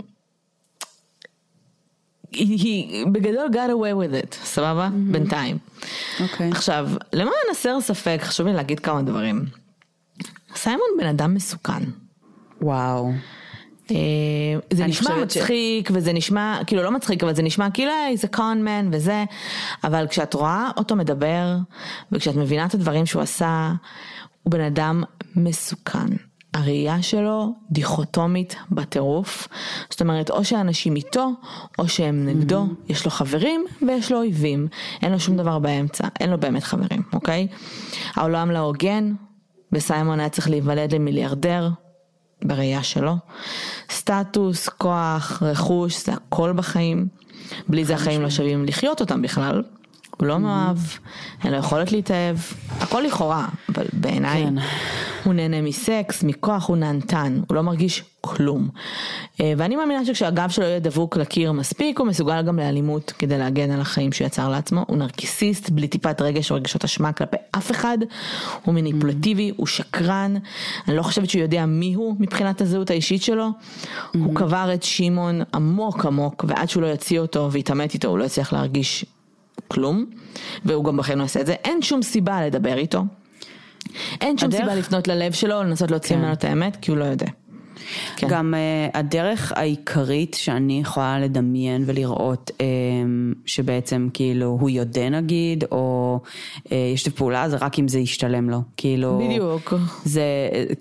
היא, 2.31 2.57
היא 2.59 3.05
בגדול 3.07 3.47
got 3.51 3.69
away 3.69 3.93
with 3.93 4.25
it, 4.25 4.35
סבבה? 4.43 4.89
בינתיים. 5.11 5.57
אוקיי. 6.19 6.49
עכשיו, 6.51 6.89
למען 7.13 7.33
הסר 7.51 7.81
ספק, 7.81 8.17
חשוב 8.21 8.47
לי 8.47 8.53
להגיד 8.53 8.79
כמה 8.79 9.01
דברים. 9.01 9.45
סיימון 10.55 10.87
בן 10.99 11.07
אדם 11.07 11.33
מסוכן. 11.33 11.83
וואו. 12.61 13.11
אה, 13.91 13.95
זה 14.73 14.85
נשמע 14.87 15.09
חושבת 15.11 15.31
ש- 15.31 15.37
מצחיק 15.37 15.89
וזה 15.93 16.13
נשמע, 16.13 16.59
כאילו 16.67 16.83
לא 16.83 16.91
מצחיק, 16.91 17.23
אבל 17.23 17.35
זה 17.35 17.41
נשמע 17.41 17.71
כאילו 17.71 17.91
"היי, 18.05 18.17
זה 18.17 18.27
con 18.35 18.37
man 18.65 18.85
וזה, 18.91 19.23
אבל 19.83 20.07
כשאת 20.09 20.33
רואה 20.33 20.69
אותו 20.77 20.95
מדבר 20.95 21.57
וכשאת 22.11 22.35
מבינה 22.35 22.65
את 22.65 22.73
הדברים 22.73 23.05
שהוא 23.05 23.21
עשה, 23.21 23.71
הוא 24.43 24.51
בן 24.51 24.61
אדם 24.61 25.03
מסוכן. 25.35 26.07
הראייה 26.53 27.01
שלו 27.01 27.53
דיכוטומית 27.71 28.55
בטירוף, 28.71 29.47
זאת 29.89 30.01
אומרת 30.01 30.29
או 30.29 30.45
שאנשים 30.45 30.95
איתו 30.95 31.29
או 31.79 31.87
שהם 31.87 32.25
נגדו, 32.25 32.67
יש 32.89 33.05
לו 33.05 33.11
חברים 33.11 33.65
ויש 33.87 34.11
לו 34.11 34.17
אויבים, 34.17 34.67
אין 35.01 35.11
לו 35.11 35.19
שום 35.19 35.37
דבר 35.37 35.59
באמצע, 35.59 36.07
אין 36.19 36.29
לו 36.29 36.39
באמת 36.39 36.63
חברים, 36.63 37.01
אוקיי? 37.13 37.47
העולם 38.15 38.51
לא 38.51 38.59
הוגן, 38.59 39.13
וסיימון 39.71 40.19
היה 40.19 40.29
צריך 40.29 40.49
להיוולד 40.49 40.93
למיליארדר, 40.93 41.69
בראייה 42.45 42.83
שלו. 42.83 43.15
סטטוס, 43.91 44.69
כוח, 44.69 45.43
רכוש, 45.45 46.05
זה 46.05 46.13
הכל 46.13 46.53
בחיים. 46.53 47.07
בלי 47.69 47.85
זה 47.85 47.95
החיים 47.95 48.21
לא 48.21 48.29
שווים 48.29 48.65
לחיות 48.65 49.01
אותם 49.01 49.21
בכלל. 49.21 49.63
הוא 50.19 50.27
לא 50.27 50.39
מאוהב, 50.39 50.77
אין 51.43 51.51
לו 51.51 51.57
יכולת 51.57 51.91
להתאהב, 51.91 52.37
הכל 52.79 53.01
לכאורה, 53.01 53.47
אבל 53.69 53.85
בעיניי 53.93 54.43
כן. 54.43 54.55
הוא 55.23 55.33
נהנה 55.33 55.61
מסקס, 55.61 56.23
מכוח, 56.23 56.67
הוא 56.67 56.77
נהנתן, 56.77 57.41
הוא 57.47 57.55
לא 57.55 57.61
מרגיש 57.61 58.03
כלום. 58.21 58.69
אה, 59.41 59.53
ואני 59.57 59.75
מאמינה 59.75 60.05
שכשהגב 60.05 60.49
שלו 60.49 60.65
יהיה 60.65 60.79
דבוק 60.79 61.17
לקיר 61.17 61.51
מספיק, 61.51 61.99
הוא 61.99 62.07
מסוגל 62.07 62.41
גם 62.41 62.59
לאלימות 62.59 63.13
כדי 63.19 63.37
להגן 63.37 63.71
על 63.71 63.81
החיים 63.81 64.11
שהוא 64.11 64.25
יצר 64.25 64.49
לעצמו. 64.49 64.85
הוא 64.87 64.97
נרקיסיסט 64.97 65.69
בלי 65.69 65.87
טיפת 65.87 66.21
רגש 66.21 66.51
או 66.51 66.55
רגשות 66.55 66.83
אשמה 66.83 67.11
כלפי 67.11 67.37
אף 67.51 67.71
אחד, 67.71 67.97
הוא 68.63 68.73
מניפולטיבי, 68.73 69.51
הוא 69.55 69.67
שקרן, 69.67 70.35
אני 70.87 70.95
לא 70.95 71.03
חושבת 71.03 71.29
שהוא 71.29 71.41
יודע 71.41 71.65
מי 71.65 71.93
הוא 71.93 72.15
מבחינת 72.19 72.61
הזהות 72.61 72.89
האישית 72.89 73.23
שלו. 73.23 73.49
הוא 74.13 74.35
קבר 74.35 74.69
את 74.73 74.83
שמעון 74.83 75.41
עמוק 75.53 76.05
עמוק, 76.05 76.45
ועד 76.47 76.69
שהוא 76.69 76.83
לא 76.83 76.87
יוציא 76.87 77.19
אותו 77.19 77.51
ויתעמת 77.51 77.93
איתו, 77.93 78.07
הוא 78.07 78.17
לא 78.17 78.23
יצליח 78.23 78.53
להרגיש 78.53 79.05
כלום, 79.69 80.05
והוא 80.65 80.85
גם 80.85 80.97
בחיים 80.97 81.17
לא 81.17 81.23
יעשה 81.23 81.41
את 81.41 81.45
זה. 81.45 81.53
אין 81.53 81.81
שום 81.81 82.01
סיבה 82.01 82.45
לדבר 82.45 82.77
איתו. 82.77 83.03
אין 84.21 84.37
שום 84.37 84.49
הדרך- 84.49 84.61
סיבה 84.61 84.75
לפנות 84.75 85.07
ללב 85.07 85.31
שלו, 85.31 85.63
לנסות 85.63 85.91
להוציא 85.91 86.15
כן. 86.15 86.21
ממנו 86.21 86.33
את 86.33 86.43
האמת, 86.43 86.77
כי 86.81 86.91
הוא 86.91 86.97
לא 86.97 87.05
יודע. 87.05 87.27
כן. 88.15 88.27
גם 88.29 88.53
uh, 88.53 88.97
הדרך 88.97 89.51
העיקרית 89.55 90.33
שאני 90.33 90.79
יכולה 90.79 91.19
לדמיין 91.19 91.83
ולראות 91.85 92.51
um, 92.57 92.61
שבעצם 93.45 94.09
כאילו 94.13 94.57
הוא 94.59 94.69
יודע 94.69 95.09
נגיד, 95.09 95.63
או 95.71 96.19
uh, 96.57 96.73
ישתף 96.93 97.11
פעולה, 97.11 97.49
זה 97.49 97.57
רק 97.57 97.79
אם 97.79 97.87
זה 97.87 97.99
ישתלם 97.99 98.49
לו. 98.49 98.61
כאילו... 98.77 99.21
בדיוק. 99.25 99.73
זה 100.05 100.21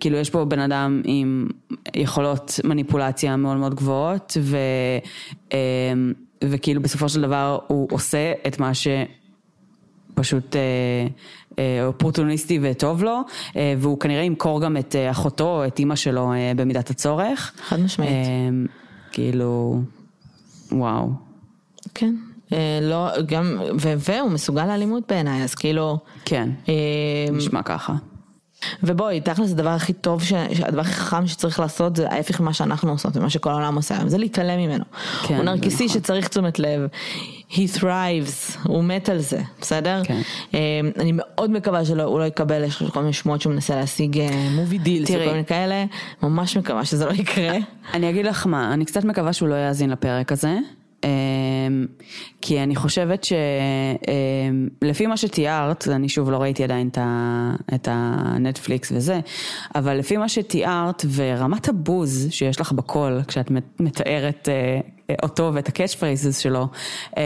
כאילו 0.01 0.17
יש 0.17 0.31
פה 0.31 0.45
בן 0.45 0.59
אדם 0.59 1.03
עם 1.05 1.49
יכולות 1.97 2.61
מניפולציה 2.65 3.37
מאוד 3.37 3.57
מאוד 3.57 3.75
גבוהות 3.75 4.37
ו, 4.41 4.57
אמ, 5.53 6.13
וכאילו 6.45 6.83
בסופו 6.83 7.09
של 7.09 7.21
דבר 7.21 7.59
הוא 7.67 7.89
עושה 7.91 8.33
את 8.47 8.61
מה 8.61 8.71
שפשוט 8.75 10.57
אה, 10.57 10.61
אה, 11.59 11.87
אופורטוניסטי 11.87 12.59
וטוב 12.63 13.03
לו 13.03 13.21
אה, 13.57 13.75
והוא 13.79 14.01
כנראה 14.01 14.23
ימכור 14.23 14.61
גם 14.61 14.77
את 14.77 14.97
אה, 14.97 15.11
אחותו 15.11 15.45
או 15.45 15.67
את 15.67 15.79
אימא 15.79 15.97
שלו 15.97 16.33
אה, 16.33 16.53
במידת 16.57 16.91
הצורך. 16.91 17.53
חד 17.63 17.81
משמעית. 17.81 18.11
אמ, 18.11 18.67
כאילו 19.13 19.81
וואו. 20.73 21.11
כן. 21.95 22.15
אה, 22.53 22.79
לא, 22.83 23.23
גם, 23.27 23.61
ו- 23.81 23.95
והוא 24.11 24.31
מסוגל 24.31 24.67
לאלימות 24.67 25.03
בעיניי, 25.09 25.43
אז 25.43 25.55
כאילו... 25.55 25.99
כן, 26.25 26.51
אה, 26.69 26.75
נשמע 27.33 27.63
ככה. 27.63 27.95
ובואי, 28.83 29.21
תכל'ס 29.21 29.51
הדבר 29.51 29.71
הכי 29.71 29.93
טוב, 29.93 30.23
ש... 30.23 30.33
הדבר 30.63 30.81
הכי 30.81 30.93
חכם 30.93 31.27
שצריך 31.27 31.61
לעשות 31.61 31.97
זה 31.97 32.11
ההפך 32.11 32.41
ממה 32.41 32.53
שאנחנו 32.53 32.91
עושות 32.91 33.17
ומה 33.17 33.31
שכל 33.31 33.51
העולם 33.51 33.77
עושה 33.77 33.97
היום, 33.97 34.09
זה 34.09 34.19
להתעלם 34.19 34.59
ממנו. 34.59 34.85
כן, 35.27 35.37
הוא 35.37 35.45
נרקיסי 35.45 35.85
נכון. 35.85 36.01
שצריך 36.01 36.29
תשומת 36.29 36.59
לב, 36.59 36.81
he 37.51 37.81
thrives, 37.81 38.59
הוא 38.65 38.85
מת 38.85 39.09
על 39.09 39.19
זה, 39.19 39.41
בסדר? 39.61 40.03
כן. 40.05 40.21
אה, 40.55 40.81
אני 40.99 41.13
מאוד 41.15 41.51
מקווה 41.51 41.85
שהוא 41.85 41.97
לא 41.97 42.27
יקבל, 42.27 42.65
יש 42.65 42.83
כל 42.83 43.01
מיני 43.01 43.13
שמועות 43.13 43.41
שהוא 43.41 43.53
מנסה 43.53 43.77
להשיג 43.77 44.23
מובי 44.51 44.79
דילס 44.79 45.09
תראי. 45.09 45.23
וכל 45.23 45.33
מיני 45.33 45.45
כאלה, 45.45 45.85
ממש 46.23 46.57
מקווה 46.57 46.85
שזה 46.85 47.07
לא 47.07 47.13
יקרה. 47.13 47.57
אני 47.95 48.11
אגיד 48.11 48.27
לך 48.27 48.47
מה, 48.47 48.75
אני 48.75 48.85
קצת 48.85 49.05
מקווה 49.05 49.33
שהוא 49.33 49.49
לא 49.49 49.55
יאזין 49.55 49.91
לפרק 49.91 50.33
הזה. 50.33 50.59
אמ, 51.05 51.87
כי 52.41 52.63
אני 52.63 52.77
חושבת 52.77 53.27
שלפי 54.83 55.07
מה 55.07 55.17
שתיארת, 55.17 55.89
אני 55.89 56.09
שוב 56.09 56.31
לא 56.31 56.37
ראיתי 56.37 56.65
עדיין 56.65 56.89
את 57.75 57.89
הנטפליקס 57.91 58.93
וזה, 58.95 59.21
אבל 59.75 59.95
לפי 59.95 60.17
מה 60.17 60.29
שתיארת 60.29 61.05
ורמת 61.15 61.69
הבוז 61.69 62.27
שיש 62.31 62.61
לך 62.61 62.73
בקול 62.73 63.21
כשאת 63.29 63.51
מת- 63.51 63.81
מתארת 63.81 64.49
אה, 64.49 64.81
אותו 65.23 65.51
ואת 65.55 65.69
ה 65.69 65.73
catch 65.73 65.95
phrases 65.95 66.39
שלו, 66.39 66.69
אמ, 67.17 67.23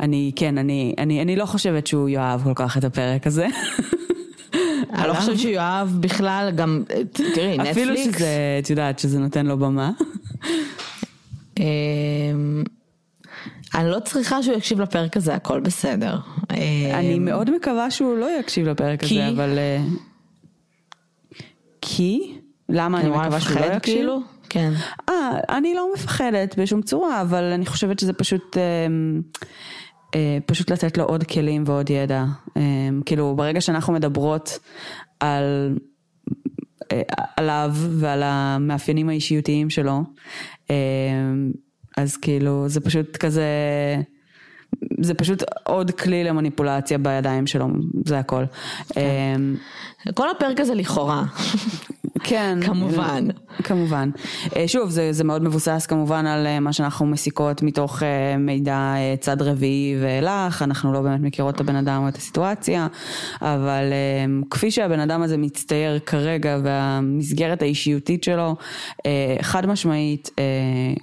אני 0.00 0.32
כן, 0.36 0.58
אני, 0.58 0.94
אני, 0.98 1.22
אני 1.22 1.36
לא 1.36 1.44
חושבת 1.46 1.86
שהוא 1.86 2.08
יאהב 2.08 2.42
כל 2.44 2.52
כך 2.54 2.78
את 2.78 2.84
הפרק 2.84 3.26
הזה. 3.26 3.46
אני 4.94 5.08
לא 5.08 5.14
חושבת 5.14 5.38
שהוא 5.38 5.52
יאהב 5.52 5.88
בכלל, 6.00 6.52
גם, 6.54 6.82
תראי, 7.12 7.58
נטפליקס. 7.58 7.70
אפילו 7.70 7.96
שזה, 7.96 8.28
את 8.62 8.70
יודעת, 8.70 8.98
שזה 8.98 9.18
נותן 9.18 9.46
לו 9.46 9.58
במה. 9.58 9.90
אמ, 11.60 12.62
אני 13.74 13.90
לא 13.90 14.00
צריכה 14.00 14.42
שהוא 14.42 14.56
יקשיב 14.56 14.80
לפרק 14.80 15.16
הזה, 15.16 15.34
הכל 15.34 15.60
בסדר. 15.60 16.18
אני 16.94 17.14
אמ, 17.14 17.24
מאוד 17.24 17.50
מקווה 17.50 17.90
שהוא 17.90 18.16
לא 18.16 18.38
יקשיב 18.40 18.68
לפרק? 18.68 19.04
הזה, 19.04 19.28
אבל... 19.28 19.58
אה, 19.58 19.78
כי? 21.80 22.38
למה 22.68 23.00
אני 23.00 23.10
מקווה 23.10 23.40
שהוא 23.40 23.60
לא 23.60 23.66
יקשיב? 23.66 23.94
כאילו? 23.94 24.20
כן. 24.48 24.72
אה, 25.08 25.30
אני 25.48 25.74
לא 25.74 25.88
מפחדת 25.94 26.58
בשום 26.58 26.82
צורה, 26.82 27.20
אבל 27.20 27.44
אני 27.44 27.66
חושבת 27.66 27.98
שזה 27.98 28.12
פשוט, 28.12 28.56
אה, 28.56 28.62
אה, 30.14 30.38
פשוט 30.46 30.70
לתת 30.70 30.98
לו 30.98 31.04
עוד 31.04 31.24
כלים 31.24 31.64
ועוד 31.66 31.90
ידע. 31.90 32.24
כאילו, 33.06 33.36
ברגע 33.36 33.60
שאנחנו 33.60 33.92
מדברות 33.92 34.58
על, 35.20 35.78
אה, 36.92 37.02
עליו 37.36 37.70
ועל 37.74 38.22
המאפיינים 38.24 39.08
האישיותיים 39.08 39.70
שלו, 39.70 40.02
אז 41.96 42.16
כאילו, 42.16 42.68
זה 42.68 42.80
פשוט 42.80 43.16
כזה, 43.16 43.46
זה 45.00 45.14
פשוט 45.14 45.42
עוד 45.64 45.90
כלי 45.90 46.24
למניפולציה 46.24 46.98
בידיים 46.98 47.46
שלו, 47.46 47.66
זה 48.06 48.18
הכל. 48.18 48.44
אה, 48.96 49.34
כל 50.14 50.30
הפרק 50.30 50.60
הזה 50.60 50.74
לכאורה. 50.74 51.24
כן. 52.24 52.58
כמובן. 52.62 53.28
כמובן. 53.62 54.10
אה, 54.56 54.68
שוב, 54.68 54.90
זה, 54.90 55.12
זה 55.12 55.24
מאוד 55.24 55.42
מבוסס 55.42 55.86
כמובן 55.88 56.26
על 56.26 56.46
אה, 56.46 56.60
מה 56.60 56.72
שאנחנו 56.72 57.06
מסיקות 57.06 57.62
מתוך 57.62 58.02
אה, 58.02 58.36
מידע 58.36 58.94
צד 59.20 59.42
רביעי 59.42 59.96
ואילך, 60.02 60.62
אנחנו 60.62 60.92
לא 60.92 61.00
באמת 61.00 61.20
מכירות 61.20 61.54
את 61.54 61.60
הבן 61.60 61.76
אדם 61.76 62.02
או 62.02 62.08
את 62.08 62.16
הסיטואציה, 62.16 62.86
אבל 63.42 63.92
כפי 64.50 64.70
שהבן 64.70 65.00
אדם 65.00 65.22
הזה 65.22 65.36
מצטייר 65.36 65.98
כרגע 65.98 66.58
והמסגרת 66.62 67.62
האישיותית 67.62 68.24
שלו, 68.24 68.56
חד 69.42 69.66
משמעית, 69.66 70.30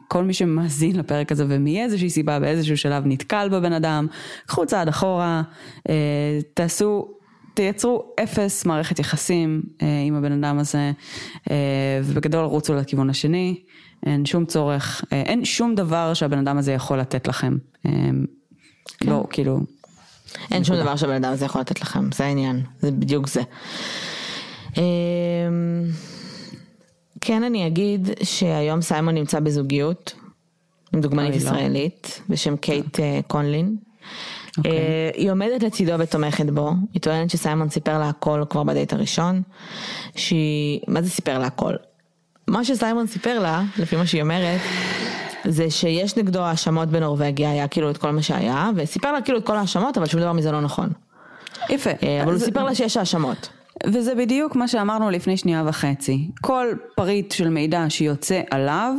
כל 0.07 0.23
מי 0.23 0.33
שמאזין 0.33 0.95
לפרק 0.95 1.31
הזה 1.31 1.45
ומאיזושהי 1.47 2.09
סיבה 2.09 2.39
באיזשהו 2.39 2.77
שלב 2.77 3.03
נתקל 3.05 3.49
בבן 3.51 3.73
אדם, 3.73 4.07
קחו 4.45 4.65
צעד 4.65 4.87
אחורה, 4.87 5.41
תעשו 6.53 7.18
תייצרו 7.53 8.13
אפס 8.23 8.65
מערכת 8.65 8.99
יחסים 8.99 9.61
אה, 9.81 9.87
עם 10.07 10.15
הבן 10.15 10.43
אדם 10.43 10.59
הזה, 10.59 10.91
אה, 11.51 11.55
ובגדול 12.03 12.45
רוצו 12.45 12.75
לכיוון 12.75 13.09
השני, 13.09 13.61
אין 14.05 14.25
שום 14.25 14.45
צורך, 14.45 15.03
אה, 15.13 15.21
אין 15.21 15.45
שום 15.45 15.75
דבר 15.75 16.13
שהבן 16.13 16.37
אדם 16.37 16.57
הזה 16.57 16.73
יכול 16.73 16.99
לתת 16.99 17.27
לכם. 17.27 17.57
אה, 17.85 17.91
כן. 18.99 19.09
לא, 19.09 19.25
כאילו, 19.29 19.59
אין 20.51 20.63
שום 20.63 20.75
דבר 20.75 20.95
שהבן 20.95 21.15
אדם 21.15 21.31
הזה 21.31 21.45
יכול 21.45 21.61
לתת 21.61 21.81
לכם, 21.81 22.11
זה 22.11 22.25
העניין, 22.25 22.61
זה 22.79 22.91
בדיוק 22.91 23.27
זה. 23.27 23.41
אמ, 24.77 24.83
כן 27.21 27.43
אני 27.43 27.67
אגיד 27.67 28.09
שהיום 28.23 28.81
סיימון 28.81 29.15
נמצא 29.15 29.39
בזוגיות 29.39 30.13
עם 30.93 31.01
דוגמנית 31.01 31.31
לא. 31.31 31.37
ישראלית 31.37 32.21
בשם 32.29 32.57
קייט 32.57 32.99
אה, 32.99 33.19
קונלין. 33.27 33.65
אוקיי. 33.65 33.89
אה, 34.65 35.09
היא 35.13 35.31
עומדת 35.31 35.63
לצידו 35.63 35.99
ותומכת 35.99 36.45
בו, 36.45 36.71
היא 36.93 37.01
טוענת 37.01 37.29
שסיימון 37.29 37.69
סיפר 37.69 37.99
לה 37.99 38.09
הכל 38.09 38.43
כבר 38.49 38.63
בדייט 38.63 38.93
הראשון, 38.93 39.41
שהיא, 40.15 40.79
מה 40.87 41.01
זה 41.01 41.09
סיפר 41.09 41.39
לה 41.39 41.45
הכל? 41.45 41.73
מה 42.47 42.63
שסיימון 42.63 43.07
סיפר 43.07 43.39
לה, 43.39 43.63
לפי 43.77 43.95
מה 43.95 44.05
שהיא 44.05 44.21
אומרת, 44.21 44.59
זה 45.45 45.71
שיש 45.71 46.17
נגדו 46.17 46.39
האשמות 46.39 46.89
בנורבגיה, 46.89 47.51
היה 47.51 47.67
כאילו 47.67 47.91
את 47.91 47.97
כל 47.97 48.11
מה 48.11 48.21
שהיה, 48.21 48.69
וסיפר 48.75 49.11
לה 49.11 49.21
כאילו 49.21 49.37
את 49.37 49.45
כל 49.45 49.55
ההאשמות, 49.55 49.97
אבל 49.97 50.05
שום 50.05 50.21
דבר 50.21 50.33
מזה 50.33 50.51
לא 50.51 50.61
נכון. 50.61 50.89
יפה. 51.69 51.89
אה, 52.03 52.23
אבל 52.23 52.31
הוא 52.33 52.39
סיפר 52.39 52.63
לה 52.63 52.75
שיש 52.75 52.97
האשמות. 52.97 53.49
וזה 53.85 54.15
בדיוק 54.15 54.55
מה 54.55 54.67
שאמרנו 54.67 55.09
לפני 55.09 55.37
שנייה 55.37 55.63
וחצי. 55.67 56.31
כל 56.41 56.67
פריט 56.95 57.31
של 57.31 57.49
מידע 57.49 57.85
שיוצא 57.89 58.41
עליו, 58.51 58.93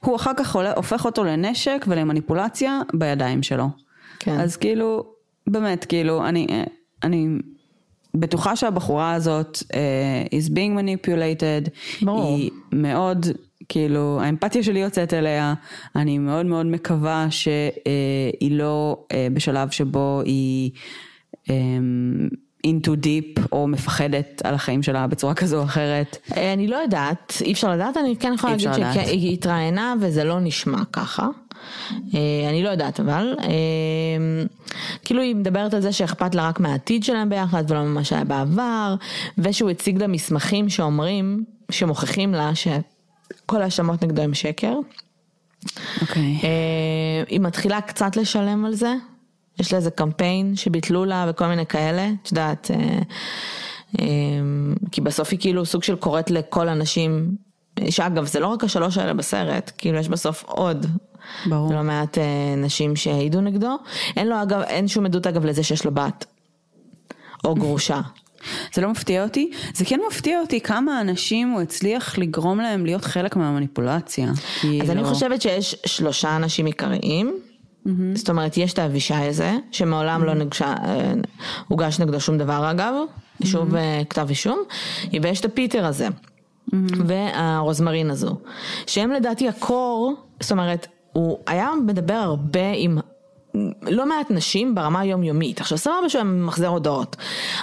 הוא 0.00 0.16
אחר 0.16 0.32
כך 0.36 0.56
הופך 0.76 1.04
אותו 1.04 1.24
לנשק 1.24 1.84
ולמניפולציה 1.88 2.80
בידיים 2.94 3.42
שלו. 3.42 3.68
כן. 4.26 4.40
אז 4.40 4.56
כאילו, 4.56 5.06
באמת, 5.46 5.84
כאילו, 5.84 6.26
אני, 6.26 6.46
אני 7.02 7.28
בטוחה 8.14 8.56
שהבחורה 8.56 9.12
הזאת 9.12 9.56
uh, 9.56 10.28
is 10.28 10.50
being 10.50 10.78
manipulated, 10.78 11.70
ברור. 12.02 12.36
היא 12.36 12.50
מאוד, 12.72 13.26
כאילו, 13.68 14.20
האמפתיה 14.22 14.62
שלי 14.62 14.78
יוצאת 14.78 15.14
אליה, 15.14 15.54
אני 15.96 16.18
מאוד 16.18 16.46
מאוד 16.46 16.66
מקווה 16.66 17.26
שהיא 17.30 18.50
לא 18.50 19.04
uh, 19.12 19.34
בשלב 19.34 19.70
שבו 19.70 20.22
היא... 20.24 20.70
um, 21.44 22.36
into 22.66 22.90
deep 22.90 23.42
או 23.52 23.68
מפחדת 23.68 24.42
על 24.44 24.54
החיים 24.54 24.82
שלה 24.82 25.06
בצורה 25.06 25.34
כזו 25.34 25.58
או 25.58 25.64
אחרת. 25.64 26.16
אה, 26.36 26.52
אני 26.52 26.66
לא 26.66 26.76
יודעת, 26.76 27.32
אי 27.40 27.52
אפשר 27.52 27.72
לדעת, 27.72 27.96
אני 27.96 28.16
כן 28.16 28.32
יכולה 28.34 28.52
להגיד. 28.52 29.04
שהיא 29.06 29.32
התראיינה 29.32 29.94
וזה 30.00 30.24
לא 30.24 30.40
נשמע 30.40 30.84
ככה. 30.92 31.28
אה, 32.14 32.48
אני 32.48 32.62
לא 32.62 32.68
יודעת 32.68 33.00
אבל, 33.00 33.34
אה, 33.42 33.48
כאילו 35.04 35.22
היא 35.22 35.34
מדברת 35.36 35.74
על 35.74 35.80
זה 35.80 35.92
שאכפת 35.92 36.34
לה 36.34 36.48
רק 36.48 36.60
מהעתיד 36.60 37.04
שלהם 37.04 37.28
ביחד 37.28 37.64
ולא 37.68 37.82
ממה 37.82 38.04
שהיה 38.04 38.24
בעבר, 38.24 38.94
ושהוא 39.38 39.70
הציג 39.70 39.98
לה 39.98 40.06
מסמכים 40.06 40.68
שאומרים, 40.68 41.44
שמוכיחים 41.70 42.34
לה 42.34 42.50
שכל 42.54 43.62
ההאשמות 43.62 44.04
נגדו 44.04 44.22
הם 44.22 44.34
שקר. 44.34 44.74
אוקיי. 46.00 46.38
אה, 46.44 47.22
היא 47.28 47.40
מתחילה 47.40 47.80
קצת 47.80 48.16
לשלם 48.16 48.64
על 48.64 48.74
זה, 48.74 48.94
יש 49.60 49.72
לה 49.72 49.78
איזה 49.78 49.90
קמפיין 49.90 50.56
שביטלו 50.56 51.04
לה 51.04 51.26
וכל 51.28 51.46
מיני 51.46 51.66
כאלה, 51.66 52.10
את 52.22 52.30
יודעת, 52.30 52.70
כי 54.90 55.00
בסוף 55.00 55.28
היא 55.30 55.38
כאילו 55.38 55.66
סוג 55.66 55.82
של 55.82 55.96
קוראת 55.96 56.30
לכל 56.30 56.68
הנשים, 56.68 57.36
שאגב 57.90 58.26
זה 58.26 58.40
לא 58.40 58.46
רק 58.46 58.64
השלוש 58.64 58.98
האלה 58.98 59.14
בסרט, 59.14 59.72
כאילו 59.78 59.98
יש 59.98 60.08
בסוף 60.08 60.44
עוד. 60.46 60.86
ברור. 61.46 61.74
לא 61.74 61.82
מעט 61.82 62.18
אה, 62.18 62.24
נשים 62.56 62.96
שהעידו 62.96 63.40
נגדו, 63.40 63.76
אין 64.16 64.28
לו 64.28 64.42
אגב, 64.42 64.60
אין 64.60 64.88
שום 64.88 65.06
עדות 65.06 65.26
אגב 65.26 65.44
לזה 65.44 65.62
שיש 65.62 65.84
לו 65.84 65.94
בת. 65.94 66.26
או 67.44 67.54
גרושה. 67.54 68.00
זה 68.74 68.82
לא 68.82 68.88
מפתיע 68.90 69.22
אותי, 69.22 69.50
זה 69.74 69.84
כן 69.84 70.00
מפתיע 70.10 70.40
אותי 70.40 70.60
כמה 70.60 71.00
אנשים 71.00 71.50
הוא 71.50 71.60
הצליח 71.60 72.18
לגרום 72.18 72.60
להם 72.60 72.86
להיות 72.86 73.04
חלק 73.04 73.36
מהמניפולציה. 73.36 74.30
אז 74.82 74.90
אני 74.90 75.04
חושבת 75.04 75.42
שיש 75.42 75.76
שלושה 75.86 76.36
אנשים 76.36 76.66
עיקריים. 76.66 77.34
זאת 78.14 78.30
אומרת, 78.30 78.56
יש 78.56 78.72
את 78.72 78.78
האבישי 78.78 79.14
הזה, 79.14 79.52
שמעולם 79.72 80.24
לא 80.24 80.34
נגשה, 80.34 80.74
אה, 80.84 81.12
הוגש 81.68 82.00
נגדו 82.00 82.20
שום 82.20 82.38
דבר 82.38 82.70
אגב, 82.70 82.94
שוב 83.44 83.74
אה, 83.74 84.02
כתב 84.10 84.26
אישום, 84.28 84.58
ויש 85.22 85.40
את 85.40 85.44
הפיטר 85.44 85.86
הזה, 85.86 86.08
והרוזמרין 87.06 88.10
הזו, 88.10 88.36
שהם 88.86 89.10
לדעתי 89.10 89.48
הקור, 89.48 90.14
זאת 90.40 90.52
אומרת, 90.52 90.86
הוא 91.16 91.38
היה 91.46 91.70
מדבר 91.86 92.14
הרבה 92.14 92.72
עם 92.74 92.98
לא 93.82 94.08
מעט 94.08 94.30
נשים 94.30 94.74
ברמה 94.74 95.00
היומיומית. 95.00 95.60
עכשיו 95.60 95.78
סבבה 95.78 96.08
שהוא 96.08 96.22
מחזר 96.22 96.66
הודעות, 96.68 97.16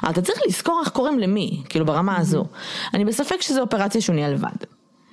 אבל 0.03 0.11
אתה 0.11 0.21
צריך 0.21 0.39
לזכור 0.47 0.81
איך 0.83 0.89
קוראים 0.89 1.19
למי, 1.19 1.61
כאילו 1.69 1.85
ברמה 1.85 2.17
הזו. 2.17 2.45
אני 2.93 3.05
בספק 3.05 3.41
שזו 3.41 3.61
אופרציה 3.61 4.01
שהוא 4.01 4.13
נהיה 4.15 4.29
לבד. 4.29 4.49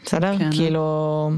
בסדר? 0.04 0.38
כן. 0.38 0.50
כאילו, 0.52 1.30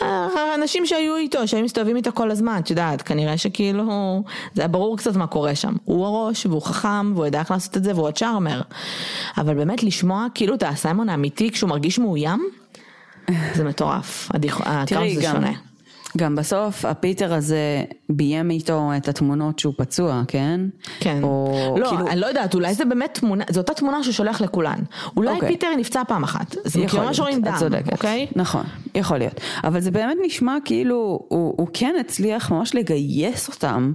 האנשים 0.00 0.86
שהיו 0.86 1.16
איתו, 1.16 1.48
שהיו 1.48 1.64
מסתובבים 1.64 1.96
איתו 1.96 2.10
כל 2.14 2.30
הזמן, 2.30 2.60
את 2.64 2.70
יודעת, 2.70 3.02
כנראה 3.02 3.38
שכאילו, 3.38 4.22
זה 4.54 4.62
היה 4.62 4.68
ברור 4.68 4.96
קצת 4.96 5.16
מה 5.16 5.26
קורה 5.26 5.54
שם. 5.54 5.74
הוא 5.84 6.06
הראש, 6.06 6.46
והוא 6.46 6.62
חכם, 6.62 7.12
והוא 7.14 7.26
יודע 7.26 7.38
איך 7.40 7.50
לעשות 7.50 7.76
את 7.76 7.84
זה, 7.84 7.94
והוא 7.94 8.08
הצ'ארמר. 8.08 8.60
אבל 9.38 9.54
באמת 9.54 9.82
לשמוע 9.82 10.26
כאילו 10.34 10.54
את 10.54 10.62
הסיימון 10.62 11.08
האמיתי 11.08 11.50
כשהוא 11.50 11.70
מרגיש 11.70 11.98
מאוים, 11.98 12.48
זה 13.54 13.64
מטורף. 13.64 14.28
הדיח- 14.34 14.60
תראי, 14.86 15.16
זה 15.16 15.22
גם, 15.22 15.32
שונה. 15.34 15.52
גם 16.16 16.36
בסוף 16.36 16.84
הפיטר 16.84 17.34
הזה 17.34 17.82
ביים 18.08 18.50
איתו 18.50 18.90
את 18.96 19.08
התמונות 19.08 19.58
שהוא 19.58 19.74
פצוע, 19.76 20.22
כן? 20.28 20.60
כן. 21.00 21.22
או 21.22 21.76
לא, 21.80 21.88
כאילו, 21.88 22.08
אני 22.08 22.20
לא 22.20 22.26
יודעת, 22.26 22.54
אולי 22.54 22.74
זה 22.74 22.84
באמת 22.84 23.18
תמונה, 23.20 23.44
זו 23.50 23.60
אותה 23.60 23.74
תמונה 23.74 24.02
שהוא 24.02 24.12
שולח 24.12 24.40
לכולן. 24.40 24.78
אולי 25.16 25.34
אוקיי. 25.34 25.48
פיטר 25.48 25.66
נפצע 25.78 26.02
פעם 26.08 26.22
אחת. 26.24 26.56
זה 26.64 26.80
יכול 26.80 27.00
להיות, 27.00 27.18
רואים 27.18 27.42
דם, 27.42 27.52
את 27.54 27.58
צודקת. 27.58 27.92
אוקיי? 27.92 28.26
נכון, 28.36 28.64
יכול 28.94 29.18
להיות. 29.18 29.40
אבל 29.64 29.80
זה 29.80 29.90
באמת 29.90 30.16
נשמע 30.26 30.56
כאילו 30.64 30.96
הוא, 31.28 31.54
הוא 31.58 31.68
כן 31.72 31.94
הצליח 32.00 32.50
ממש 32.50 32.74
לגייס 32.74 33.48
אותם 33.48 33.92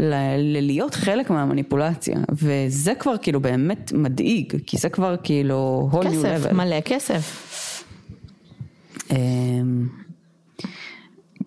ל- 0.00 0.14
ללהיות 0.38 0.94
חלק 0.94 1.30
מהמניפולציה. 1.30 2.16
וזה 2.32 2.94
כבר 2.94 3.16
כאילו 3.22 3.40
באמת 3.40 3.92
מדאיג, 3.92 4.52
כי 4.66 4.76
זה 4.76 4.88
כבר 4.88 5.14
כאילו 5.22 5.88
whole 5.92 6.04
new 6.04 6.08
כסף. 6.08 6.52
מלא 6.52 6.80
כסף. 6.80 7.50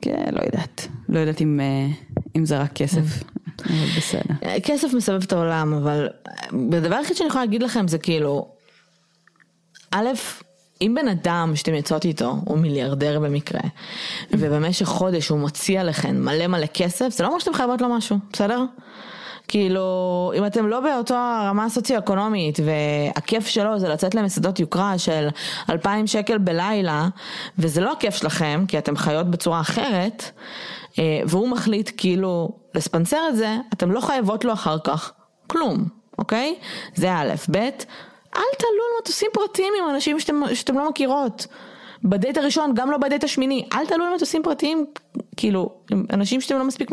כן, 0.08 0.36
לא 0.36 0.42
יודעת. 0.46 0.88
לא 1.10 1.20
יודעת 1.20 1.42
אם, 1.42 1.60
אה, 1.60 1.88
אם 2.36 2.46
זה 2.46 2.60
רק 2.60 2.74
כסף, 2.74 3.24
אבל 3.66 3.86
בסדר. 3.98 4.60
כסף 4.64 4.94
מסבב 4.94 5.24
את 5.24 5.34
העולם, 5.34 5.74
אבל 5.74 6.08
הדבר 6.52 6.96
היחיד 6.96 7.16
שאני 7.16 7.30
יכולה 7.30 7.46
להגיד 7.46 7.64
לכם 7.64 7.88
זה 7.88 7.98
כאילו, 7.98 8.48
א', 9.92 10.08
אם 10.82 10.96
בן 11.02 11.08
אדם 11.08 11.52
שאתם 11.56 11.74
יוצאות 11.74 12.06
איתו 12.06 12.36
הוא 12.46 12.58
מיליארדר 12.58 13.20
במקרה, 13.20 13.62
ובמשך 14.32 14.86
חודש 14.86 15.30
הוא 15.30 15.40
מוציא 15.40 15.80
עליכם 15.80 16.26
מלא 16.26 16.48
מלא 16.48 16.66
כסף, 16.74 17.10
זה 17.10 17.24
לא 17.24 17.28
אומר 17.28 17.40
שאתם 17.40 17.54
חייבות 17.54 17.82
לו 17.82 17.90
משהו, 17.90 18.18
בסדר? 18.34 18.64
כאילו, 19.48 20.32
אם 20.38 20.46
אתם 20.46 20.68
לא 20.68 20.80
באותו 20.80 21.16
הרמה 21.16 21.70
סוציו-אקונומית 21.70 22.60
והכיף 22.66 23.48
שלו 23.48 23.80
זה 23.80 23.90
לצאת 23.90 24.16
למסעדות 24.16 24.60
יוקרה 24.60 24.98
של 24.98 25.28
2,000 25.70 26.08
שקל 26.08 26.38
בלילה, 26.38 27.08
וזה 27.60 27.82
לא 27.82 27.92
הכיף 27.92 28.16
שלכם, 28.16 28.66
כי 28.68 28.78
אתם 28.78 28.98
חיות 28.98 29.32
בצורה 29.32 29.62
אחרת, 29.62 30.32
אה, 31.00 31.20
והוא 31.26 31.50
מחליט 31.50 31.92
כאילו 31.98 32.50
לספנסר 32.76 33.20
את 33.30 33.36
זה, 33.36 33.58
אתם 33.74 33.92
לא 33.92 34.02
חייבות 34.02 34.46
לו 34.46 34.54
אחר 34.54 34.78
כך 34.84 35.12
כלום, 35.48 35.86
אוקיי? 36.18 36.56
זה 36.96 37.14
א', 37.14 37.34
ב', 37.52 37.58
אל 38.36 38.42
תעלו 38.58 38.84
על 38.88 39.02
מטוסים 39.02 39.30
פרטיים 39.34 39.74
עם 39.82 39.90
אנשים 39.96 40.20
שאתם, 40.20 40.42
שאתם 40.54 40.76
לא 40.78 40.90
מכירות. 40.90 41.48
בדייט 42.04 42.38
הראשון, 42.38 42.74
גם 42.74 42.92
לא 42.92 42.98
בדייט 42.98 43.24
השמיני, 43.24 43.68
אל 43.74 43.86
תעלו 43.86 44.06
על 44.06 44.14
מטוסים 44.16 44.44
פרטיים, 44.44 44.86
כאילו, 45.38 45.70
אנשים 46.14 46.42
שאתם 46.42 46.58
לא 46.58 46.64
מספיק, 46.64 46.92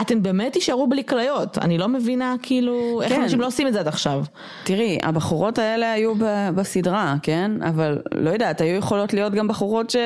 אתם 0.00 0.22
באמת 0.22 0.52
תישארו 0.52 0.86
בלי 0.86 1.04
כליות, 1.04 1.58
אני 1.58 1.78
לא 1.78 1.88
מבינה 1.88 2.34
כאילו, 2.42 3.02
איך 3.02 3.12
כן. 3.12 3.22
אנשים 3.22 3.40
לא 3.40 3.46
עושים 3.46 3.66
את 3.66 3.72
זה 3.72 3.80
עד 3.80 3.88
עכשיו. 3.88 4.24
תראי, 4.64 4.98
הבחורות 5.02 5.58
האלה 5.58 5.92
היו 5.92 6.14
ב- 6.14 6.48
בסדרה, 6.54 7.14
כן? 7.22 7.50
אבל 7.68 7.98
לא 8.14 8.30
יודעת, 8.30 8.60
היו 8.60 8.76
יכולות 8.76 9.12
להיות 9.14 9.32
גם 9.32 9.48
בחורות 9.48 9.90
ש... 9.90 9.96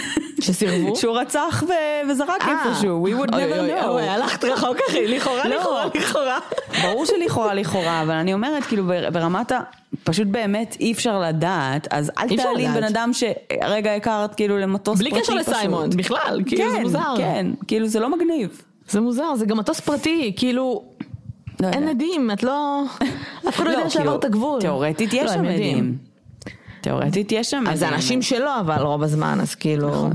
שסירבו? 0.44 0.96
שהוא 1.00 1.18
רצח 1.18 1.64
ו... 1.68 1.72
וזרק 2.10 2.42
אה. 2.42 2.64
איפשהו, 2.68 3.06
we 3.06 3.10
would 3.10 3.34
אוי, 3.34 3.52
never 3.52 3.58
אוי, 3.58 3.80
know. 3.80 3.86
אוי, 3.86 4.08
הלכת 4.08 4.44
רחוק 4.44 4.76
אחי, 4.88 5.06
לכאורה, 5.06 5.48
לא. 5.48 5.56
לכאורה, 5.56 5.84
לכאורה. 5.94 6.38
ברור 6.82 7.06
שלכאורה 7.06 7.54
לכאורה, 7.54 8.02
אבל 8.02 8.14
אני 8.14 8.34
אומרת, 8.34 8.64
כאילו 8.64 8.84
בר- 8.86 9.10
ברמת 9.12 9.52
ה... 9.52 9.60
פשוט 10.04 10.26
באמת 10.26 10.76
אי 10.80 10.92
אפשר 10.92 11.20
לדעת, 11.20 11.88
אז 11.90 12.12
אל 12.18 12.36
תעלי 12.36 12.68
בן. 12.68 12.84
אדם 12.84 13.10
שהרגע 13.12 13.94
הכרת 13.94 14.34
כאילו 14.34 14.58
למטוס 14.58 14.98
בלי 14.98 15.10
פרטי 15.10 15.22
קשר 15.22 15.32
פשוט. 15.38 15.48
לסיימון, 15.48 15.90
בכלל, 15.90 16.40
כאילו 16.46 16.70
זה 16.70 16.76
כן, 16.76 16.82
מוזר. 16.82 17.14
כן, 17.16 17.46
כאילו 17.66 17.86
זה 17.86 18.00
לא 18.00 18.16
מגניב. 18.16 18.62
זה 18.88 19.00
מוזר, 19.00 19.34
זה 19.34 19.46
גם 19.46 19.58
מטוס 19.58 19.80
פרטי, 19.80 20.32
כאילו, 20.36 20.84
לא 21.60 21.68
אין. 21.68 21.88
עדים, 21.88 22.30
את 22.30 22.42
לא, 22.42 22.82
אף 23.48 23.56
אחד 23.56 23.64
לא 23.64 23.70
יודע 23.70 23.90
שעבר 23.90 24.16
את 24.16 24.24
הגבול. 24.24 24.60
תיאורטית 24.60 25.12
לא, 25.12 25.18
יש 25.18 25.30
שם 25.30 25.44
יודעים. 25.44 25.76
עדים. 25.78 25.98
תיאורטית 26.80 27.32
יש 27.32 27.50
שם 27.50 27.64
אז 27.70 27.78
זה 27.78 27.84
עדים. 27.84 27.96
אנשים 27.96 28.22
שלו, 28.22 28.50
אבל 28.60 28.82
רוב 28.82 29.02
הזמן, 29.02 29.38
אז 29.40 29.54
כאילו... 29.54 30.08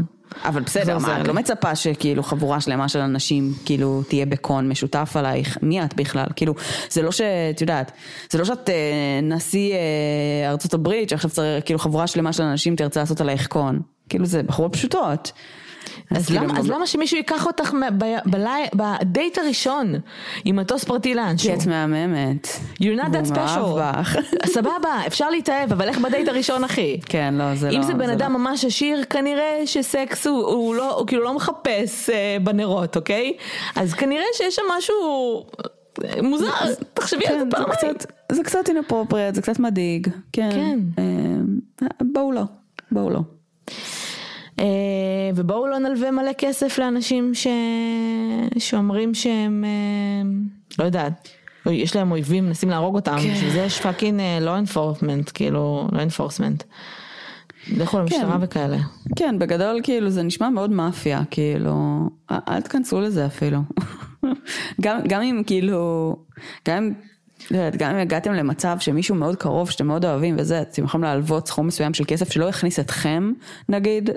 אבל 0.45 0.61
בסדר, 0.61 0.97
מה, 0.97 1.21
את. 1.21 1.27
לא 1.27 1.33
מצפה 1.33 1.75
שכאילו 1.75 2.23
חבורה 2.23 2.61
שלמה 2.61 2.89
של 2.89 2.99
אנשים 2.99 3.53
כאילו 3.65 4.03
תהיה 4.07 4.25
בקון 4.25 4.69
משותף 4.69 5.11
עלייך, 5.15 5.57
מי 5.61 5.83
את 5.83 5.93
בכלל? 5.93 6.25
כאילו, 6.35 6.53
זה 6.89 7.01
לא 7.01 7.11
שאת 7.11 7.61
יודעת, 7.61 7.91
זה 8.29 8.37
לא 8.37 8.45
שאת 8.45 8.69
אה, 8.69 9.19
נשיא 9.23 9.73
אה, 9.73 10.49
ארצות 10.49 10.73
הברית, 10.73 11.09
שעכשיו 11.09 11.31
צריך, 11.31 11.65
כאילו 11.65 11.79
חבורה 11.79 12.07
שלמה 12.07 12.33
של 12.33 12.43
אנשים 12.43 12.75
תרצה 12.75 12.99
לעשות 12.99 13.21
עלייך 13.21 13.47
קון. 13.47 13.79
כאילו 14.09 14.25
זה 14.25 14.43
בחורות 14.43 14.73
פשוטות. 14.73 15.31
אז 16.11 16.25
כאילו, 16.25 16.43
למה, 16.43 16.59
אז 16.59 16.65
גם- 16.67 16.73
למה 16.75 16.87
שמישהו 16.87 17.17
ייקח 17.17 17.45
אותך 17.45 17.71
בדייט 18.75 19.37
הראשון 19.37 19.93
עם 20.45 20.55
מטוס 20.55 20.83
פרטי 20.83 21.15
לאנשהו? 21.15 21.49
כי 21.49 21.55
את 21.61 21.67
מהממת. 21.67 22.47
You're 22.81 22.99
not 23.01 23.11
that 23.13 23.31
special. 23.33 23.79
סבבה, 24.45 25.01
אפשר 25.07 25.29
להתאהב, 25.29 25.71
אבל 25.71 25.87
איך 25.89 25.99
בדייט 25.99 26.27
הראשון 26.27 26.63
אחי? 26.63 26.99
כן, 27.05 27.33
לא, 27.37 27.55
זה 27.55 27.71
לא. 27.71 27.77
אם 27.77 27.83
זה 27.83 27.93
בן 27.93 28.07
לא. 28.07 28.13
אדם 28.13 28.33
ממש 28.33 28.65
עשיר, 28.65 29.03
כנראה 29.09 29.61
שסקס 29.65 30.27
הוא, 30.27 30.45
הוא 30.47 30.75
לא, 30.75 30.93
הוא 30.97 31.07
כאילו 31.07 31.23
לא 31.23 31.33
מחפש 31.33 32.09
אה, 32.09 32.37
בנרות, 32.43 32.95
אוקיי? 32.95 33.33
אז 33.75 33.93
כנראה 33.93 34.25
שיש 34.33 34.55
שם 34.55 34.61
משהו 34.77 34.95
אה, 36.05 36.21
מוזר, 36.21 36.49
תחשבי 36.93 37.27
על 37.27 37.39
זה 37.39 37.45
כן, 37.45 37.49
פעמיים. 37.51 37.95
זה 38.31 38.43
קצת 38.43 38.69
אינפרופריאט, 38.69 39.35
זה 39.35 39.41
קצת 39.41 39.59
מדאיג. 39.59 40.07
כן. 40.33 40.49
כן. 40.51 40.79
אה, 40.99 41.87
בואו 42.13 42.31
לא, 42.31 42.41
בואו 42.91 43.09
לא. 43.09 43.19
אה, 44.59 44.65
ובואו 45.35 45.67
לא 45.67 45.77
נלווה 45.77 46.11
מלא 46.11 46.33
כסף 46.37 46.77
לאנשים 46.79 47.33
ש... 47.33 47.47
שאומרים 48.57 49.13
שהם, 49.13 49.63
אה, 49.67 50.29
לא 50.79 50.83
יודעת, 50.83 51.29
יש 51.65 51.95
להם 51.95 52.11
אויבים, 52.11 52.45
מנסים 52.45 52.69
להרוג 52.69 52.95
אותם, 52.95 53.17
כן. 53.23 53.33
בשביל 53.33 53.51
זה 53.51 53.59
יש 53.59 53.81
פאקינג 53.81 54.21
לא 54.41 54.57
enforcement, 54.57 55.31
כאילו, 55.33 55.87
לא 55.91 55.99
enforcement. 55.99 56.63
לכו 57.77 57.99
למשטרה 57.99 58.37
כן. 58.37 58.43
וכאלה. 58.43 58.77
כן, 59.15 59.39
בגדול 59.39 59.79
כאילו 59.83 60.09
זה 60.09 60.23
נשמע 60.23 60.49
מאוד 60.49 60.69
מאפיה, 60.71 61.21
כאילו, 61.31 61.99
אל 62.31 62.61
תכנסו 62.61 63.01
לזה 63.01 63.25
אפילו. 63.25 63.59
גם, 64.81 64.99
גם 65.07 65.21
אם 65.21 65.41
כאילו, 65.47 66.15
גם 66.67 66.77
אם, 66.77 66.93
גם 67.77 67.91
אם 67.91 67.97
הגעתם 67.97 68.33
למצב 68.33 68.77
שמישהו 68.79 69.15
מאוד 69.15 69.35
קרוב 69.35 69.69
שאתם 69.69 69.87
מאוד 69.87 70.05
אוהבים 70.05 70.35
וזה, 70.39 70.61
אתם 70.61 70.83
יכולים 70.83 71.03
להלוות 71.03 71.47
סכום 71.47 71.67
מסוים 71.67 71.93
של 71.93 72.03
כסף 72.07 72.31
שלא 72.31 72.45
יכניס 72.45 72.79
אתכם, 72.79 73.31
נגיד, 73.69 74.09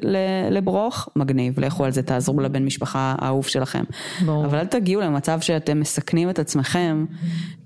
לברוך, 0.50 1.08
מגניב, 1.16 1.60
לכו 1.60 1.84
על 1.84 1.92
זה, 1.92 2.02
תעזרו 2.02 2.40
לבן 2.40 2.64
משפחה 2.64 3.14
האהוב 3.18 3.46
שלכם. 3.46 3.84
ברור. 4.24 4.44
אבל 4.44 4.58
אל 4.58 4.66
תגיעו 4.66 5.00
למצב 5.02 5.40
שאתם 5.40 5.80
מסכנים 5.80 6.30
את 6.30 6.38
עצמכם, 6.38 7.04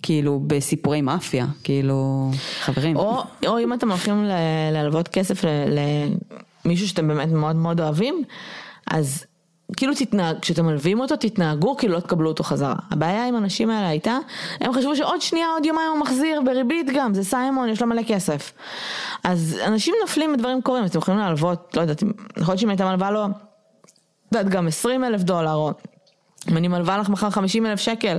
כאילו, 0.02 0.40
בסיפורי 0.46 1.00
מאפיה, 1.00 1.46
כאילו, 1.64 2.30
חברים. 2.60 2.96
או, 2.96 3.22
או 3.46 3.58
אם 3.58 3.72
אתם 3.72 3.90
הולכים 3.90 4.24
ל- 4.24 4.32
להלוות 4.72 5.08
כסף 5.08 5.44
למישהו 6.64 6.88
שאתם 6.88 7.08
באמת 7.08 7.28
מאוד 7.28 7.56
מאוד 7.56 7.80
אוהבים, 7.80 8.22
אז 8.90 9.24
כאילו 9.76 9.94
תתנהג, 9.94 10.38
כשאתם 10.40 10.66
מלווים 10.66 11.00
אותו 11.00 11.16
תתנהגו 11.16 11.76
כאילו 11.76 11.94
לא 11.94 12.00
תקבלו 12.00 12.28
אותו 12.28 12.44
חזרה. 12.44 12.74
הבעיה 12.90 13.26
עם 13.26 13.34
האנשים 13.34 13.70
האלה 13.70 13.88
הייתה, 13.88 14.18
הם 14.60 14.72
חשבו 14.72 14.96
שעוד 14.96 15.20
שנייה, 15.20 15.46
עוד 15.46 15.66
יומיים 15.66 15.90
הוא 15.90 16.00
מחזיר 16.00 16.40
בריבית 16.44 16.86
גם, 16.94 17.14
זה 17.14 17.24
סיימון, 17.24 17.68
יש 17.68 17.82
לו 17.82 17.88
מלא 17.88 18.02
כסף. 18.08 18.52
אז 19.24 19.58
אנשים 19.66 19.94
נופלים 20.00 20.34
ודברים 20.34 20.62
קורים, 20.62 20.84
אתם 20.84 20.98
יכולים 20.98 21.20
להלוות, 21.20 21.76
לא 21.76 21.80
יודעת, 21.80 22.02
יכול 22.02 22.52
להיות 22.52 22.58
שאם 22.58 22.68
הייתה 22.68 22.84
מלווה 22.84 23.10
לו, 23.10 23.20
לא 24.32 24.38
יודעת, 24.38 24.52
גם 24.52 24.66
20 24.66 25.04
אלף 25.04 25.22
דולר, 25.22 25.54
או 25.54 25.72
אם 26.50 26.56
אני 26.56 26.68
מלווה 26.68 26.98
לך 26.98 27.08
מחר 27.08 27.30
50 27.30 27.66
אלף 27.66 27.80
שקל, 27.80 28.18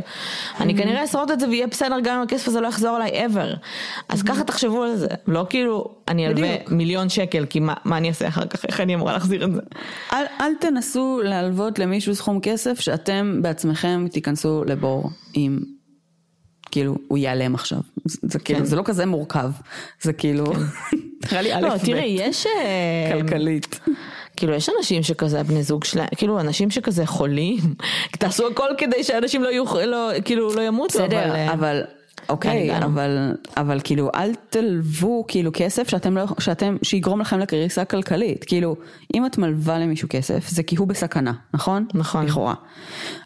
אני 0.59 0.77
כנראה 0.77 1.03
אשרוד 1.03 1.31
את 1.31 1.39
זה 1.39 1.49
ויהיה 1.49 1.67
בסדר 1.67 1.95
גם 2.03 2.17
אם 2.17 2.21
הכסף 2.21 2.47
הזה 2.47 2.61
לא 2.61 2.67
יחזור 2.67 2.97
אליי 2.97 3.25
ever. 3.25 3.57
אז 4.09 4.23
ככה 4.23 4.43
תחשבו 4.43 4.83
על 4.83 4.95
זה, 4.95 5.07
לא 5.27 5.45
כאילו 5.49 5.95
אני 6.07 6.27
אלווה. 6.27 6.55
מיליון 6.69 7.09
שקל, 7.09 7.45
כי 7.45 7.59
מה, 7.59 7.73
מה 7.85 7.97
אני 7.97 8.09
אעשה 8.09 8.27
אחר 8.27 8.45
כך, 8.45 8.65
איך 8.65 8.81
אני 8.81 8.95
אמורה 8.95 9.13
להחזיר 9.13 9.45
את 9.45 9.53
זה? 9.53 9.61
אל, 10.13 10.25
אל 10.41 10.51
תנסו 10.59 11.21
להלוות 11.23 11.79
למישהו 11.79 12.15
סכום 12.15 12.39
כסף 12.39 12.79
שאתם 12.79 13.39
בעצמכם 13.41 14.05
תיכנסו 14.11 14.63
לבור 14.67 15.09
עם, 15.33 15.59
כאילו, 16.71 16.95
הוא 17.07 17.17
ייעלם 17.17 17.55
עכשיו. 17.55 17.79
זה, 18.05 18.39
כאילו, 18.39 18.59
כן. 18.59 18.65
זה 18.65 18.75
לא 18.75 18.81
כזה 18.85 19.05
מורכב. 19.05 19.51
זה 20.01 20.13
כאילו, 20.13 20.45
נראה 21.31 21.41
לי 21.41 21.53
א' 21.53 21.59
לא, 21.59 21.75
ב', 21.75 21.77
תראי, 21.77 22.17
יש... 22.19 22.45
אה, 22.45 23.21
כלכלית. 23.21 23.79
כאילו 24.35 24.53
יש 24.53 24.69
אנשים 24.77 25.03
שכזה 25.03 25.39
הבני 25.39 25.63
זוג 25.63 25.83
שלהם, 25.83 26.07
כאילו 26.17 26.39
אנשים 26.39 26.71
שכזה 26.71 27.05
חולים, 27.05 27.59
תעשו 28.19 28.47
הכל 28.47 28.69
כדי 28.77 29.03
שאנשים 29.03 29.43
לא 29.43 29.49
יהיו, 29.49 29.65
לא, 29.85 30.11
כאילו 30.25 30.55
לא 30.55 30.61
ימותו, 30.61 30.99
בסדר, 30.99 31.35
אה, 31.35 31.53
אבל, 31.53 31.81
אוקיי, 32.29 32.71
הגענו? 32.71 32.85
אבל, 32.85 33.35
אבל 33.57 33.79
כאילו, 33.83 34.09
אל 34.15 34.31
תלוו 34.49 35.25
כאילו 35.27 35.51
כסף 35.53 35.89
שאתם 35.89 36.17
לא, 36.17 36.25
שאתם, 36.39 36.77
שיגרום 36.81 37.21
לכם 37.21 37.39
לקריסה 37.39 37.85
כלכלית. 37.85 38.43
כאילו, 38.43 38.75
אם 39.13 39.25
את 39.25 39.37
מלווה 39.37 39.79
למישהו 39.79 40.07
כסף, 40.11 40.49
זה 40.49 40.63
כי 40.63 40.75
הוא 40.75 40.87
בסכנה, 40.87 41.33
נכון? 41.53 41.85
נכון. 41.93 42.25
לכאורה. 42.25 42.53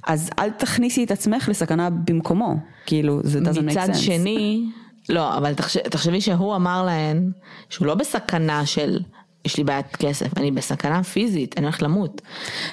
אז 0.07 0.29
אל 0.39 0.49
תכניסי 0.49 1.03
את 1.03 1.11
עצמך 1.11 1.49
לסכנה 1.49 1.89
במקומו. 1.89 2.55
כאילו, 2.85 3.19
זה 3.23 3.39
doesn't 3.39 3.57
make 3.57 3.61
מצד 3.61 3.89
sense. 3.89 3.97
שני, 3.97 4.65
לא, 5.09 5.37
אבל 5.37 5.53
תחש, 5.53 5.77
תחשבי 5.77 6.21
שהוא 6.21 6.55
אמר 6.55 6.85
להן 6.85 7.31
שהוא 7.69 7.87
לא 7.87 7.95
בסכנה 7.95 8.65
של 8.65 8.99
יש 9.45 9.57
לי 9.57 9.63
בעיית 9.63 9.95
כסף, 9.95 10.37
אני 10.37 10.51
בסכנה 10.51 11.03
פיזית, 11.03 11.57
אני 11.57 11.65
הולכת 11.65 11.81
למות. 11.81 12.21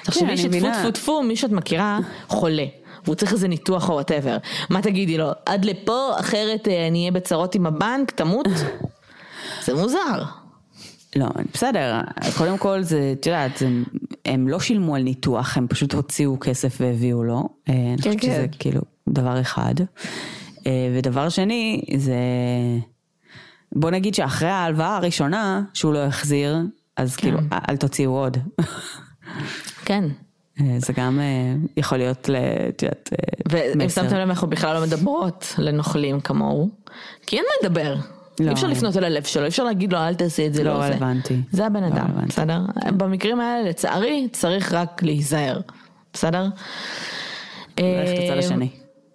תחשבי 0.03 0.21
כן, 0.21 0.27
אני 0.27 0.37
שטפו. 0.37 0.71
טפו 0.81 0.91
טפו, 0.91 1.23
מי 1.23 1.35
שאת 1.35 1.51
מכירה 1.51 1.99
חולה. 2.27 2.65
והוא 3.05 3.15
צריך 3.15 3.33
איזה 3.33 3.47
ניתוח 3.47 3.89
או 3.89 3.93
whatever. 3.93 4.37
מה 4.69 4.81
תגידי 4.81 5.17
לו? 5.17 5.29
עד 5.45 5.65
לפה, 5.65 6.09
אחרת 6.19 6.67
אה, 6.67 6.87
אני 6.87 6.99
אהיה 6.99 7.11
בצרות 7.11 7.55
עם 7.55 7.65
הבנק, 7.65 8.11
תמות? 8.11 8.47
זה 9.65 9.73
מוזר. 9.73 10.23
לא, 11.15 11.25
בסדר, 11.53 11.99
קודם 12.37 12.57
כל 12.57 12.81
זה, 12.83 13.13
את 13.19 13.25
יודעת, 13.25 13.57
זה- 13.57 13.67
הם 14.25 14.47
לא 14.47 14.59
שילמו 14.59 14.95
על 14.95 15.01
ניתוח, 15.01 15.57
הם 15.57 15.67
פשוט 15.69 15.93
הוציאו 15.93 16.37
כסף 16.39 16.77
והביאו 16.81 17.23
לו. 17.23 17.49
אה, 17.69 17.73
אני 17.73 17.97
חושבת 17.97 18.13
כן. 18.21 18.27
שזה 18.27 18.45
כאילו 18.59 18.81
דבר 19.09 19.41
אחד. 19.41 19.73
אה, 20.67 20.71
ודבר 20.97 21.29
שני, 21.29 21.81
זה, 21.97 22.15
בוא 23.71 23.91
נגיד 23.91 24.15
שאחרי 24.15 24.49
ההלוואה 24.49 24.95
הראשונה 24.95 25.61
שהוא 25.73 25.93
לא 25.93 25.99
החזיר, 25.99 26.57
אז 26.97 27.15
כאילו, 27.15 27.39
אל 27.69 27.77
תוציאו 27.77 28.11
עוד. 28.11 28.37
כן. 29.85 30.03
אה, 30.61 30.75
זה 30.77 30.93
גם 30.93 31.19
אה, 31.19 31.55
יכול 31.77 31.97
להיות, 31.97 32.29
את 32.69 32.83
יודעת, 32.83 33.09
אה, 33.13 33.17
ואם 33.51 33.85
מסר. 33.85 34.01
שמתם 34.01 34.15
לב 34.15 34.29
אנחנו 34.29 34.47
בכלל 34.47 34.75
לא 34.75 34.81
מדברות 34.81 35.55
לנוכלים 35.57 36.19
כמוהו, 36.19 36.69
כי 37.25 37.35
אין 37.35 37.45
מה 37.45 37.67
לדבר. 37.67 37.95
לא. 38.39 38.47
אי 38.47 38.53
אפשר 38.53 38.67
לפנות 38.67 38.97
אל 38.97 39.03
הלב 39.03 39.23
שלו, 39.23 39.43
אי 39.43 39.47
אפשר 39.47 39.63
להגיד 39.63 39.93
לו 39.93 39.99
אל 39.99 40.15
תעשה 40.15 40.45
את 40.45 40.53
זה, 40.53 40.63
לא 40.63 40.73
לא 40.73 40.81
זה. 40.81 40.87
רלוונטי. 40.87 41.41
זה 41.51 41.65
הבן 41.65 41.83
לא 41.83 41.87
אדם, 41.87 42.05
רלוונטי. 42.05 42.27
בסדר? 42.27 42.61
במקרים 42.97 43.39
האלה 43.39 43.69
לצערי 43.69 44.27
צריך 44.31 44.73
רק 44.73 45.03
להיזהר, 45.03 45.59
בסדר? 46.13 46.47
ללכת 47.79 48.13
לצד 48.23 48.37
השני. 48.37 48.69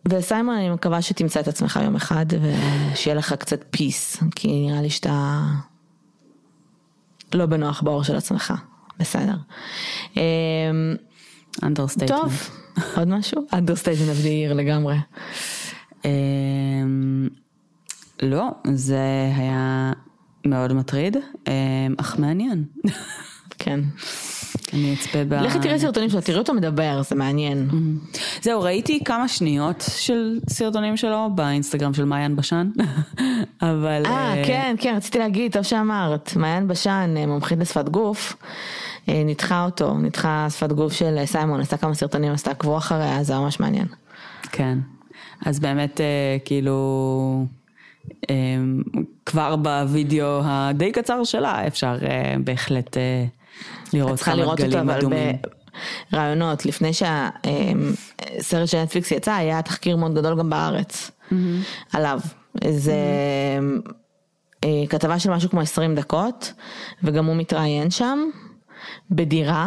וסיימון 0.08 0.54
אני 0.54 0.70
מקווה 0.70 1.02
שתמצא 1.02 1.40
את 1.40 1.48
עצמך 1.48 1.80
יום 1.84 1.96
אחד 1.96 2.26
ושיהיה 2.42 3.14
לך 3.14 3.32
קצת 3.32 3.64
peace, 3.70 4.22
כי 4.34 4.66
נראה 4.68 4.82
לי 4.82 4.90
שאתה 4.90 5.40
לא 7.34 7.46
בנוח 7.46 7.82
בעור 7.82 8.02
של 8.02 8.16
עצמך, 8.16 8.54
בסדר. 8.98 9.34
understatement. 11.62 12.20
טוב, 12.20 12.50
עוד 12.96 13.08
משהו? 13.08 13.46
understatement 13.52 14.10
of 14.10 14.24
the 14.24 14.50
year 14.50 14.54
לגמרי. 14.54 14.96
אמ, 16.04 17.28
לא, 18.22 18.48
זה 18.74 19.00
היה 19.36 19.92
מאוד 20.46 20.72
מטריד, 20.72 21.16
אמ, 21.48 21.94
אך 21.96 22.18
מעניין. 22.18 22.64
כן. 23.58 23.80
אני 24.72 24.94
אצפה 24.94 25.18
ב... 25.28 25.34
לכי 25.34 25.58
תראי 25.58 25.78
סרטונים 25.78 26.10
שלו, 26.10 26.20
תראי 26.20 26.38
אותו 26.38 26.54
מדבר, 26.54 27.02
זה 27.02 27.14
מעניין. 27.14 27.68
זהו, 28.42 28.62
ראיתי 28.62 29.04
כמה 29.04 29.28
שניות 29.28 29.84
של 29.96 30.40
סרטונים 30.48 30.96
שלו 30.96 31.30
באינסטגרם 31.34 31.94
של 31.94 32.04
מעיין 32.04 32.36
בשן, 32.36 32.70
אבל... 33.62 34.02
אה, 34.06 34.42
כן, 34.46 34.76
כן, 34.80 34.94
רציתי 34.96 35.18
להגיד, 35.18 35.52
טוב 35.52 35.62
שאמרת, 35.62 36.36
מעיין 36.36 36.68
בשן, 36.68 37.14
אה, 37.16 37.26
מומחית 37.26 37.58
לשפת 37.58 37.88
גוף, 37.88 38.36
אה, 39.08 39.22
ניתחה 39.24 39.64
אותו, 39.64 39.98
ניתחה 39.98 40.46
שפת 40.50 40.72
גוף 40.72 40.92
של 40.92 41.18
אה, 41.18 41.26
סיימון, 41.26 41.60
עשתה 41.60 41.76
כמה 41.76 41.94
סרטונים, 41.94 42.32
עשתה 42.32 42.50
עקבו 42.50 42.76
אחריה, 42.76 43.22
זה 43.22 43.34
ממש 43.34 43.60
מעניין. 43.60 43.86
כן, 44.52 44.78
אז 45.46 45.60
באמת 45.60 46.00
אה, 46.00 46.36
כאילו 46.44 47.46
אה, 48.30 48.34
כבר 49.26 49.56
בווידאו 49.56 50.40
הדי 50.44 50.92
קצר 50.92 51.24
שלה 51.24 51.66
אפשר 51.66 51.98
אה, 52.02 52.34
בהחלט 52.44 52.96
אה, 52.96 53.24
לראות 53.92 54.20
כמה 54.20 54.34
לראות 54.34 54.60
דגלים 54.60 54.90
אדומים. 54.90 55.36
ברעיונות, 56.12 56.66
לפני 56.66 56.90
שהסרט 56.92 58.68
של 58.68 58.82
נטפליקס 58.82 59.10
יצא, 59.10 59.32
היה 59.32 59.62
תחקיר 59.62 59.96
מאוד 59.96 60.14
גדול 60.14 60.38
גם 60.38 60.50
בארץ, 60.50 61.10
עליו. 61.92 62.20
זה 62.68 62.96
אה, 64.64 64.84
כתבה 64.88 65.18
של 65.18 65.30
משהו 65.30 65.50
כמו 65.50 65.60
20 65.60 65.94
דקות, 65.94 66.52
וגם 67.02 67.26
הוא 67.26 67.36
מתראיין 67.36 67.90
שם, 67.90 68.18
בדירה. 69.10 69.66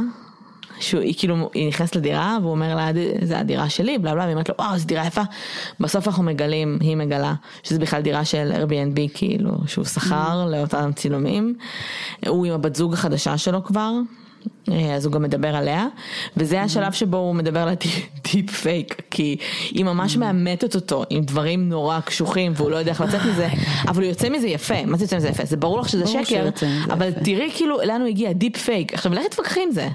שהוא, 0.80 1.02
היא 1.02 1.14
כאילו, 1.18 1.50
היא 1.54 1.68
נכנסת 1.68 1.96
לדירה 1.96 2.38
והוא 2.42 2.52
אומר 2.52 2.76
לה, 2.76 2.90
זה 3.22 3.40
הדירה 3.40 3.70
שלי, 3.70 3.98
בלה 3.98 4.14
בלה, 4.14 4.24
והיא 4.24 4.34
אומרת 4.34 4.50
לו, 4.50 4.56
וואו, 4.60 4.78
זו 4.78 4.86
דירה 4.86 5.08
יפה. 5.08 5.22
בסוף 5.80 6.08
אנחנו 6.08 6.24
מגלים, 6.24 6.78
היא 6.82 6.96
מגלה, 6.96 7.34
שזה 7.64 7.80
בכלל 7.80 8.02
דירה 8.02 8.26
של 8.26 8.52
Airbnb, 8.56 9.00
כאילו, 9.14 9.52
שהוא 9.68 9.86
שכר 9.86 10.48
לאותם 10.52 10.92
צילומים. 10.96 11.56
הוא 12.28 12.46
עם 12.46 12.54
הבת 12.54 12.76
זוג 12.76 12.94
החדשה 12.94 13.38
שלו 13.38 13.64
כבר, 13.64 13.92
אה, 14.72 14.96
אז 14.96 15.06
הוא 15.06 15.14
גם 15.14 15.22
מדבר 15.22 15.56
עליה, 15.56 15.88
וזה 16.38 16.62
השלב 16.62 16.92
שבו 16.92 17.18
הוא 17.18 17.36
מדבר 17.36 17.60
על 17.60 17.70
הטיפ 17.70 18.52
פייק, 18.52 19.02
כי 19.12 19.38
היא 19.72 19.86
ממש 19.86 20.18
מאמתת 20.18 20.76
אותו 20.76 21.04
עם 21.10 21.24
דברים 21.24 21.70
נורא 21.70 22.00
קשוחים 22.00 22.52
והוא 22.56 22.72
לא 22.72 22.76
יודע 22.76 22.92
איך 22.92 23.02
לצאת 23.02 23.22
מזה, 23.26 23.48
אבל 23.90 24.04
הוא 24.04 24.10
יוצא 24.10 24.30
מזה 24.30 24.48
יפה, 24.48 24.86
מה 24.86 24.98
זה 24.98 25.04
יוצא 25.04 25.18
מזה 25.18 25.28
יפה? 25.28 25.46
זה 25.46 25.58
ברור 25.58 25.80
לך 25.80 25.90
שזה 25.90 26.08
שקר, 26.08 26.50
אבל. 26.86 27.12
תראי 27.24 27.52
כאילו 27.56 27.78
לאן 27.86 28.02
הוא 28.02 28.10
הגיע, 28.10 28.34
deep 28.34 28.58
fake, 28.58 28.94
עכשיו 28.94 29.14
לכי 29.14 29.30
תתווכחי 29.30 29.64
עם 29.64 29.72
זה. 29.72 29.88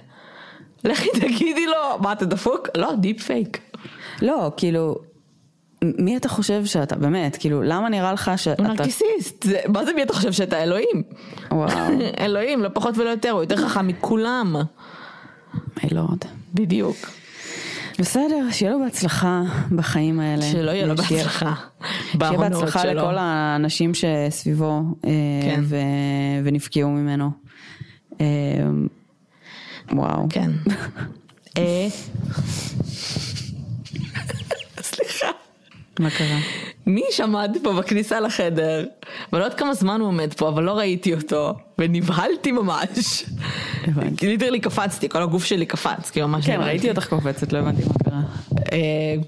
לכי 0.84 1.08
תגידי 1.20 1.66
לו, 1.66 1.98
מה 2.00 2.12
אתה 2.12 2.24
דפוק? 2.24 2.68
לא, 2.76 2.92
deep 3.00 3.22
fake. 3.22 3.58
לא, 4.22 4.52
כאילו, 4.56 4.96
מי 5.84 6.16
אתה 6.16 6.28
חושב 6.28 6.64
שאתה, 6.64 6.96
באמת, 6.96 7.36
כאילו, 7.36 7.62
למה 7.62 7.88
נראה 7.88 8.12
לך 8.12 8.28
הוא 8.28 8.36
שאתה... 8.36 8.62
נרקיסיסט, 8.62 9.42
זה- 9.42 9.58
מה 9.68 9.84
זה 9.84 9.92
מי 9.92 10.02
אתה 10.02 10.12
חושב 10.12 10.32
שאתה 10.32 10.62
אלוהים? 10.62 11.02
וואו, 11.50 11.68
אלוהים, 12.24 12.62
לא 12.62 12.68
פחות 12.74 12.98
ולא 12.98 13.08
יותר, 13.10 13.30
הוא 13.30 13.40
יותר 13.42 13.56
חכם 13.56 13.86
מכולם. 13.86 14.56
my 15.54 15.90
lord. 15.92 16.18
בדיוק. 16.54 16.96
בסדר, 17.98 18.50
שיהיה 18.50 18.72
לו 18.72 18.78
בהצלחה 18.84 19.42
בחיים 19.76 20.20
האלה. 20.20 20.42
שלא 20.42 20.70
יהיה 20.70 20.86
לו 20.86 20.96
בהצלחה. 20.96 21.54
שיהיה 22.18 22.38
בהצלחה 22.38 22.82
שלו. 22.82 22.92
לכל 22.92 23.14
האנשים 23.18 23.92
שסביבו 23.94 24.80
אה, 25.04 25.10
כן. 25.42 25.60
ו- 25.64 25.76
ונפגעו 26.44 26.90
ממנו. 26.90 27.30
וואו. 29.92 30.26
כן. 30.30 30.50
אה, 31.56 31.88
סליחה. 34.82 35.30
מה 35.98 36.10
קרה? 36.10 36.38
מי 36.86 37.02
שעמד 37.10 37.56
פה 37.62 37.72
בכניסה 37.72 38.20
לחדר, 38.20 38.86
ואני 39.32 39.40
לא 39.40 39.44
יודעת 39.44 39.58
כמה 39.58 39.74
זמן 39.74 40.00
הוא 40.00 40.08
עומד 40.08 40.34
פה, 40.34 40.48
אבל 40.48 40.62
לא 40.62 40.72
ראיתי 40.78 41.14
אותו, 41.14 41.54
ונבהלתי 41.78 42.52
ממש. 42.52 43.24
הבנתי. 43.84 44.28
ליטרלי 44.28 44.60
קפצתי, 44.60 45.08
כל 45.08 45.22
הגוף 45.22 45.44
שלי 45.44 45.66
קפץ, 45.66 46.10
כי 46.10 46.22
ממש 46.22 46.46
כן. 46.46 46.60
ראיתי 46.60 46.90
אותך 46.90 47.08
קופצת, 47.08 47.52
לא 47.52 47.58
הבנתי 47.58 47.82
מה 47.84 47.94
קרה. 48.04 48.20
אה, 48.72 48.78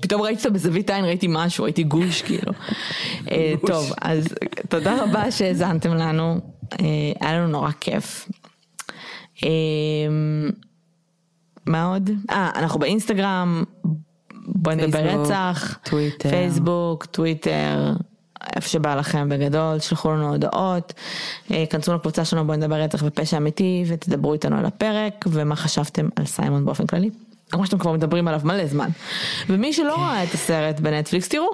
פתאום 0.01 0.23
ראיתי 0.23 0.39
אותו 0.39 0.55
בזווית 0.55 0.91
עין, 0.91 1.05
ראיתי 1.05 1.27
משהו, 1.31 1.65
ראיתי 1.65 1.83
גוש 1.83 2.23
כאילו. 2.23 2.53
אה. 3.31 3.55
טוב, 3.67 3.93
אז 4.01 4.27
תודה 4.69 5.03
רבה 5.03 5.31
שהאזנתם 5.31 5.95
לנו, 5.95 6.41
היה 7.21 7.33
לנו 7.33 7.47
נורא 7.47 7.71
כיף. 7.81 8.29
אה, 9.45 9.49
מה 11.67 11.85
עוד? 11.85 12.11
אה, 12.31 12.51
אנחנו 12.55 12.81
באינסטגרם, 12.81 13.65
בואי 14.35 14.77
נדבר 14.77 14.99
רצח, 14.99 15.79
טוויטר. 15.83 16.31
פייסבוק, 16.31 17.05
טוויטר, 17.05 17.93
איפה 18.57 18.69
שבא 18.69 18.95
לכם 18.95 19.29
בגדול, 19.29 19.79
שלחו 19.79 20.11
לנו 20.11 20.29
הודעות, 20.29 20.93
אה, 21.51 21.65
כנסו 21.71 21.95
לקבוצה 21.95 22.25
שלנו 22.25 22.47
בואי 22.47 22.59
נדבר 22.59 22.81
רצח 22.81 23.03
ופשע 23.07 23.37
אמיתי 23.37 23.85
ותדברו 23.89 24.33
איתנו 24.33 24.59
על 24.59 24.67
הפרק 24.67 25.25
ומה 25.31 25.57
חשבתם 25.57 26.09
על 26.17 26.27
סיימון 26.27 26.65
באופן 26.65 26.87
כללי. 26.87 27.11
כמו 27.53 27.67
שאתם 27.67 27.79
כבר 27.79 27.93
מדברים 27.93 28.29
עליו 28.29 28.41
מלא 28.45 28.67
זמן. 28.67 28.89
ומי 29.49 29.73
שלא 29.73 29.95
ראה 29.99 30.25
את 30.25 30.35
הסרט 30.35 30.81
בנטפליקס 30.81 31.29
תראו, 31.29 31.49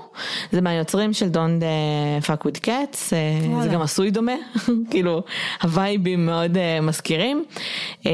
זה 0.53 0.61
מהיוצרים 0.61 1.13
של 1.13 1.29
Don't 1.33 1.63
uh, 1.63 2.27
fuck 2.27 2.47
with 2.47 2.65
cats, 2.65 2.95
uh, 2.95 3.63
זה. 3.63 3.69
גם 3.73 3.83
עשוי 3.83 4.11
דומה, 4.11 4.33
כאילו 4.91 5.23
הווייבים 5.63 6.27
מאוד 6.27 6.57
uh, 6.57 6.83
מזכירים, 6.83 7.45
uh, 8.03 8.07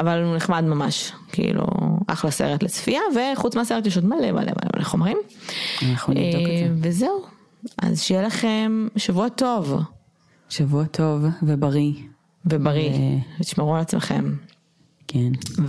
אבל 0.00 0.22
הוא 0.22 0.36
נחמד 0.36 0.64
ממש, 0.64 1.12
כאילו 1.32 1.66
אחלה 2.06 2.30
סרט 2.30 2.62
לצפייה, 2.62 3.00
וחוץ 3.14 3.56
מהסרט 3.56 3.86
יש 3.86 3.96
עוד 3.96 4.04
מלא 4.04 4.32
מלא 4.32 4.42
מלא 4.42 4.70
מלא 4.76 4.84
חומרים. 4.84 5.18
אנחנו 5.90 6.12
נבדוק 6.12 6.42
את 6.42 6.48
אה, 6.48 6.68
זה. 6.68 6.88
וזהו, 6.88 7.22
אז 7.82 8.02
שיהיה 8.02 8.22
לכם 8.22 8.88
שבוע 8.96 9.28
טוב 9.28 9.80
שבוע 10.48 10.84
טוב 10.84 11.24
ובריא. 11.42 11.92
ובריא, 12.46 12.90
ו- 12.90 13.40
ותשמרו 13.40 13.74
על 13.74 13.80
עצמכם. 13.80 14.34
כן. 15.08 15.32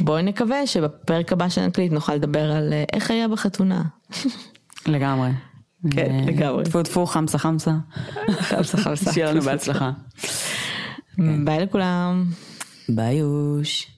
ובואי 0.00 0.22
נקווה 0.22 0.66
שבפרק 0.66 1.32
הבא 1.32 1.48
של 1.48 1.60
אנגלית 1.60 1.92
נוכל 1.92 2.14
לדבר 2.14 2.52
על 2.52 2.72
אה, 2.72 2.84
איך 2.92 3.10
היה 3.10 3.28
בחתונה. 3.28 3.82
לגמרי. 4.86 5.30
כן, 5.90 6.20
ו- 6.24 6.28
לגמרי. 6.28 6.64
טפו 6.64 6.82
טפו 6.82 7.06
חמסה 7.06 7.38
חמסה. 7.38 7.70
חמסה, 8.40 8.78
חמסה. 8.78 9.12
שיהיה 9.12 9.30
לנו 9.32 9.40
בהצלחה. 9.50 9.90
ביי 11.18 11.60
לכולם. 11.60 12.24
ביי 12.88 13.22
אוש. 13.22 13.92